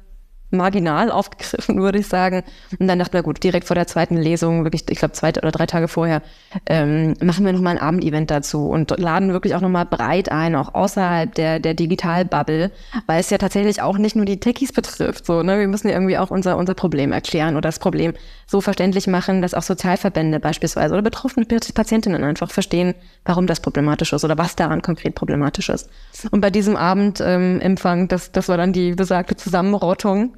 marginal 0.57 1.11
aufgegriffen, 1.11 1.81
würde 1.81 1.99
ich 1.99 2.07
sagen. 2.07 2.43
Und 2.79 2.87
dann 2.87 2.99
dachten 2.99 3.13
wir, 3.13 3.23
gut, 3.23 3.43
direkt 3.43 3.67
vor 3.67 3.75
der 3.75 3.87
zweiten 3.87 4.17
Lesung, 4.17 4.63
wirklich, 4.63 4.83
ich 4.89 4.99
glaube, 4.99 5.13
zwei 5.13 5.29
oder 5.29 5.51
drei 5.51 5.65
Tage 5.65 5.87
vorher, 5.87 6.21
ähm, 6.65 7.13
machen 7.21 7.45
wir 7.45 7.53
nochmal 7.53 7.77
ein 7.77 7.81
Abendevent 7.81 8.31
dazu 8.31 8.67
und 8.69 8.97
laden 8.97 9.31
wirklich 9.31 9.55
auch 9.55 9.61
nochmal 9.61 9.85
breit 9.85 10.31
ein, 10.31 10.55
auch 10.55 10.73
außerhalb 10.73 11.33
der, 11.35 11.59
der 11.59 11.73
Digital-Bubble, 11.73 12.71
weil 13.07 13.19
es 13.19 13.29
ja 13.29 13.37
tatsächlich 13.37 13.81
auch 13.81 13.97
nicht 13.97 14.15
nur 14.15 14.25
die 14.25 14.39
Techies 14.39 14.73
betrifft. 14.73 15.25
So, 15.25 15.43
ne? 15.43 15.59
Wir 15.59 15.67
müssen 15.67 15.87
ja 15.87 15.93
irgendwie 15.93 16.17
auch 16.17 16.31
unser, 16.31 16.57
unser 16.57 16.73
Problem 16.73 17.11
erklären 17.11 17.55
oder 17.55 17.69
das 17.69 17.79
Problem 17.79 18.13
so 18.47 18.61
verständlich 18.61 19.07
machen, 19.07 19.41
dass 19.41 19.53
auch 19.53 19.63
Sozialverbände 19.63 20.39
beispielsweise 20.39 20.93
oder 20.93 21.01
betroffene 21.01 21.45
Patientinnen 21.45 22.23
einfach 22.23 22.51
verstehen, 22.51 22.93
warum 23.25 23.47
das 23.47 23.59
problematisch 23.59 24.13
ist 24.13 24.23
oder 24.23 24.37
was 24.37 24.55
daran 24.55 24.81
konkret 24.81 25.15
problematisch 25.15 25.69
ist. 25.69 25.89
Und 26.31 26.41
bei 26.41 26.49
diesem 26.49 26.75
Abendempfang, 26.75 28.01
ähm, 28.01 28.07
das, 28.07 28.31
das 28.31 28.49
war 28.49 28.57
dann 28.57 28.73
die 28.73 28.93
besagte 28.93 29.35
Zusammenrottung 29.35 30.35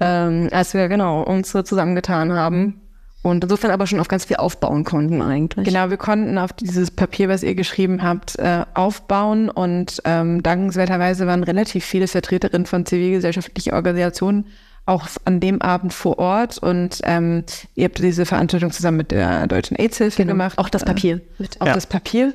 ähm, 0.00 0.48
als 0.52 0.74
wir 0.74 0.88
genau 0.88 1.22
uns 1.22 1.50
so 1.50 1.62
zusammengetan 1.62 2.32
haben. 2.32 2.80
Und 3.22 3.42
insofern 3.42 3.70
aber 3.70 3.86
schon 3.86 4.00
auf 4.00 4.08
ganz 4.08 4.26
viel 4.26 4.36
aufbauen 4.36 4.84
konnten 4.84 5.22
eigentlich. 5.22 5.66
Genau, 5.66 5.88
wir 5.88 5.96
konnten 5.96 6.36
auf 6.36 6.52
dieses 6.52 6.90
Papier, 6.90 7.30
was 7.30 7.42
ihr 7.42 7.54
geschrieben 7.54 8.02
habt, 8.02 8.38
äh, 8.38 8.66
aufbauen 8.74 9.48
und 9.48 10.02
ähm, 10.04 10.42
dankenswerterweise 10.42 11.26
waren 11.26 11.42
relativ 11.42 11.86
viele 11.86 12.06
Vertreterinnen 12.06 12.66
von 12.66 12.84
zivilgesellschaftlichen 12.84 13.72
Organisationen 13.72 14.44
auch 14.86 15.08
an 15.24 15.40
dem 15.40 15.62
Abend 15.62 15.94
vor 15.94 16.18
Ort 16.18 16.58
und 16.58 17.00
ähm, 17.04 17.44
ihr 17.74 17.86
habt 17.86 17.98
diese 17.98 18.26
Veranstaltung 18.26 18.70
zusammen 18.70 18.98
mit 18.98 19.10
der 19.10 19.46
Deutschen 19.46 19.78
AIDS-Hilfe 19.78 20.18
genau. 20.18 20.34
gemacht. 20.34 20.58
Auch 20.58 20.68
das 20.68 20.84
Papier. 20.84 21.22
Äh, 21.38 21.46
auch 21.60 21.66
ja. 21.68 21.74
das 21.74 21.86
Papier. 21.86 22.34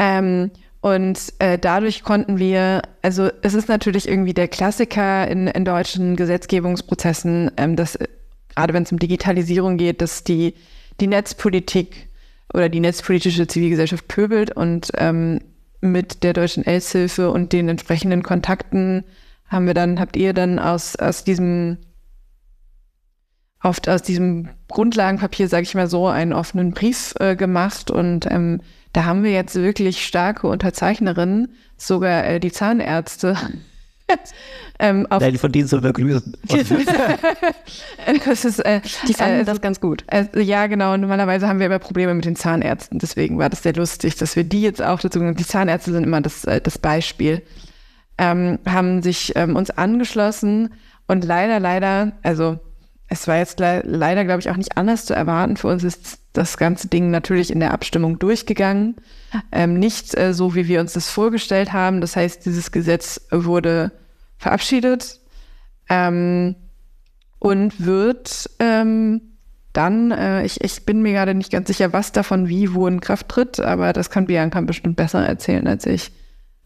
Ähm, 0.00 0.50
und 0.80 1.32
äh, 1.40 1.58
dadurch 1.58 2.02
konnten 2.02 2.38
wir, 2.38 2.82
also 3.02 3.30
es 3.42 3.54
ist 3.54 3.68
natürlich 3.68 4.08
irgendwie 4.08 4.34
der 4.34 4.48
Klassiker 4.48 5.26
in, 5.28 5.48
in 5.48 5.64
deutschen 5.64 6.14
Gesetzgebungsprozessen, 6.14 7.50
ähm, 7.56 7.74
dass 7.74 7.96
äh, 7.96 8.06
gerade 8.54 8.74
wenn 8.74 8.84
es 8.84 8.92
um 8.92 8.98
Digitalisierung 8.98 9.76
geht, 9.76 10.00
dass 10.00 10.22
die, 10.24 10.54
die 11.00 11.08
Netzpolitik 11.08 12.08
oder 12.54 12.68
die 12.68 12.80
netzpolitische 12.80 13.46
Zivilgesellschaft 13.46 14.06
pöbelt 14.08 14.56
und 14.56 14.90
ähm, 14.96 15.40
mit 15.80 16.22
der 16.22 16.32
deutschen 16.32 16.64
AIDS-Hilfe 16.64 17.30
und 17.30 17.52
den 17.52 17.68
entsprechenden 17.68 18.22
Kontakten 18.22 19.04
haben 19.46 19.66
wir 19.66 19.74
dann, 19.74 19.98
habt 19.98 20.16
ihr 20.16 20.32
dann 20.32 20.58
aus, 20.58 20.96
aus 20.96 21.24
diesem 21.24 21.78
oft 23.62 23.88
aus 23.88 24.02
diesem 24.02 24.48
Grundlagenpapier, 24.68 25.48
sage 25.48 25.64
ich 25.64 25.74
mal 25.74 25.88
so, 25.88 26.06
einen 26.06 26.32
offenen 26.32 26.72
Brief 26.72 27.14
äh, 27.18 27.34
gemacht 27.34 27.90
und 27.90 28.26
ähm, 28.30 28.60
da 28.92 29.04
haben 29.04 29.22
wir 29.22 29.32
jetzt 29.32 29.54
wirklich 29.56 30.04
starke 30.04 30.46
Unterzeichnerinnen, 30.46 31.54
sogar 31.76 32.24
äh, 32.24 32.40
die 32.40 32.52
Zahnärzte. 32.52 33.36
ähm, 34.78 35.06
auf 35.10 35.20
Nein, 35.20 35.36
von 35.36 35.52
denen 35.52 35.68
soll 35.68 35.82
wir 35.84 35.92
grüßen. 35.92 36.36
das 38.24 38.44
ist, 38.44 38.58
äh, 38.60 38.80
die 39.06 39.14
fanden 39.14 39.40
äh, 39.40 39.44
das 39.44 39.60
ganz 39.60 39.80
gut. 39.80 40.04
Äh, 40.08 40.26
ja, 40.40 40.66
genau. 40.66 40.96
Normalerweise 40.96 41.48
haben 41.48 41.58
wir 41.58 41.66
immer 41.66 41.78
Probleme 41.78 42.14
mit 42.14 42.24
den 42.24 42.36
Zahnärzten. 42.36 42.98
Deswegen 42.98 43.38
war 43.38 43.50
das 43.50 43.62
sehr 43.62 43.74
lustig, 43.74 44.16
dass 44.16 44.36
wir 44.36 44.44
die 44.44 44.62
jetzt 44.62 44.82
auch 44.82 45.00
dazu, 45.00 45.20
die 45.32 45.46
Zahnärzte 45.46 45.92
sind 45.92 46.04
immer 46.04 46.20
das, 46.20 46.44
äh, 46.44 46.60
das 46.60 46.78
Beispiel, 46.78 47.42
ähm, 48.16 48.58
haben 48.66 49.02
sich 49.02 49.32
ähm, 49.36 49.56
uns 49.56 49.70
angeschlossen 49.70 50.70
und 51.06 51.24
leider, 51.24 51.60
leider, 51.60 52.12
also 52.22 52.58
es 53.08 53.26
war 53.26 53.38
jetzt 53.38 53.58
le 53.58 53.82
leider, 53.84 54.24
glaube 54.24 54.40
ich, 54.40 54.50
auch 54.50 54.56
nicht 54.56 54.76
anders 54.76 55.06
zu 55.06 55.14
erwarten. 55.14 55.56
Für 55.56 55.68
uns 55.68 55.82
ist 55.82 56.20
das 56.34 56.58
ganze 56.58 56.88
Ding 56.88 57.10
natürlich 57.10 57.50
in 57.50 57.60
der 57.60 57.72
Abstimmung 57.72 58.18
durchgegangen. 58.18 58.96
Ähm, 59.50 59.78
nicht 59.78 60.16
äh, 60.16 60.34
so, 60.34 60.54
wie 60.54 60.68
wir 60.68 60.80
uns 60.80 60.92
das 60.92 61.08
vorgestellt 61.08 61.72
haben. 61.72 62.00
Das 62.00 62.16
heißt, 62.16 62.44
dieses 62.44 62.70
Gesetz 62.70 63.20
wurde 63.30 63.92
verabschiedet 64.36 65.20
ähm, 65.88 66.54
und 67.38 67.84
wird 67.84 68.50
ähm, 68.58 69.22
dann, 69.72 70.10
äh, 70.10 70.44
ich, 70.44 70.62
ich 70.62 70.84
bin 70.84 71.00
mir 71.02 71.12
gerade 71.12 71.34
nicht 71.34 71.50
ganz 71.50 71.68
sicher, 71.68 71.92
was 71.92 72.12
davon 72.12 72.48
wie 72.48 72.74
wo 72.74 72.86
in 72.86 73.00
Kraft 73.00 73.28
tritt, 73.28 73.58
aber 73.58 73.92
das 73.92 74.10
kann 74.10 74.26
Bianca 74.26 74.60
bestimmt 74.60 74.96
besser 74.96 75.26
erzählen 75.26 75.66
als 75.66 75.86
ich. 75.86 76.12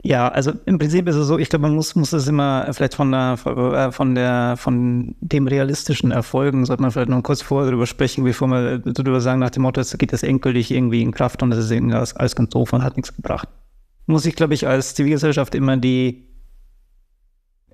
Ja, 0.05 0.29
also 0.29 0.53
im 0.67 0.79
Prinzip 0.79 1.09
ist 1.09 1.15
es 1.15 1.29
so, 1.29 1.39
ich 1.39 1.49
glaube, 1.49 1.63
man 1.63 1.77
muss, 1.77 1.95
muss 1.95 2.13
es 2.13 2.27
immer 2.27 2.67
vielleicht 2.73 2.95
von 2.95 3.13
der, 3.13 3.39
äh, 3.45 3.93
von 3.93 4.17
der, 4.17 4.57
von 4.57 5.15
dem 5.21 5.47
realistischen 5.47 6.11
Erfolgen, 6.11 6.67
sollte 6.67 6.83
man 6.83 6.91
vielleicht 6.91 7.09
noch 7.09 7.23
kurz 7.23 7.41
vorher 7.41 7.71
darüber 7.71 7.87
sprechen, 7.87 8.25
bevor 8.25 8.49
wir 8.49 8.79
darüber 8.79 9.21
sagen, 9.21 9.39
nach 9.39 9.51
dem 9.51 9.63
Motto, 9.63 9.81
jetzt 9.81 9.97
geht 10.01 10.13
das 10.13 10.25
endgültig 10.25 10.73
irgendwie 10.73 11.03
in 11.03 11.13
Kraft 11.13 11.43
und 11.45 11.51
das 11.51 11.61
ist 11.61 11.71
irgendwie 11.71 11.95
alles, 11.95 12.17
alles 12.17 12.35
ganz 12.35 12.51
doof 12.51 12.73
und 12.73 12.83
hat 12.83 12.97
nichts 12.97 13.15
gebracht. 13.15 13.49
Muss 14.07 14.27
ich, 14.27 14.35
glaube 14.35 14.55
ich, 14.55 14.67
als 14.67 14.97
Zivilgesellschaft 14.97 15.55
immer 15.55 15.77
die, 15.77 16.27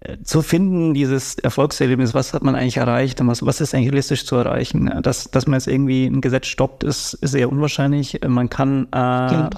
äh, 0.01 0.19
zu 0.23 0.43
finden, 0.43 0.93
dieses 0.93 1.37
Erfolgserlebnis, 1.37 2.13
was 2.13 2.35
hat 2.35 2.45
man 2.45 2.55
eigentlich 2.55 2.77
erreicht 2.77 3.23
und 3.23 3.29
was, 3.29 3.45
was 3.45 3.63
ist 3.63 3.75
eigentlich 3.75 3.89
realistisch 3.89 4.27
zu 4.27 4.37
erreichen? 4.37 5.01
Dass, 5.03 5.31
dass 5.31 5.47
man 5.47 5.59
jetzt 5.59 5.67
irgendwie 5.67 6.05
ein 6.05 6.21
Gesetz 6.21 6.47
stoppt, 6.47 6.85
ist, 6.85 7.15
ist 7.15 7.31
sehr 7.31 7.51
unwahrscheinlich. 7.51 8.21
Man 8.27 8.51
kann, 8.51 8.87
äh, 8.93 9.49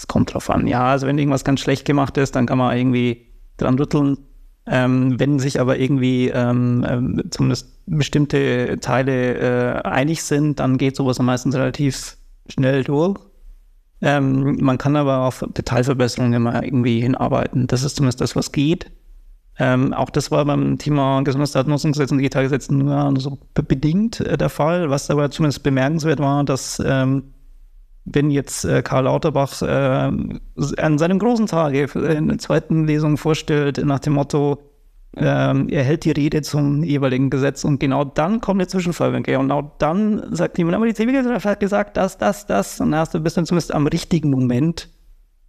es 0.00 0.06
kommt 0.06 0.32
drauf 0.32 0.48
an. 0.48 0.66
Ja, 0.66 0.86
also 0.86 1.06
wenn 1.06 1.18
irgendwas 1.18 1.44
ganz 1.44 1.60
schlecht 1.60 1.84
gemacht 1.84 2.16
ist, 2.16 2.34
dann 2.34 2.46
kann 2.46 2.56
man 2.56 2.74
irgendwie 2.74 3.26
dran 3.58 3.78
rütteln. 3.78 4.16
Ähm, 4.66 5.20
wenn 5.20 5.38
sich 5.38 5.60
aber 5.60 5.78
irgendwie 5.78 6.28
ähm, 6.28 6.86
ähm, 6.88 7.22
zumindest 7.30 7.82
bestimmte 7.86 8.78
Teile 8.80 9.34
äh, 9.34 9.82
einig 9.82 10.22
sind, 10.22 10.58
dann 10.58 10.78
geht 10.78 10.96
sowas 10.96 11.18
meistens 11.18 11.54
relativ 11.54 12.16
schnell 12.48 12.82
durch. 12.82 13.18
Ähm, 14.00 14.56
man 14.60 14.78
kann 14.78 14.96
aber 14.96 15.26
auf 15.26 15.44
Detailverbesserungen 15.54 16.32
immer 16.32 16.62
irgendwie 16.62 17.00
hinarbeiten. 17.00 17.66
Das 17.66 17.82
ist 17.82 17.96
zumindest 17.96 18.22
das, 18.22 18.36
was 18.36 18.52
geht. 18.52 18.90
Ähm, 19.58 19.92
auch 19.92 20.08
das 20.08 20.30
war 20.30 20.46
beim 20.46 20.78
Thema 20.78 21.20
Gesundheitsdatennutzungsgesetz 21.22 22.10
und 22.10 22.18
Digitalgesetz 22.18 22.70
nur 22.70 23.12
so 23.18 23.38
bedingt 23.52 24.20
äh, 24.20 24.38
der 24.38 24.48
Fall. 24.48 24.88
Was 24.88 25.10
aber 25.10 25.30
zumindest 25.30 25.62
bemerkenswert 25.62 26.20
war, 26.20 26.44
dass 26.44 26.82
ähm, 26.82 27.34
wenn 28.04 28.30
jetzt 28.30 28.64
äh, 28.64 28.82
Karl 28.82 29.04
Lauterbach 29.04 29.62
äh, 29.62 29.66
an 29.66 30.98
seinem 30.98 31.18
großen 31.18 31.46
Tage 31.46 31.84
in 31.94 32.28
der 32.28 32.38
zweiten 32.38 32.86
Lesung 32.86 33.16
vorstellt, 33.16 33.84
nach 33.84 34.00
dem 34.00 34.14
Motto, 34.14 34.58
ähm, 35.16 35.68
er 35.68 35.82
hält 35.82 36.04
die 36.04 36.12
Rede 36.12 36.42
zum 36.42 36.84
jeweiligen 36.84 37.30
Gesetz 37.30 37.64
und 37.64 37.80
genau 37.80 38.04
dann 38.04 38.40
kommt 38.40 38.60
der 38.60 38.68
Zwischenfall. 38.68 39.14
Und 39.14 39.24
genau 39.24 39.72
dann 39.78 40.34
sagt 40.34 40.58
jemand, 40.58 40.76
aber 40.76 40.86
die 40.86 40.94
Zivilgesellschaft 40.94 41.46
hat 41.46 41.60
gesagt, 41.60 41.96
das, 41.96 42.16
das, 42.16 42.46
das. 42.46 42.80
Und 42.80 42.92
dann 42.92 43.00
hast 43.00 43.14
du 43.14 43.20
bist 43.20 43.36
dann 43.36 43.46
zumindest 43.46 43.74
am 43.74 43.86
richtigen 43.86 44.30
Moment 44.30 44.88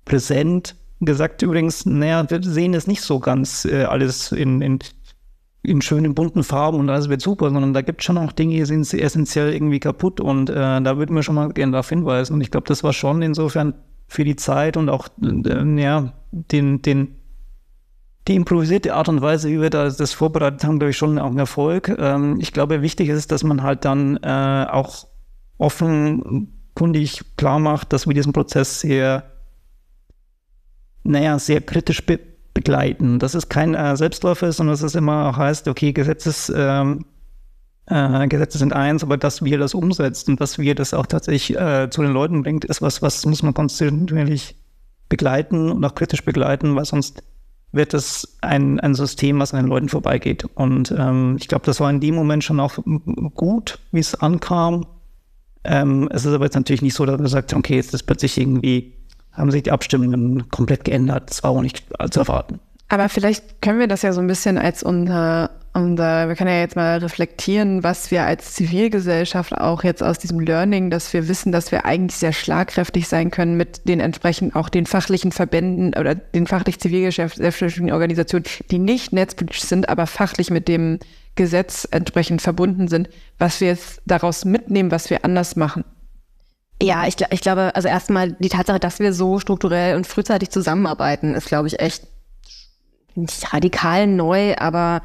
präsent 0.05 0.75
gesagt 0.99 1.41
übrigens, 1.41 1.85
naja, 1.85 2.29
wir 2.29 2.41
sehen 2.43 2.73
es 2.73 2.87
nicht 2.87 3.01
so 3.01 3.19
ganz 3.19 3.65
äh, 3.65 3.83
alles 3.83 4.31
in, 4.31 4.61
in, 4.61 4.79
in 5.63 5.81
schönen 5.81 6.15
bunten 6.15 6.43
Farben 6.43 6.79
und 6.79 6.89
alles 6.89 7.09
wird 7.09 7.21
super, 7.21 7.51
sondern 7.51 7.73
da 7.73 7.81
gibt 7.81 8.01
es 8.01 8.05
schon 8.05 8.17
auch 8.17 8.31
Dinge, 8.31 8.55
die 8.55 8.65
sind 8.65 8.91
essentiell 8.93 9.53
irgendwie 9.53 9.79
kaputt 9.79 10.19
und 10.19 10.49
äh, 10.49 10.81
da 10.81 10.97
würden 10.97 11.15
wir 11.15 11.23
schon 11.23 11.35
mal 11.35 11.49
gerne 11.49 11.73
darauf 11.73 11.89
hinweisen. 11.89 12.33
Und 12.33 12.41
ich 12.41 12.49
glaube, 12.49 12.67
das 12.67 12.83
war 12.83 12.93
schon 12.93 13.21
insofern 13.21 13.75
für 14.07 14.23
die 14.23 14.35
Zeit 14.35 14.75
und 14.75 14.89
auch 14.89 15.07
äh, 15.21 15.81
ja, 15.81 16.13
den, 16.31 16.81
den, 16.81 17.15
die 18.27 18.35
improvisierte 18.35 18.95
Art 18.95 19.07
und 19.07 19.21
Weise, 19.21 19.49
wie 19.49 19.61
wir 19.61 19.69
das, 19.69 19.97
das 19.97 20.13
vorbereitet 20.13 20.63
haben, 20.63 20.79
glaube 20.79 20.91
ich, 20.91 20.97
schon 20.97 21.19
auch 21.19 21.29
ein 21.31 21.37
Erfolg. 21.37 21.95
Ähm, 21.97 22.37
ich 22.39 22.53
glaube, 22.53 22.81
wichtig 22.81 23.09
ist, 23.09 23.31
dass 23.31 23.43
man 23.43 23.61
halt 23.61 23.85
dann 23.85 24.17
äh, 24.17 24.65
auch 24.69 25.07
offenkundig 25.59 27.21
klar 27.37 27.59
macht, 27.59 27.93
dass 27.93 28.07
wir 28.07 28.15
diesen 28.15 28.33
Prozess 28.33 28.79
sehr 28.79 29.31
naja, 31.03 31.39
sehr 31.39 31.61
kritisch 31.61 32.05
be 32.05 32.19
begleiten. 32.53 33.19
Das 33.19 33.35
ist 33.35 33.49
kein 33.49 33.75
äh, 33.75 33.95
Selbstläufer, 33.95 34.51
sondern 34.51 34.73
dass 34.73 34.83
es 34.83 34.95
immer 34.95 35.29
auch 35.29 35.37
heißt, 35.37 35.67
okay, 35.67 35.93
Gesetzes, 35.93 36.51
ähm, 36.55 37.05
äh, 37.85 38.27
Gesetze 38.27 38.57
sind 38.57 38.73
eins, 38.73 39.03
aber 39.03 39.17
dass 39.17 39.43
wir 39.43 39.57
das 39.57 39.73
umsetzen 39.73 40.31
und 40.31 40.41
dass 40.41 40.59
wir 40.59 40.75
das 40.75 40.93
auch 40.93 41.05
tatsächlich 41.05 41.57
äh, 41.57 41.89
zu 41.89 42.01
den 42.01 42.11
Leuten 42.11 42.43
bringt, 42.43 42.65
ist 42.65 42.81
was, 42.81 43.01
was 43.01 43.25
muss 43.25 43.43
man 43.43 43.53
kontinuierlich 43.53 44.55
begleiten 45.09 45.71
und 45.71 45.83
auch 45.83 45.95
kritisch 45.95 46.23
begleiten, 46.23 46.75
weil 46.75 46.85
sonst 46.85 47.23
wird 47.73 47.93
es 47.93 48.37
ein, 48.41 48.79
ein 48.79 48.95
System, 48.95 49.39
was 49.39 49.53
an 49.53 49.63
den 49.63 49.69
Leuten 49.69 49.89
vorbeigeht. 49.89 50.45
Und 50.55 50.93
ähm, 50.97 51.37
ich 51.39 51.47
glaube, 51.47 51.65
das 51.65 51.79
war 51.79 51.89
in 51.89 52.01
dem 52.01 52.15
Moment 52.15 52.43
schon 52.43 52.59
auch 52.59 52.77
gut, 53.33 53.79
wie 53.91 53.99
es 53.99 54.15
ankam. 54.15 54.85
Ähm, 55.63 56.09
es 56.11 56.25
ist 56.25 56.33
aber 56.33 56.45
jetzt 56.45 56.55
natürlich 56.55 56.81
nicht 56.81 56.95
so, 56.95 57.05
dass 57.05 57.17
man 57.17 57.27
sagt, 57.27 57.53
okay, 57.53 57.75
jetzt 57.75 57.93
ist 57.93 58.03
plötzlich 58.03 58.37
irgendwie 58.37 59.00
haben 59.33 59.51
sich 59.51 59.63
die 59.63 59.71
Abstimmungen 59.71 60.49
komplett 60.49 60.85
geändert. 60.85 61.29
Das 61.29 61.43
war 61.43 61.51
auch 61.51 61.61
nicht 61.61 61.85
zu 62.11 62.19
erwarten. 62.19 62.59
Aber 62.91 63.07
vielleicht 63.07 63.61
können 63.61 63.79
wir 63.79 63.87
das 63.87 64.01
ja 64.01 64.11
so 64.11 64.19
ein 64.19 64.27
bisschen 64.27 64.57
als 64.57 64.83
unser, 64.83 65.51
unser, 65.73 66.27
wir 66.27 66.35
können 66.35 66.49
ja 66.49 66.59
jetzt 66.59 66.75
mal 66.75 66.97
reflektieren, 66.97 67.83
was 67.85 68.11
wir 68.11 68.25
als 68.25 68.53
Zivilgesellschaft 68.53 69.55
auch 69.55 69.85
jetzt 69.85 70.03
aus 70.03 70.19
diesem 70.19 70.41
Learning, 70.41 70.89
dass 70.89 71.13
wir 71.13 71.29
wissen, 71.29 71.53
dass 71.53 71.71
wir 71.71 71.85
eigentlich 71.85 72.17
sehr 72.17 72.33
schlagkräftig 72.33 73.07
sein 73.07 73.31
können 73.31 73.55
mit 73.55 73.87
den 73.87 74.01
entsprechend 74.01 74.57
auch 74.57 74.67
den 74.67 74.85
fachlichen 74.85 75.31
Verbänden 75.31 75.93
oder 75.97 76.15
den 76.15 76.47
fachlich 76.47 76.81
zivilgesellschaftlichen 76.81 77.93
Organisationen, 77.93 78.43
die 78.71 78.79
nicht 78.79 79.13
netzpolitisch 79.13 79.61
sind, 79.61 79.87
aber 79.87 80.05
fachlich 80.05 80.49
mit 80.49 80.67
dem 80.67 80.99
Gesetz 81.35 81.87
entsprechend 81.89 82.41
verbunden 82.41 82.89
sind, 82.89 83.07
was 83.39 83.61
wir 83.61 83.69
jetzt 83.69 84.01
daraus 84.05 84.43
mitnehmen, 84.43 84.91
was 84.91 85.09
wir 85.09 85.23
anders 85.23 85.55
machen. 85.55 85.85
Ja, 86.81 87.07
ich, 87.07 87.15
ich 87.29 87.41
glaube, 87.41 87.75
also 87.75 87.87
erstmal 87.87 88.31
die 88.33 88.49
Tatsache, 88.49 88.79
dass 88.79 88.99
wir 88.99 89.13
so 89.13 89.39
strukturell 89.39 89.95
und 89.95 90.07
frühzeitig 90.07 90.49
zusammenarbeiten, 90.49 91.35
ist, 91.35 91.47
glaube 91.47 91.67
ich, 91.67 91.79
echt 91.79 92.07
nicht 93.15 93.53
radikal 93.53 94.07
neu, 94.07 94.55
aber 94.57 95.01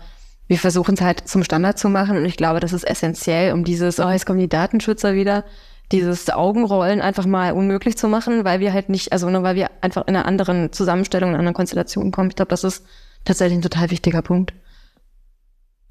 wir 0.49 0.59
versuchen 0.59 0.95
es 0.95 1.01
halt 1.01 1.29
zum 1.29 1.43
Standard 1.43 1.79
zu 1.79 1.89
machen 1.89 2.17
und 2.17 2.25
ich 2.25 2.37
glaube, 2.37 2.61
das 2.61 2.73
ist 2.73 2.85
essentiell, 2.85 3.53
um 3.53 3.65
dieses, 3.65 3.99
oh, 3.99 4.09
jetzt 4.09 4.27
kommen 4.27 4.39
die 4.39 4.49
Datenschützer 4.49 5.15
wieder, 5.15 5.45
dieses 5.93 6.31
Augenrollen 6.31 7.01
einfach 7.01 7.27
mal 7.27 7.53
unmöglich 7.53 7.97
zu 7.97 8.09
machen, 8.09 8.45
weil 8.45 8.61
wir 8.61 8.73
halt 8.73 8.89
nicht, 8.89 9.13
also 9.13 9.29
nur 9.29 9.43
weil 9.43 9.57
wir 9.57 9.71
einfach 9.81 10.07
in 10.07 10.17
einer 10.17 10.27
anderen 10.27 10.73
Zusammenstellung, 10.73 11.31
in 11.31 11.35
einer 11.35 11.41
anderen 11.41 11.55
Konstellation 11.55 12.11
kommen. 12.11 12.31
Ich 12.31 12.37
glaube, 12.37 12.51
das 12.51 12.65
ist 12.65 12.85
tatsächlich 13.25 13.59
ein 13.59 13.63
total 13.63 13.91
wichtiger 13.91 14.23
Punkt. 14.23 14.53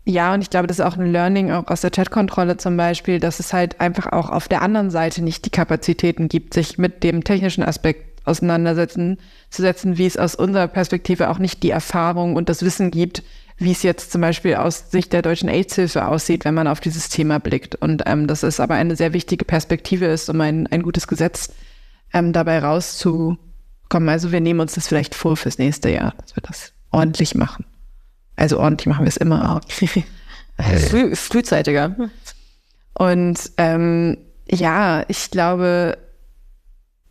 Ja, 0.08 0.36
und 0.36 0.42
ich 0.42 0.52
glaube, 0.52 0.68
das 0.68 0.80
ist 0.80 0.86
auch 0.86 0.98
ein 0.98 1.12
Learning 1.12 1.52
auch 1.52 1.68
aus 1.68 1.82
der 1.82 1.90
Chatkontrolle 1.90 2.58
zum 2.58 2.78
Beispiel, 2.78 3.20
dass 3.20 3.40
es 3.40 3.54
halt 3.54 3.82
einfach 3.82 4.12
auch 4.12 4.30
auf 4.30 4.48
der 4.48 4.62
anderen 4.62 4.92
Seite 4.92 5.24
nicht 5.24 5.46
die 5.46 5.50
Kapazitäten 5.50 6.28
gibt, 6.28 6.54
sich 6.54 6.78
mit 6.78 7.04
dem 7.04 7.24
technischen 7.24 7.64
Aspekt 7.64 8.16
auseinandersetzen 8.24 9.18
zu 9.50 9.64
setzen, 9.64 9.98
wie 9.98 10.06
es 10.06 10.18
aus 10.18 10.36
unserer 10.36 10.68
Perspektive 10.68 11.30
auch 11.30 11.40
nicht 11.40 11.64
die 11.64 11.72
Erfahrung 11.72 12.36
und 12.36 12.50
das 12.50 12.64
Wissen 12.64 12.92
gibt, 12.92 13.24
wie 13.58 13.72
es 13.72 13.84
jetzt 13.84 14.12
zum 14.12 14.22
Beispiel 14.22 14.56
aus 14.56 14.92
Sicht 14.92 15.12
der 15.12 15.24
deutschen 15.24 15.50
AIDS-Hilfe 15.50 16.08
aussieht, 16.08 16.46
wenn 16.46 16.54
man 16.54 16.68
auf 16.68 16.82
dieses 16.82 17.10
Thema 17.10 17.40
blickt. 17.40 17.76
Und 17.76 18.04
ähm, 18.06 18.28
dass 18.28 18.44
es 18.44 18.60
aber 18.60 18.76
eine 18.76 18.96
sehr 18.96 19.14
wichtige 19.14 19.46
Perspektive 19.46 20.06
ist, 20.06 20.30
um 20.30 20.40
ein, 20.42 20.68
ein 20.68 20.84
gutes 20.84 21.08
Gesetz 21.08 21.52
ähm, 22.14 22.34
dabei 22.34 22.60
rauszukommen. 22.60 24.10
Also 24.10 24.32
wir 24.32 24.42
nehmen 24.42 24.60
uns 24.60 24.74
das 24.74 24.88
vielleicht 24.88 25.16
vor 25.16 25.38
fürs 25.38 25.58
nächste 25.58 25.90
Jahr, 25.90 26.14
dass 26.20 26.36
wir 26.36 26.44
das 26.44 26.74
ordentlich 26.92 27.34
machen. 27.34 27.66
Also 28.36 28.60
ordentlich 28.60 28.88
machen 28.88 29.06
wir 29.06 29.10
es 29.10 29.18
immer 29.18 29.56
auch. 29.56 29.62
Früh, 30.90 31.16
frühzeitiger. 31.16 31.96
Und 32.94 33.52
ähm, 33.58 34.18
ja, 34.50 35.04
ich 35.08 35.32
glaube, 35.32 35.98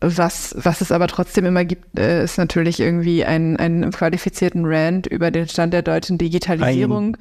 was, 0.01 0.55
was 0.57 0.81
es 0.81 0.91
aber 0.91 1.07
trotzdem 1.07 1.45
immer 1.45 1.63
gibt, 1.65 1.97
äh, 1.97 2.23
ist 2.23 2.37
natürlich 2.37 2.79
irgendwie 2.79 3.25
einen, 3.25 3.57
einen 3.57 3.91
qualifizierten 3.91 4.63
Rant 4.65 5.07
über 5.07 5.31
den 5.31 5.47
Stand 5.47 5.73
der 5.73 5.81
deutschen 5.81 6.17
Digitalisierung. 6.17 7.17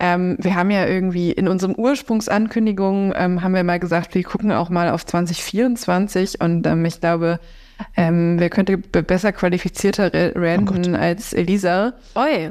Ähm, 0.00 0.36
wir 0.40 0.54
haben 0.54 0.70
ja 0.70 0.86
irgendwie 0.86 1.32
in 1.32 1.48
unserem 1.48 1.74
Ursprungsankündigung 1.74 3.12
ähm, 3.16 3.42
haben 3.42 3.54
wir 3.54 3.64
mal 3.64 3.78
gesagt, 3.78 4.14
wir 4.14 4.22
gucken 4.22 4.52
auch 4.52 4.70
mal 4.70 4.90
auf 4.90 5.04
2024 5.06 6.40
und 6.40 6.66
ähm, 6.66 6.84
ich 6.84 7.00
glaube, 7.00 7.38
ähm, 7.96 8.36
wer 8.38 8.50
könnte 8.50 8.78
besser 8.78 9.32
qualifizierter 9.32 10.10
ranten 10.34 10.94
oh 10.94 10.98
als 10.98 11.32
Elisa? 11.32 11.94
Oi. 12.14 12.50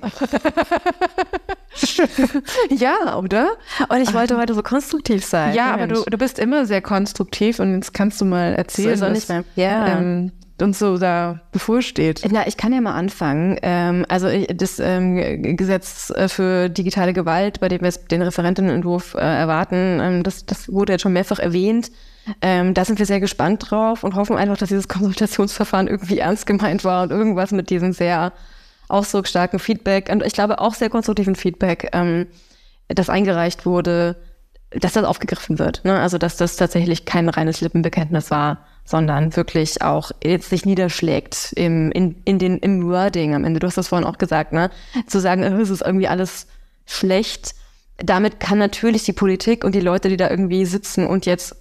ja, 2.69 3.17
oder? 3.17 3.51
Und 3.89 4.01
ich 4.01 4.13
wollte 4.13 4.38
heute 4.38 4.53
so 4.53 4.63
konstruktiv 4.63 5.26
sein. 5.26 5.53
Ja, 5.53 5.74
aber 5.74 5.88
du, 5.88 6.03
du 6.03 6.17
bist 6.17 6.39
immer 6.39 6.65
sehr 6.65 6.82
konstruktiv 6.82 7.59
und 7.59 7.76
jetzt 7.76 7.93
kannst 7.93 8.21
du 8.21 8.26
mal 8.26 8.53
erzählen, 8.53 8.97
so 8.97 9.05
was 9.05 9.28
ja. 9.55 9.97
ähm, 9.97 10.32
uns 10.61 10.80
so 10.80 10.97
da 10.97 11.41
bevorsteht. 11.51 12.21
Na, 12.32 12.47
ich 12.47 12.57
kann 12.57 12.74
ja 12.74 12.82
mal 12.82 12.93
anfangen. 12.93 13.57
Ähm, 13.61 14.05
also 14.07 14.30
das 14.53 14.80
ähm, 14.80 15.55
Gesetz 15.57 16.11
äh, 16.11 16.28
für 16.30 16.69
digitale 16.69 17.13
Gewalt, 17.13 17.59
bei 17.59 17.69
dem 17.69 17.82
wir 17.82 17.91
den 17.91 18.21
Referentinnenentwurf 18.21 19.15
äh, 19.15 19.19
erwarten, 19.19 19.99
ähm, 20.01 20.24
das, 20.24 20.45
das 20.45 20.71
wurde 20.71 20.93
jetzt 20.93 21.01
schon 21.01 21.13
mehrfach 21.13 21.39
erwähnt. 21.39 21.91
Ähm, 22.41 22.74
da 22.74 22.86
sind 22.86 22.99
wir 22.99 23.05
sehr 23.05 23.19
gespannt 23.19 23.69
drauf 23.69 24.03
und 24.03 24.15
hoffen 24.15 24.38
einfach, 24.38 24.57
dass 24.57 24.69
dieses 24.69 24.88
Konsultationsverfahren 24.88 25.88
irgendwie 25.88 26.19
ernst 26.19 26.45
gemeint 26.45 26.84
war 26.84 27.03
und 27.03 27.11
irgendwas 27.11 27.51
mit 27.51 27.69
diesem 27.69 27.93
sehr 27.93 28.32
ausdrucksstarken 28.88 29.59
Feedback 29.59 30.09
und 30.11 30.24
ich 30.24 30.34
glaube 30.34 30.59
auch 30.59 30.74
sehr 30.74 30.89
konstruktiven 30.89 31.36
Feedback, 31.36 31.89
ähm, 31.93 32.28
das 32.88 33.09
eingereicht 33.09 33.65
wurde, 33.65 34.15
dass 34.71 34.93
das 34.93 35.03
aufgegriffen 35.03 35.59
wird. 35.59 35.84
Ne? 35.84 35.99
Also 35.99 36.17
dass 36.17 36.38
das 36.38 36.55
tatsächlich 36.55 37.05
kein 37.05 37.30
reines 37.30 37.61
Lippenbekenntnis 37.61 38.32
war, 38.32 38.65
sondern 38.86 39.36
wirklich 39.36 39.82
auch 39.82 40.11
jetzt 40.24 40.49
sich 40.49 40.65
niederschlägt 40.65 41.53
im, 41.55 41.91
in, 41.91 42.15
in 42.26 42.39
den, 42.39 42.57
im 42.57 42.88
Wording 42.88 43.34
am 43.34 43.45
Ende. 43.45 43.59
Du 43.59 43.67
hast 43.67 43.78
das 43.78 43.88
vorhin 43.89 44.07
auch 44.07 44.17
gesagt, 44.17 44.51
ne? 44.51 44.69
Zu 45.07 45.19
sagen, 45.19 45.43
es 45.43 45.69
ist 45.69 45.82
irgendwie 45.82 46.07
alles 46.07 46.47
schlecht. 46.86 47.55
Damit 47.97 48.39
kann 48.39 48.57
natürlich 48.57 49.03
die 49.03 49.13
Politik 49.13 49.63
und 49.63 49.74
die 49.74 49.80
Leute, 49.80 50.09
die 50.09 50.17
da 50.17 50.30
irgendwie 50.30 50.65
sitzen 50.65 51.07
und 51.07 51.26
jetzt 51.26 51.55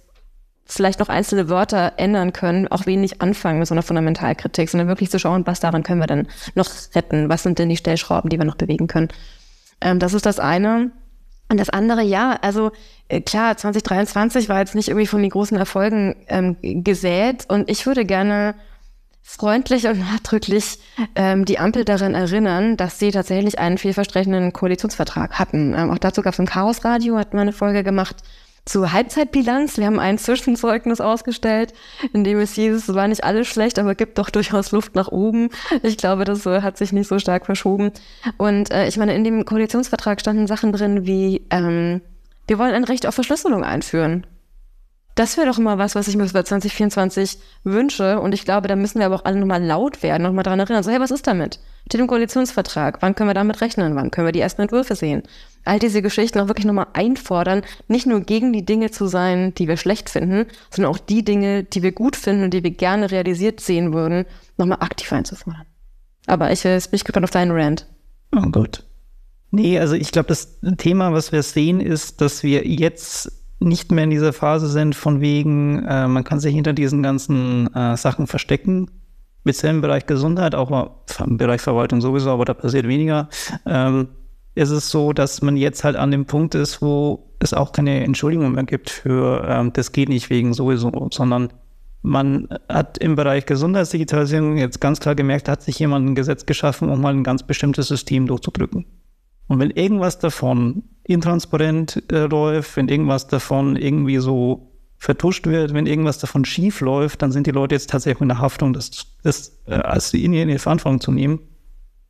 vielleicht 0.65 0.99
noch 0.99 1.09
einzelne 1.09 1.49
Wörter 1.49 1.93
ändern 1.97 2.33
können, 2.33 2.67
auch 2.67 2.85
wenig 2.85 3.21
anfangen 3.21 3.59
mit 3.59 3.67
so 3.67 3.73
einer 3.73 3.81
Fundamentalkritik, 3.81 4.69
sondern 4.69 4.87
wirklich 4.87 5.11
zu 5.11 5.19
schauen, 5.19 5.45
was 5.45 5.59
daran 5.59 5.83
können 5.83 5.99
wir 5.99 6.07
denn 6.07 6.27
noch 6.55 6.69
retten? 6.95 7.29
Was 7.29 7.43
sind 7.43 7.59
denn 7.59 7.69
die 7.69 7.77
Stellschrauben, 7.77 8.29
die 8.29 8.37
wir 8.37 8.45
noch 8.45 8.55
bewegen 8.55 8.87
können? 8.87 9.09
Ähm, 9.81 9.99
das 9.99 10.13
ist 10.13 10.25
das 10.25 10.39
eine. 10.39 10.91
Und 11.49 11.59
das 11.59 11.69
andere, 11.69 12.01
ja, 12.01 12.37
also 12.41 12.71
äh, 13.09 13.21
klar, 13.21 13.57
2023 13.57 14.49
war 14.49 14.59
jetzt 14.59 14.75
nicht 14.75 14.87
irgendwie 14.87 15.07
von 15.07 15.21
den 15.21 15.29
großen 15.29 15.57
Erfolgen 15.57 16.15
ähm, 16.27 16.57
gesät 16.61 17.45
und 17.49 17.69
ich 17.69 17.85
würde 17.85 18.05
gerne 18.05 18.55
freundlich 19.21 19.87
und 19.87 19.99
nachdrücklich 20.11 20.79
ähm, 21.15 21.45
die 21.45 21.59
Ampel 21.59 21.85
daran 21.85 22.15
erinnern, 22.15 22.77
dass 22.77 22.99
sie 22.99 23.11
tatsächlich 23.11 23.59
einen 23.59 23.77
vielversprechenden 23.77 24.53
Koalitionsvertrag 24.53 25.37
hatten. 25.37 25.73
Ähm, 25.73 25.91
auch 25.91 25.97
dazu 25.97 26.21
gab 26.21 26.33
es 26.33 26.39
im 26.39 26.45
Chaos 26.45 26.83
Radio, 26.85 27.17
hat 27.17 27.33
man 27.33 27.43
eine 27.43 27.53
Folge 27.53 27.83
gemacht, 27.83 28.15
zur 28.65 28.93
Halbzeitbilanz. 28.93 29.77
Wir 29.77 29.85
haben 29.85 29.99
ein 29.99 30.17
Zwischenzeugnis 30.17 31.01
ausgestellt, 31.01 31.73
in 32.13 32.23
dem 32.23 32.39
es 32.39 32.53
hieß, 32.53 32.75
es 32.75 32.95
war 32.95 33.07
nicht 33.07 33.23
alles 33.23 33.47
schlecht, 33.47 33.79
aber 33.79 33.95
gibt 33.95 34.17
doch 34.17 34.29
durchaus 34.29 34.71
Luft 34.71 34.95
nach 34.95 35.09
oben. 35.09 35.49
Ich 35.81 35.97
glaube, 35.97 36.23
das 36.23 36.45
äh, 36.45 36.61
hat 36.61 36.77
sich 36.77 36.93
nicht 36.93 37.07
so 37.07 37.19
stark 37.19 37.45
verschoben. 37.45 37.91
Und 38.37 38.71
äh, 38.71 38.87
ich 38.87 38.97
meine, 38.97 39.15
in 39.15 39.23
dem 39.23 39.45
Koalitionsvertrag 39.45 40.19
standen 40.21 40.47
Sachen 40.47 40.71
drin 40.71 41.05
wie, 41.05 41.45
ähm, 41.49 42.01
wir 42.47 42.57
wollen 42.57 42.73
ein 42.73 42.83
Recht 42.83 43.05
auf 43.05 43.15
Verschlüsselung 43.15 43.63
einführen. 43.63 44.25
Das 45.15 45.37
wäre 45.37 45.47
doch 45.47 45.59
immer 45.59 45.77
was, 45.77 45.93
was 45.93 46.07
ich 46.07 46.17
mir 46.17 46.27
für 46.27 46.43
2024 46.43 47.37
wünsche. 47.63 48.19
Und 48.19 48.33
ich 48.33 48.45
glaube, 48.45 48.67
da 48.67 48.75
müssen 48.75 48.99
wir 48.99 49.05
aber 49.05 49.15
auch 49.15 49.25
alle 49.25 49.39
nochmal 49.39 49.63
laut 49.63 50.01
werden 50.01 50.25
und 50.25 50.33
mal 50.33 50.43
daran 50.43 50.59
erinnern. 50.59 50.81
So, 50.81 50.91
hey, 50.91 50.99
was 50.99 51.11
ist 51.11 51.27
damit? 51.27 51.59
Steht 51.85 52.01
im 52.01 52.07
Koalitionsvertrag. 52.07 53.01
Wann 53.01 53.13
können 53.13 53.29
wir 53.29 53.35
damit 53.35 53.61
rechnen? 53.61 53.95
Wann 53.95 54.09
können 54.09 54.27
wir 54.27 54.31
die 54.31 54.39
ersten 54.39 54.61
Entwürfe 54.61 54.95
sehen? 54.95 55.23
All 55.65 55.79
diese 55.79 56.01
Geschichten 56.01 56.39
auch 56.39 56.47
wirklich 56.47 56.65
nochmal 56.65 56.87
einfordern, 56.93 57.61
nicht 57.87 58.07
nur 58.07 58.21
gegen 58.21 58.53
die 58.53 58.65
Dinge 58.65 58.89
zu 58.89 59.05
sein, 59.07 59.53
die 59.53 59.67
wir 59.67 59.77
schlecht 59.77 60.09
finden, 60.09 60.47
sondern 60.71 60.91
auch 60.91 60.97
die 60.97 61.23
Dinge, 61.23 61.63
die 61.63 61.83
wir 61.83 61.91
gut 61.91 62.15
finden 62.15 62.45
und 62.45 62.53
die 62.53 62.63
wir 62.63 62.71
gerne 62.71 63.11
realisiert 63.11 63.59
sehen 63.59 63.93
würden, 63.93 64.25
nochmal 64.57 64.79
aktiv 64.81 65.11
einzufordern. 65.13 65.65
Aber 66.25 66.51
ich, 66.51 66.65
ich 66.65 66.89
bin 66.89 66.99
gespannt 66.99 67.25
auf 67.25 67.31
deinen 67.31 67.51
Rant. 67.51 67.85
Oh 68.35 68.49
Gott. 68.49 68.83
Nee, 69.51 69.77
also 69.77 69.93
ich 69.93 70.11
glaube, 70.11 70.29
das 70.29 70.59
Thema, 70.77 71.13
was 71.13 71.31
wir 71.31 71.43
sehen, 71.43 71.79
ist, 71.79 72.21
dass 72.21 72.41
wir 72.41 72.65
jetzt 72.65 73.42
nicht 73.63 73.91
mehr 73.91 74.03
in 74.03 74.09
dieser 74.09 74.33
Phase 74.33 74.67
sind, 74.67 74.95
von 74.95 75.21
wegen, 75.21 75.83
äh, 75.85 76.07
man 76.07 76.23
kann 76.23 76.39
sich 76.39 76.53
hinter 76.53 76.73
diesen 76.73 77.01
ganzen 77.01 77.73
äh, 77.73 77.97
Sachen 77.97 78.27
verstecken. 78.27 78.91
Bisher 79.43 79.71
im 79.71 79.81
Bereich 79.81 80.05
Gesundheit, 80.05 80.55
auch 80.55 80.95
im 81.19 81.37
Bereich 81.37 81.61
Verwaltung 81.61 82.01
sowieso, 82.01 82.29
aber 82.29 82.45
da 82.45 82.53
passiert 82.53 82.87
weniger. 82.87 83.29
Ähm, 83.65 84.07
ist 84.55 84.69
es 84.69 84.89
so, 84.89 85.13
dass 85.13 85.41
man 85.41 85.57
jetzt 85.57 85.83
halt 85.83 85.95
an 85.95 86.11
dem 86.11 86.25
Punkt 86.25 86.55
ist, 86.55 86.81
wo 86.81 87.35
es 87.39 87.53
auch 87.53 87.71
keine 87.71 88.03
Entschuldigung 88.03 88.53
mehr 88.53 88.63
gibt 88.63 88.89
für, 88.89 89.45
ähm, 89.47 89.73
das 89.73 89.91
geht 89.91 90.09
nicht 90.09 90.29
wegen 90.29 90.53
sowieso, 90.53 91.09
sondern 91.11 91.51
man 92.03 92.49
hat 92.69 92.97
im 92.97 93.15
Bereich 93.15 93.45
Gesundheitsdigitalisierung 93.45 94.57
jetzt 94.57 94.79
ganz 94.81 94.99
klar 94.99 95.15
gemerkt, 95.15 95.47
hat 95.47 95.63
sich 95.63 95.79
jemand 95.79 96.05
ein 96.05 96.15
Gesetz 96.15 96.45
geschaffen, 96.45 96.89
um 96.89 97.01
mal 97.01 97.13
ein 97.13 97.23
ganz 97.23 97.43
bestimmtes 97.43 97.87
System 97.87 98.27
durchzudrücken. 98.27 98.85
Und 99.47 99.59
wenn 99.59 99.71
irgendwas 99.71 100.19
davon 100.19 100.83
intransparent 101.05 102.03
äh, 102.11 102.25
läuft, 102.25 102.77
wenn 102.77 102.87
irgendwas 102.87 103.27
davon 103.27 103.75
irgendwie 103.75 104.17
so 104.17 104.71
vertuscht 104.97 105.45
wird, 105.47 105.73
wenn 105.73 105.85
irgendwas 105.85 106.19
davon 106.19 106.45
schief 106.45 106.79
läuft, 106.79 107.21
dann 107.21 107.31
sind 107.31 107.45
die 107.45 107.51
Leute 107.51 107.75
jetzt 107.75 107.89
tatsächlich 107.89 108.21
in 108.21 108.29
der 108.29 108.39
Haftung, 108.39 108.71
das, 108.71 108.89
das 109.21 109.59
äh, 109.67 109.73
als 109.73 110.13
in 110.13 110.33
ihre 110.33 110.59
Verantwortung 110.59 111.01
zu 111.01 111.11
nehmen. 111.11 111.39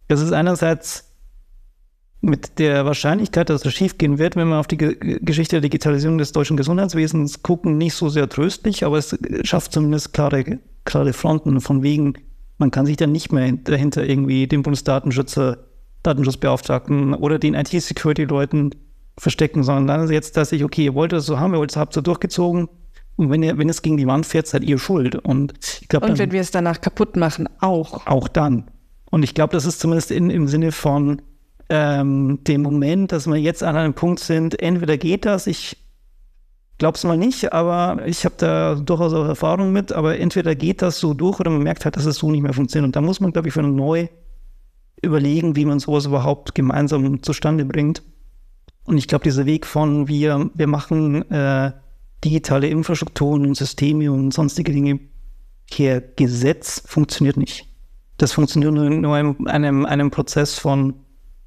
Das 0.07 0.21
ist 0.21 0.31
einerseits 0.31 1.11
mit 2.21 2.59
der 2.59 2.85
Wahrscheinlichkeit, 2.85 3.49
dass 3.49 3.65
es 3.65 3.73
schief 3.73 3.97
gehen 3.97 4.19
wird, 4.19 4.35
wenn 4.35 4.47
wir 4.47 4.59
auf 4.59 4.67
die 4.67 4.77
Ge 4.77 5.19
Geschichte 5.21 5.55
der 5.55 5.61
Digitalisierung 5.61 6.19
des 6.19 6.31
deutschen 6.31 6.55
Gesundheitswesens 6.55 7.41
gucken, 7.41 7.77
nicht 7.77 7.95
so 7.95 8.09
sehr 8.09 8.29
tröstlich, 8.29 8.85
aber 8.85 8.97
es 8.97 9.17
schafft 9.41 9.73
zumindest 9.73 10.13
klare, 10.13 10.59
klare 10.85 11.13
Fronten 11.13 11.59
von 11.59 11.83
wegen, 11.83 12.13
man 12.59 12.71
kann 12.71 12.85
sich 12.85 12.95
dann 12.95 13.11
nicht 13.11 13.31
mehr 13.33 13.51
dahinter 13.51 14.05
irgendwie 14.07 14.47
den 14.47 14.61
Bundesdatenschützer 14.61 15.57
Datenschutzbeauftragten 16.03 17.13
oder 17.13 17.39
den 17.39 17.55
IT-Security-Leuten 17.55 18.75
verstecken, 19.17 19.63
sondern 19.63 19.87
dann 19.87 20.05
ist 20.05 20.11
jetzt, 20.11 20.37
dass 20.37 20.51
ich, 20.51 20.63
okay, 20.63 20.85
ihr 20.85 20.95
wollt 20.95 21.11
das 21.11 21.25
so 21.25 21.39
haben, 21.39 21.53
ihr 21.53 21.59
wollt 21.59 21.71
es 21.71 21.77
habt 21.77 21.93
so 21.93 22.01
durchgezogen. 22.01 22.67
Und 23.15 23.29
wenn, 23.29 23.43
ihr, 23.43 23.57
wenn 23.57 23.69
es 23.69 23.81
gegen 23.81 23.97
die 23.97 24.07
Wand 24.07 24.25
fährt, 24.25 24.47
seid 24.47 24.63
ihr 24.63 24.79
schuld. 24.79 25.15
Und 25.15 25.53
ich 25.81 25.87
glaube. 25.87 26.07
Und 26.07 26.17
wenn 26.17 26.31
wir 26.31 26.41
es 26.41 26.51
danach 26.51 26.81
kaputt 26.81 27.15
machen, 27.15 27.47
auch. 27.59 28.07
Auch 28.07 28.27
dann. 28.27 28.71
Und 29.11 29.21
ich 29.23 29.35
glaube, 29.35 29.53
das 29.53 29.65
ist 29.65 29.79
zumindest 29.79 30.09
in, 30.09 30.31
im 30.31 30.47
Sinne 30.47 30.71
von 30.71 31.21
ähm, 31.69 32.39
dem 32.43 32.61
Moment, 32.63 33.11
dass 33.11 33.27
wir 33.27 33.35
jetzt 33.35 33.63
an 33.63 33.75
einem 33.75 33.93
Punkt 33.93 34.19
sind, 34.19 34.59
entweder 34.59 34.97
geht 34.97 35.25
das, 35.25 35.47
ich 35.47 35.77
glaube 36.77 36.97
es 36.97 37.03
mal 37.03 37.17
nicht, 37.17 37.53
aber 37.53 38.05
ich 38.05 38.25
habe 38.25 38.35
da 38.37 38.75
durchaus 38.75 39.13
auch 39.13 39.25
Erfahrung 39.25 39.71
mit, 39.71 39.91
aber 39.91 40.19
entweder 40.19 40.55
geht 40.55 40.81
das 40.81 40.99
so 40.99 41.13
durch 41.13 41.39
oder 41.39 41.51
man 41.51 41.63
merkt 41.63 41.85
halt, 41.85 41.95
dass 41.95 42.05
es 42.05 42.17
so 42.17 42.31
nicht 42.31 42.41
mehr 42.41 42.53
funktioniert. 42.53 42.87
Und 42.87 42.95
da 42.95 43.01
muss 43.01 43.19
man, 43.19 43.31
glaube 43.31 43.47
ich, 43.47 43.53
für 43.53 43.61
eine 43.61 43.69
neue 43.69 44.09
überlegen, 45.01 45.55
wie 45.55 45.65
man 45.65 45.79
sowas 45.79 46.05
überhaupt 46.05 46.55
gemeinsam 46.55 47.21
zustande 47.21 47.65
bringt. 47.65 48.01
Und 48.85 48.97
ich 48.97 49.07
glaube, 49.07 49.23
dieser 49.23 49.45
Weg 49.45 49.65
von 49.65 50.07
wir, 50.07 50.49
wir 50.53 50.67
machen 50.67 51.29
äh, 51.31 51.71
digitale 52.23 52.67
Infrastrukturen 52.67 53.45
und 53.45 53.55
Systeme 53.55 54.11
und 54.11 54.33
sonstige 54.33 54.71
Dinge 54.71 54.99
per 55.71 56.01
Gesetz 56.01 56.83
funktioniert 56.85 57.37
nicht. 57.37 57.67
Das 58.17 58.33
funktioniert 58.33 58.73
nur 58.73 59.17
in 59.17 59.47
einem, 59.47 59.85
einem, 59.85 60.11
Prozess 60.11 60.59
von 60.59 60.93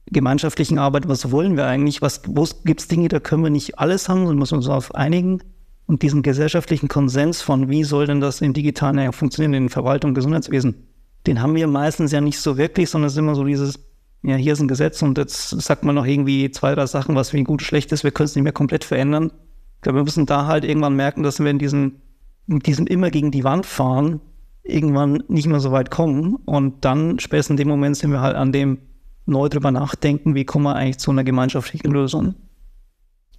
gemeinschaftlichen 0.06 0.78
Arbeit. 0.78 1.08
Was 1.08 1.30
wollen 1.30 1.56
wir 1.56 1.66
eigentlich? 1.66 2.02
Was, 2.02 2.22
wo 2.26 2.46
gibt 2.64 2.80
es 2.80 2.88
Dinge, 2.88 3.08
da 3.08 3.20
können 3.20 3.44
wir 3.44 3.50
nicht 3.50 3.78
alles 3.78 4.08
haben, 4.08 4.20
sondern 4.20 4.38
müssen 4.38 4.56
uns 4.56 4.66
darauf 4.66 4.94
einigen. 4.94 5.40
Und 5.86 6.02
diesen 6.02 6.22
gesellschaftlichen 6.22 6.88
Konsens 6.88 7.42
von, 7.42 7.68
wie 7.68 7.84
soll 7.84 8.06
denn 8.06 8.20
das 8.20 8.40
im 8.40 8.52
digitalen 8.52 9.12
funktionieren, 9.12 9.54
in 9.54 9.68
Verwaltung, 9.68 10.14
Gesundheitswesen, 10.14 10.88
den 11.28 11.40
haben 11.40 11.54
wir 11.54 11.68
meistens 11.68 12.10
ja 12.10 12.20
nicht 12.20 12.40
so 12.40 12.56
wirklich, 12.56 12.90
sondern 12.90 13.06
es 13.06 13.12
ist 13.12 13.18
immer 13.18 13.36
so 13.36 13.44
dieses, 13.44 13.78
ja, 14.22 14.36
hier 14.36 14.52
ist 14.52 14.60
ein 14.60 14.68
Gesetz 14.68 15.02
und 15.02 15.18
jetzt 15.18 15.50
sagt 15.50 15.84
man 15.84 15.94
noch 15.94 16.06
irgendwie 16.06 16.50
zwei, 16.50 16.74
drei 16.74 16.86
Sachen, 16.86 17.14
was 17.14 17.30
für 17.30 17.38
ihn 17.38 17.44
gut, 17.44 17.62
schlecht 17.62 17.92
ist, 17.92 18.04
wir 18.04 18.10
können 18.10 18.26
es 18.26 18.34
nicht 18.34 18.44
mehr 18.44 18.52
komplett 18.52 18.84
verändern. 18.84 19.30
Ich 19.76 19.82
glaube, 19.82 19.98
wir 19.98 20.04
müssen 20.04 20.26
da 20.26 20.46
halt 20.46 20.64
irgendwann 20.64 20.96
merken, 20.96 21.22
dass 21.22 21.38
wir 21.38 21.50
in 21.50 21.58
diesem, 21.58 22.00
in 22.48 22.58
diesem 22.60 22.86
immer 22.86 23.10
gegen 23.10 23.30
die 23.30 23.44
Wand 23.44 23.66
fahren, 23.66 24.20
irgendwann 24.62 25.22
nicht 25.28 25.46
mehr 25.46 25.60
so 25.60 25.70
weit 25.70 25.90
kommen 25.90 26.36
und 26.44 26.84
dann 26.84 27.18
spätestens 27.20 27.52
in 27.52 27.56
dem 27.58 27.68
Moment 27.68 27.96
sind 27.96 28.10
wir 28.10 28.20
halt 28.20 28.36
an 28.36 28.52
dem 28.52 28.78
neu 29.26 29.48
drüber 29.48 29.70
nachdenken, 29.70 30.34
wie 30.34 30.44
kommen 30.44 30.64
wir 30.64 30.74
eigentlich 30.74 30.98
zu 30.98 31.10
einer 31.10 31.24
gemeinschaftlichen 31.24 31.90
Lösung. 31.90 32.34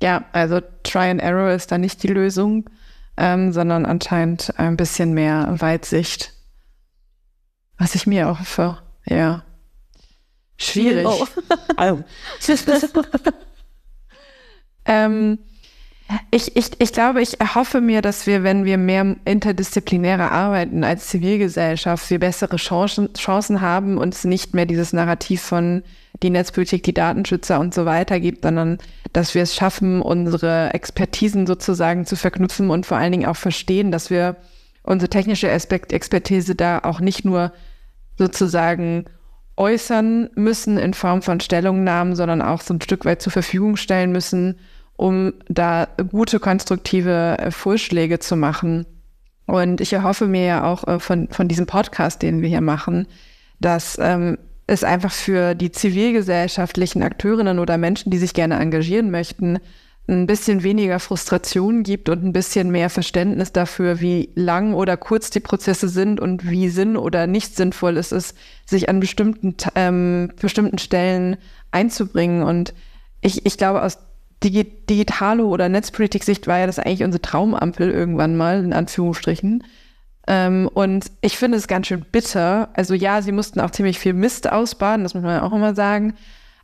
Ja, 0.02 0.26
also 0.32 0.62
Try 0.84 1.10
and 1.10 1.22
Error 1.22 1.52
ist 1.52 1.72
da 1.72 1.78
nicht 1.78 2.04
die 2.04 2.08
Lösung, 2.08 2.70
ähm, 3.18 3.52
sondern 3.52 3.86
anscheinend 3.86 4.54
ein 4.58 4.78
bisschen 4.78 5.14
mehr 5.14 5.56
Weitsicht 5.58 6.38
was 7.78 7.96
ich 7.96 8.08
mir 8.08 8.30
auch 8.30 8.40
für, 8.40 8.80
ja. 9.06 9.44
Schwierig. 10.58 11.06
Oh. 11.06 11.28
ähm, 14.86 15.40
ich, 16.32 16.56
ich, 16.56 16.72
ich 16.80 16.94
glaube, 16.94 17.22
ich 17.22 17.40
erhoffe 17.40 17.82
mir, 17.82 18.02
dass 18.02 18.28
wir, 18.28 18.44
wenn 18.44 18.64
wir 18.64 18.78
mehr 18.78 19.18
interdisziplinärer 19.26 20.32
arbeiten 20.32 20.84
als 20.84 21.08
Zivilgesellschaft, 21.08 22.10
wir 22.10 22.20
bessere 22.20 22.56
Chancen, 22.56 23.14
Chancen 23.14 23.62
haben 23.62 23.98
und 23.98 24.14
es 24.14 24.24
nicht 24.24 24.54
mehr 24.54 24.66
dieses 24.66 24.94
Narrativ 24.94 25.42
von 25.42 25.84
die 26.24 26.30
Netzpolitik, 26.30 26.84
die 26.84 26.94
Datenschützer 26.94 27.60
und 27.60 27.74
so 27.74 27.86
weiter 27.86 28.20
gibt, 28.20 28.44
sondern 28.44 28.78
dass 29.14 29.36
wir 29.36 29.44
es 29.44 29.54
schaffen, 29.54 30.02
unsere 30.02 30.74
Expertisen 30.74 31.46
sozusagen 31.46 32.06
zu 32.06 32.16
verknüpfen 32.16 32.70
und 32.70 32.86
vor 32.86 32.98
allen 32.98 33.12
Dingen 33.12 33.28
auch 33.28 33.36
verstehen, 33.36 33.92
dass 33.92 34.10
wir 34.10 34.38
unsere 34.84 35.10
technische 35.10 35.52
Aspekt 35.52 35.92
Expertise 35.92 36.56
da 36.56 36.80
auch 36.80 37.02
nicht 37.02 37.26
nur 37.26 37.52
sozusagen 38.18 39.06
äußern 39.58 40.30
müssen 40.36 40.78
in 40.78 40.94
Form 40.94 41.22
von 41.22 41.40
Stellungnahmen, 41.40 42.16
sondern 42.16 42.42
auch 42.42 42.62
so 42.62 42.74
ein 42.74 42.82
Stück 42.82 43.06
weit 43.06 43.22
zur 43.22 43.32
Verfügung 43.32 43.76
stellen 43.76 44.12
müssen, 44.12 44.60
um 44.96 45.34
da 45.48 45.88
gute, 46.12 46.40
konstruktive 46.40 47.38
äh, 47.40 47.52
Vorschläge 47.52 48.20
zu 48.20 48.36
machen. 48.36 48.86
Und 49.46 49.82
ich 49.82 49.94
erhoffe 49.94 50.28
mir 50.28 50.46
ja 50.46 50.64
auch 50.64 50.88
äh, 50.88 51.00
von, 51.00 51.28
von 51.30 51.48
diesem 51.48 51.66
Podcast, 51.66 52.22
den 52.22 52.42
wir 52.42 52.50
hier 52.50 52.62
machen, 52.62 53.08
dass 53.60 53.98
ähm, 54.00 54.38
es 54.68 54.84
einfach 54.84 55.12
für 55.12 55.56
die 55.56 55.72
zivilgesellschaftlichen 55.72 57.02
Akteurinnen 57.02 57.60
oder 57.60 57.78
Menschen, 57.78 58.12
die 58.12 58.18
sich 58.18 58.34
gerne 58.34 58.60
engagieren 58.60 59.10
möchten, 59.10 59.60
ein 60.08 60.26
bisschen 60.26 60.64
weniger 60.64 61.00
Frustration 61.00 61.84
gibt 61.84 62.08
und 62.08 62.24
ein 62.24 62.32
bisschen 62.32 62.72
mehr 62.72 62.90
Verständnis 62.90 63.52
dafür, 63.52 64.00
wie 64.00 64.30
lang 64.36 64.74
oder 64.74 64.96
kurz 64.96 65.30
die 65.30 65.42
Prozesse 65.42 65.90
sind 65.90 66.20
und 66.22 66.50
wie 66.50 66.70
sinn- 66.70 66.96
oder 66.96 67.28
nicht 67.28 67.56
sinnvoll 67.58 67.98
es 67.98 68.14
ist, 68.14 68.38
sich 68.66 68.88
an 68.88 69.02
bestimmten, 69.02 69.56
ähm, 69.76 70.32
bestimmten 70.40 70.78
Stellen 70.78 71.36
einzubringen. 71.72 72.44
Und 72.44 72.74
ich, 73.20 73.46
ich 73.46 73.58
glaube, 73.58 73.84
aus 73.84 73.98
Digi 74.44 74.66
Digitalo- 74.90 75.50
oder 75.50 75.68
Netzpolitik-Sicht 75.68 76.48
war 76.48 76.60
ja 76.60 76.68
das 76.68 76.80
eigentlich 76.80 77.04
unsere 77.04 77.22
Traumampel 77.22 77.92
irgendwann 77.92 78.38
mal, 78.38 78.64
in 78.64 78.72
Anführungsstrichen. 78.72 79.64
Ähm, 80.28 80.70
und 80.74 81.12
ich 81.22 81.38
finde 81.38 81.58
es 81.58 81.68
ganz 81.68 81.88
schön 81.88 82.06
bitter. 82.10 82.70
Also 82.74 82.94
ja, 82.94 83.22
sie 83.22 83.34
mussten 83.34 83.60
auch 83.60 83.72
ziemlich 83.72 84.00
viel 84.00 84.14
Mist 84.14 84.50
ausbaden, 84.50 85.04
das 85.04 85.14
muss 85.14 85.24
man 85.24 85.36
ja 85.36 85.44
auch 85.44 85.54
immer 85.54 85.76
sagen. 85.76 86.14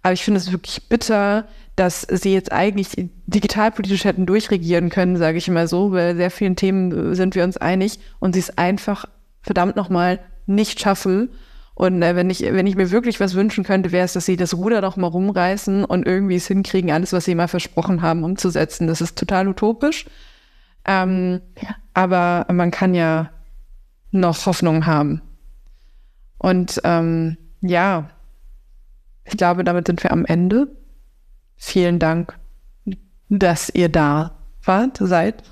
Aber 0.01 0.13
ich 0.13 0.23
finde 0.23 0.39
es 0.39 0.51
wirklich 0.51 0.87
bitter, 0.89 1.45
dass 1.75 2.01
sie 2.01 2.33
jetzt 2.33 2.51
eigentlich 2.51 3.09
digitalpolitisch 3.25 4.05
hätten 4.05 4.25
durchregieren 4.25 4.89
können, 4.89 5.17
sage 5.17 5.37
ich 5.37 5.47
immer 5.47 5.67
so. 5.67 5.89
Bei 5.89 6.13
sehr 6.13 6.29
vielen 6.29 6.55
Themen 6.55 7.15
sind 7.15 7.35
wir 7.35 7.43
uns 7.43 7.57
einig 7.57 7.99
und 8.19 8.33
sie 8.33 8.39
es 8.39 8.57
einfach 8.57 9.05
verdammt 9.41 9.75
nochmal 9.75 10.19
nicht 10.45 10.79
schaffen. 10.79 11.29
Und 11.75 12.03
äh, 12.03 12.15
wenn 12.15 12.29
ich, 12.29 12.41
wenn 12.41 12.67
ich 12.67 12.75
mir 12.75 12.91
wirklich 12.91 13.19
was 13.19 13.33
wünschen 13.33 13.63
könnte, 13.63 13.91
wäre 13.91 14.05
es, 14.05 14.13
dass 14.13 14.25
sie 14.25 14.37
das 14.37 14.55
Ruder 14.55 14.81
doch 14.81 14.95
mal 14.95 15.07
rumreißen 15.07 15.83
und 15.85 16.05
irgendwie 16.05 16.35
es 16.35 16.47
hinkriegen, 16.47 16.91
alles, 16.91 17.13
was 17.13 17.25
sie 17.25 17.33
mal 17.33 17.47
versprochen 17.47 18.01
haben, 18.01 18.23
umzusetzen. 18.23 18.87
Das 18.87 19.01
ist 19.01 19.17
total 19.17 19.47
utopisch. 19.47 20.05
Ähm, 20.85 21.41
aber 21.93 22.45
man 22.51 22.69
kann 22.69 22.93
ja 22.93 23.31
noch 24.11 24.45
Hoffnung 24.45 24.85
haben. 24.85 25.21
Und 26.37 26.79
ähm, 26.83 27.37
ja, 27.61 28.09
ich 29.25 29.37
glaube, 29.37 29.63
damit 29.63 29.87
sind 29.87 30.03
wir 30.03 30.11
am 30.11 30.25
Ende. 30.25 30.67
Vielen 31.55 31.99
Dank, 31.99 32.37
dass 33.29 33.69
ihr 33.69 33.89
da 33.89 34.37
wart, 34.63 34.97
seid, 35.01 35.43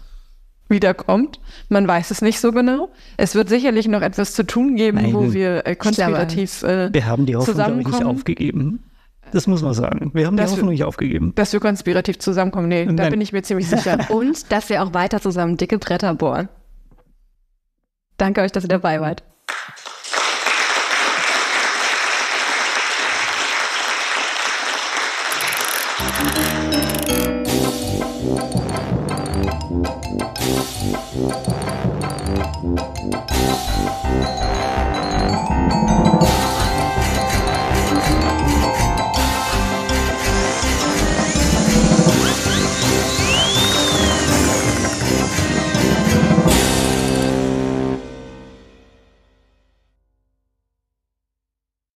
wiederkommt. 0.70 1.40
Man 1.70 1.88
weiß 1.88 2.12
es 2.12 2.22
nicht 2.22 2.40
so 2.40 2.52
genau. 2.52 2.90
Es 3.18 3.36
wird 3.36 3.50
sicherlich 3.50 3.88
noch 3.88 4.02
etwas 4.02 4.34
zu 4.34 4.46
tun 4.46 4.76
geben, 4.76 4.98
Nein, 5.02 5.14
wo 5.14 5.34
wir 5.34 5.66
äh, 5.68 5.76
konspirativ 5.76 6.64
äh, 6.64 6.94
Wir 6.94 7.06
haben 7.06 7.26
die 7.26 7.36
Hoffnung 7.36 7.78
nicht 7.78 8.04
aufgegeben. 8.04 8.84
Das 9.32 9.48
muss 9.48 9.62
man 9.62 9.74
sagen. 9.74 10.12
Wir 10.14 10.28
haben 10.28 10.36
Das- 10.36 10.50
die 10.50 10.58
Hoffnung 10.58 10.72
nicht 10.72 10.84
aufgegeben. 10.84 11.34
Dass 11.36 11.54
wir 11.54 11.60
konspirativ 11.60 12.20
zusammenkommen, 12.20 12.68
nee, 12.68 12.86
da 12.86 12.92
Nein. 12.92 13.12
bin 13.12 13.22
ich 13.22 13.32
mir 13.32 13.44
ziemlich 13.44 13.68
sicher. 13.70 13.98
Und 14.10 14.52
dass 14.52 14.70
wir 14.70 14.84
auch 14.84 14.94
weiter 14.94 15.22
zusammen 15.22 15.58
dicke 15.58 15.78
Bretter 15.78 16.14
bohren. 16.16 16.50
Danke 18.18 18.42
euch, 18.42 18.52
dass 18.52 18.64
ihr 18.66 18.70
dabei 18.70 19.00
wart. 19.02 19.24
Música 31.22 31.62